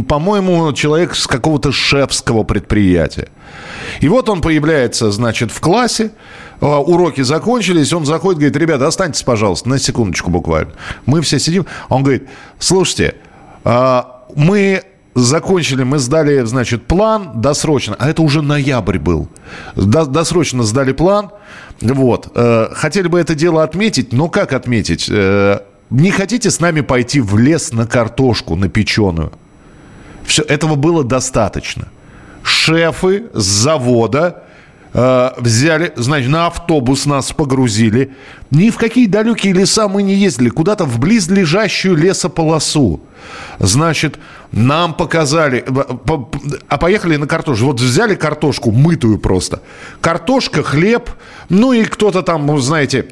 по-моему, 0.09 0.73
человек 0.73 1.17
с 1.17 1.27
какого-то 1.27 1.73
шефского 1.73 2.45
предприятия. 2.45 3.29
И 4.01 4.09
вот 4.09 4.29
он 4.29 4.41
появляется, 4.41 5.11
значит, 5.11 5.51
в 5.51 5.61
классе, 5.61 6.11
а, 6.61 6.81
уроки 6.81 7.23
закончились, 7.23 7.93
он 7.93 8.07
заходит, 8.07 8.39
говорит, 8.39 8.57
ребята, 8.57 8.87
останьтесь, 8.87 9.23
пожалуйста, 9.23 9.69
на 9.69 9.79
секундочку 9.79 10.31
буквально. 10.31 10.73
Мы 11.07 11.23
все 11.23 11.39
сидим, 11.39 11.67
он 11.89 12.03
говорит, 12.03 12.29
слушайте, 12.59 13.15
а, 13.65 14.25
мы 14.35 14.83
закончили, 15.21 15.83
мы 15.85 15.99
сдали, 15.99 16.45
значит, 16.45 16.87
план 16.87 17.41
досрочно, 17.41 17.97
а 17.99 18.09
это 18.09 18.23
уже 18.23 18.43
ноябрь 18.43 18.99
был. 18.99 19.29
До- 19.77 20.07
досрочно 20.07 20.63
сдали 20.63 20.93
план, 20.93 21.31
вот. 21.81 22.29
Э, 22.35 22.69
Хотели 22.73 23.09
бы 23.09 23.19
это 23.21 23.35
дело 23.35 23.63
отметить, 23.63 24.13
но 24.13 24.29
как 24.29 24.53
отметить? 24.53 25.09
Э, 25.11 25.61
Не 25.91 26.11
хотите 26.11 26.51
с 26.51 26.61
нами 26.61 26.83
пойти 26.83 27.21
в 27.21 27.39
лес 27.39 27.73
на 27.73 27.87
картошку, 27.87 28.57
на 28.57 28.69
печеную? 28.69 29.33
Все, 30.25 30.43
этого 30.43 30.75
было 30.75 31.03
достаточно. 31.05 31.89
Шефы 32.43 33.25
с 33.33 33.43
завода 33.43 34.43
взяли, 34.93 35.93
значит, 35.97 36.31
на 36.31 36.47
автобус 36.47 37.07
нас 37.07 37.33
погрузили. 37.33 38.13
Ни 38.51 38.71
в 38.71 38.77
какие 38.77 39.07
далекие 39.07 39.53
леса 39.53 39.89
мы 39.89 40.03
не 40.03 40.15
ездили, 40.15 40.49
куда-то 40.49 40.85
в 40.85 40.99
близлежащую 40.99 41.97
лесополосу. 41.97 43.01
Значит, 43.59 44.19
нам 44.53 44.95
показали, 44.95 45.65
э, 45.67 46.59
а 46.69 46.79
поехали 46.79 47.17
на 47.17 47.27
картошку. 47.27 47.67
Вот 47.67 47.81
взяли 47.81 48.15
картошку, 48.15 48.71
мытую 48.71 49.19
просто. 49.19 49.63
Картошка, 50.01 50.63
хлеб, 50.63 51.11
ну 51.49 51.73
и 51.73 51.85
кто-то 51.85 52.23
там, 52.23 52.47
ну, 52.47 52.59
знаете, 52.59 53.07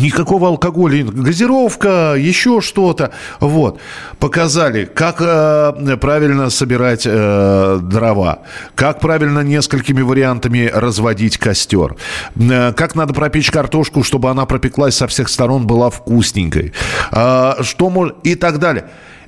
Никакого 0.00 0.48
алкоголя, 0.48 1.04
газировка, 1.04 2.14
еще 2.16 2.60
что-то. 2.60 3.12
Вот. 3.40 3.80
Показали, 4.18 4.84
как 4.84 5.16
э, 5.20 5.96
правильно 6.00 6.50
собирать 6.50 7.06
э, 7.06 7.78
дрова, 7.82 8.40
как 8.74 9.00
правильно 9.00 9.40
несколькими 9.40 10.02
вариантами 10.02 10.70
разводить 10.72 11.38
костер, 11.38 11.96
э, 12.36 12.72
как 12.72 12.94
надо 12.94 13.14
пропечь 13.14 13.50
картошку, 13.50 14.02
чтобы 14.02 14.30
она 14.30 14.46
пропеклась 14.46 14.96
со 14.96 15.06
всех 15.06 15.28
сторон, 15.28 15.66
была 15.66 15.90
вкусненькой, 15.90 16.72
э, 17.12 17.52
что 17.62 17.90
мож... 17.90 18.12
и 18.22 18.34
так 18.34 18.58
далее. 18.58 18.86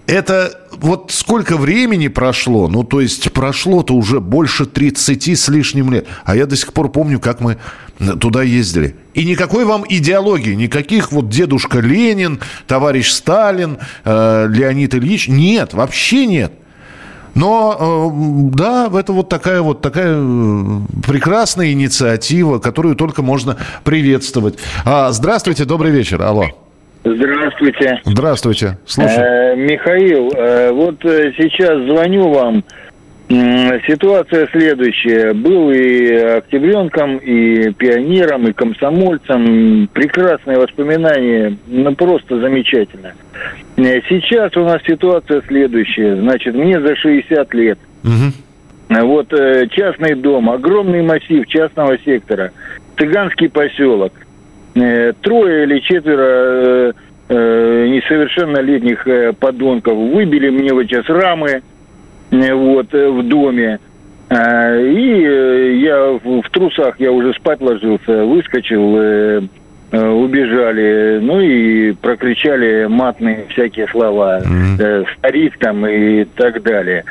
Это 0.08 0.58
вот 0.72 1.10
сколько 1.12 1.58
времени 1.58 2.08
прошло, 2.08 2.66
ну, 2.66 2.82
то 2.82 3.02
есть 3.02 3.30
прошло-то 3.30 3.92
уже 3.92 4.20
больше 4.20 4.64
30 4.64 5.38
с 5.38 5.48
лишним 5.48 5.92
лет. 5.92 6.06
А 6.24 6.34
я 6.34 6.46
до 6.46 6.56
сих 6.56 6.72
пор 6.72 6.90
помню, 6.90 7.20
как 7.20 7.40
мы 7.40 7.58
туда 8.18 8.42
ездили. 8.42 8.96
И 9.12 9.26
никакой 9.26 9.66
вам 9.66 9.84
идеологии, 9.86 10.54
никаких 10.54 11.12
вот 11.12 11.28
дедушка 11.28 11.80
Ленин, 11.80 12.40
товарищ 12.66 13.10
Сталин, 13.10 13.76
э, 14.06 14.46
Леонид 14.48 14.94
Ильич. 14.94 15.28
Нет, 15.28 15.74
вообще 15.74 16.24
нет. 16.24 16.52
Но 17.34 17.76
э, 17.78 18.56
да, 18.56 18.90
это 18.98 19.12
вот 19.12 19.28
такая 19.28 19.60
вот 19.60 19.82
такая 19.82 20.14
э, 20.16 20.80
прекрасная 21.06 21.72
инициатива, 21.72 22.58
которую 22.60 22.96
только 22.96 23.20
можно 23.20 23.58
приветствовать. 23.84 24.58
А, 24.86 25.12
здравствуйте, 25.12 25.66
добрый 25.66 25.90
вечер. 25.90 26.22
Алло. 26.22 26.46
Здравствуйте. 27.16 28.00
Здравствуйте. 28.04 28.78
Слушай. 28.86 29.16
Э, 29.18 29.56
Михаил, 29.56 30.30
э, 30.34 30.70
вот 30.72 31.04
э, 31.04 31.32
сейчас 31.36 31.82
звоню 31.84 32.28
вам. 32.30 32.64
Ситуация 33.86 34.48
следующая. 34.52 35.34
Был 35.34 35.70
и 35.70 36.10
октябренком, 36.14 37.18
и 37.18 37.72
пионером, 37.74 38.48
и 38.48 38.54
комсомольцем. 38.54 39.86
Прекрасные 39.92 40.58
воспоминания, 40.58 41.54
ну 41.66 41.94
просто 41.94 42.40
замечательно. 42.40 43.12
Сейчас 43.76 44.56
у 44.56 44.64
нас 44.64 44.80
ситуация 44.86 45.42
следующая. 45.46 46.16
Значит, 46.16 46.54
мне 46.54 46.80
за 46.80 46.96
60 46.96 47.52
лет. 47.54 47.78
Э, 48.88 49.02
Вот 49.02 49.28
частный 49.72 50.14
дом, 50.14 50.48
огромный 50.48 51.02
массив 51.02 51.46
частного 51.48 51.98
сектора, 51.98 52.52
цыганский 52.96 53.50
поселок. 53.50 54.14
Э, 54.80 55.12
трое 55.20 55.64
или 55.64 55.80
четверо 55.80 56.22
э, 56.24 56.92
э, 57.28 57.86
несовершеннолетних 57.88 59.06
подонков 59.38 59.96
выбили 59.96 60.50
мне 60.50 60.72
вот 60.72 60.84
сейчас 60.84 61.08
рамы 61.08 61.62
вот, 62.30 62.92
в 62.92 63.22
доме. 63.28 63.78
И 64.30 65.80
я 65.80 66.18
в 66.22 66.50
трусах, 66.50 67.00
я 67.00 67.10
уже 67.10 67.32
спать 67.32 67.62
ложился, 67.62 68.24
выскочил, 68.26 69.48
убежали, 69.90 71.18
ну 71.22 71.40
и 71.40 71.92
прокричали 71.92 72.86
матные 72.90 73.46
всякие 73.48 73.88
слова, 73.88 74.42
э, 74.78 75.04
старик 75.16 75.56
там 75.58 75.86
и 75.86 76.24
так 76.24 76.62
далее. 76.62 77.04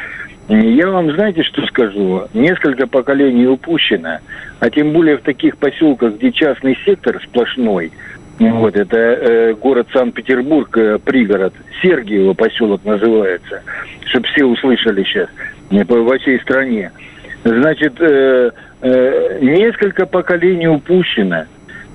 Я 0.50 0.90
вам, 0.90 1.12
знаете, 1.12 1.44
что 1.44 1.66
скажу? 1.68 2.28
Несколько 2.34 2.88
поколений 2.88 3.48
упущено, 3.48 4.20
а 4.60 4.70
тем 4.70 4.94
более 4.94 5.18
в 5.18 5.22
таких 5.22 5.58
поселках, 5.58 6.16
где 6.16 6.32
частный 6.32 6.78
сектор 6.86 7.22
сплошной, 7.22 7.92
вот, 8.40 8.76
это 8.76 8.98
э, 8.98 9.54
город 9.56 9.88
Санкт-Петербург, 9.92 10.78
э, 10.78 11.00
пригород, 11.04 11.54
Сергиево 11.82 12.34
поселок 12.34 12.86
называется, 12.86 13.64
чтобы 14.06 14.28
все 14.28 14.46
услышали 14.46 15.04
сейчас, 15.04 15.28
э, 15.72 15.84
во 15.84 16.18
всей 16.20 16.40
стране. 16.42 16.92
Значит, 17.44 17.94
э, 18.00 18.52
э, 18.82 19.40
несколько 19.42 20.06
поколений 20.06 20.68
упущено. 20.68 21.46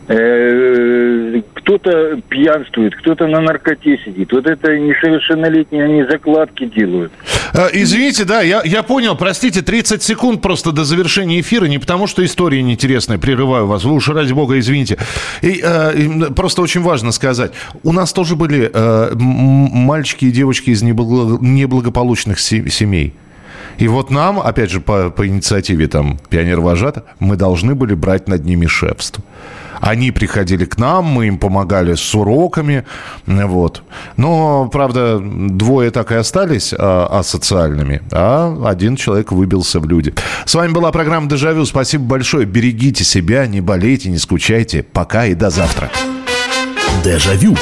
Э, 0.08 1.40
кто-то 1.54 2.20
пьянствует, 2.28 2.96
кто-то 2.96 3.28
на 3.28 3.40
наркоте 3.40 3.98
сидит. 4.04 4.32
Вот 4.32 4.46
это 4.46 4.76
несовершеннолетние, 4.76 5.84
они 5.84 6.02
закладки 6.02 6.64
делают. 6.64 7.12
Э, 7.54 7.68
Извините, 7.72 8.24
да, 8.24 8.40
я, 8.42 8.62
я 8.64 8.82
понял, 8.82 9.16
простите, 9.16 9.62
30 9.62 10.02
секунд 10.02 10.42
просто 10.42 10.72
до 10.72 10.84
завершения 10.84 11.40
эфира, 11.40 11.66
не 11.66 11.78
потому 11.78 12.06
что 12.06 12.24
история 12.24 12.62
неинтересная, 12.62 13.18
прерываю 13.18 13.66
вас, 13.66 13.84
вы 13.84 13.92
уж 13.92 14.08
ради 14.08 14.32
бога 14.32 14.58
извините. 14.58 14.98
И, 15.42 15.60
э, 15.62 16.30
просто 16.34 16.62
очень 16.62 16.82
важно 16.82 17.12
сказать, 17.12 17.52
у 17.82 17.92
нас 17.92 18.12
тоже 18.12 18.36
были 18.36 18.70
э, 18.72 19.12
мальчики 19.14 20.26
и 20.26 20.30
девочки 20.30 20.70
из 20.70 20.82
неблаго- 20.82 21.38
неблагополучных 21.40 22.38
се- 22.40 22.68
семей. 22.70 23.12
И 23.78 23.88
вот 23.88 24.10
нам, 24.10 24.40
опять 24.40 24.70
же, 24.70 24.80
по, 24.80 25.10
по 25.10 25.26
инициативе 25.26 25.88
там 25.88 26.18
пионер-вожата, 26.28 27.04
мы 27.18 27.36
должны 27.36 27.74
были 27.74 27.94
брать 27.94 28.28
над 28.28 28.44
ними 28.44 28.66
шефство. 28.66 29.22
Они 29.82 30.12
приходили 30.12 30.64
к 30.64 30.78
нам, 30.78 31.06
мы 31.06 31.26
им 31.26 31.38
помогали 31.38 31.94
с 31.94 32.14
уроками, 32.14 32.84
вот. 33.26 33.82
Но, 34.16 34.68
правда, 34.68 35.18
двое 35.20 35.90
так 35.90 36.12
и 36.12 36.14
остались 36.14 36.72
а, 36.72 37.08
асоциальными, 37.18 38.00
а 38.12 38.56
один 38.64 38.94
человек 38.94 39.32
выбился 39.32 39.80
в 39.80 39.88
люди. 39.88 40.14
С 40.46 40.54
вами 40.54 40.70
была 40.70 40.92
программа 40.92 41.28
«Дежавю». 41.28 41.64
Спасибо 41.66 42.04
большое. 42.04 42.46
Берегите 42.46 43.02
себя, 43.02 43.44
не 43.48 43.60
болейте, 43.60 44.08
не 44.08 44.18
скучайте. 44.18 44.84
Пока 44.84 45.26
и 45.26 45.34
до 45.34 45.50
завтра. 45.50 45.90
Дежавю. 47.02 47.56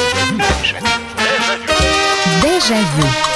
Дежавю. 2.42 3.29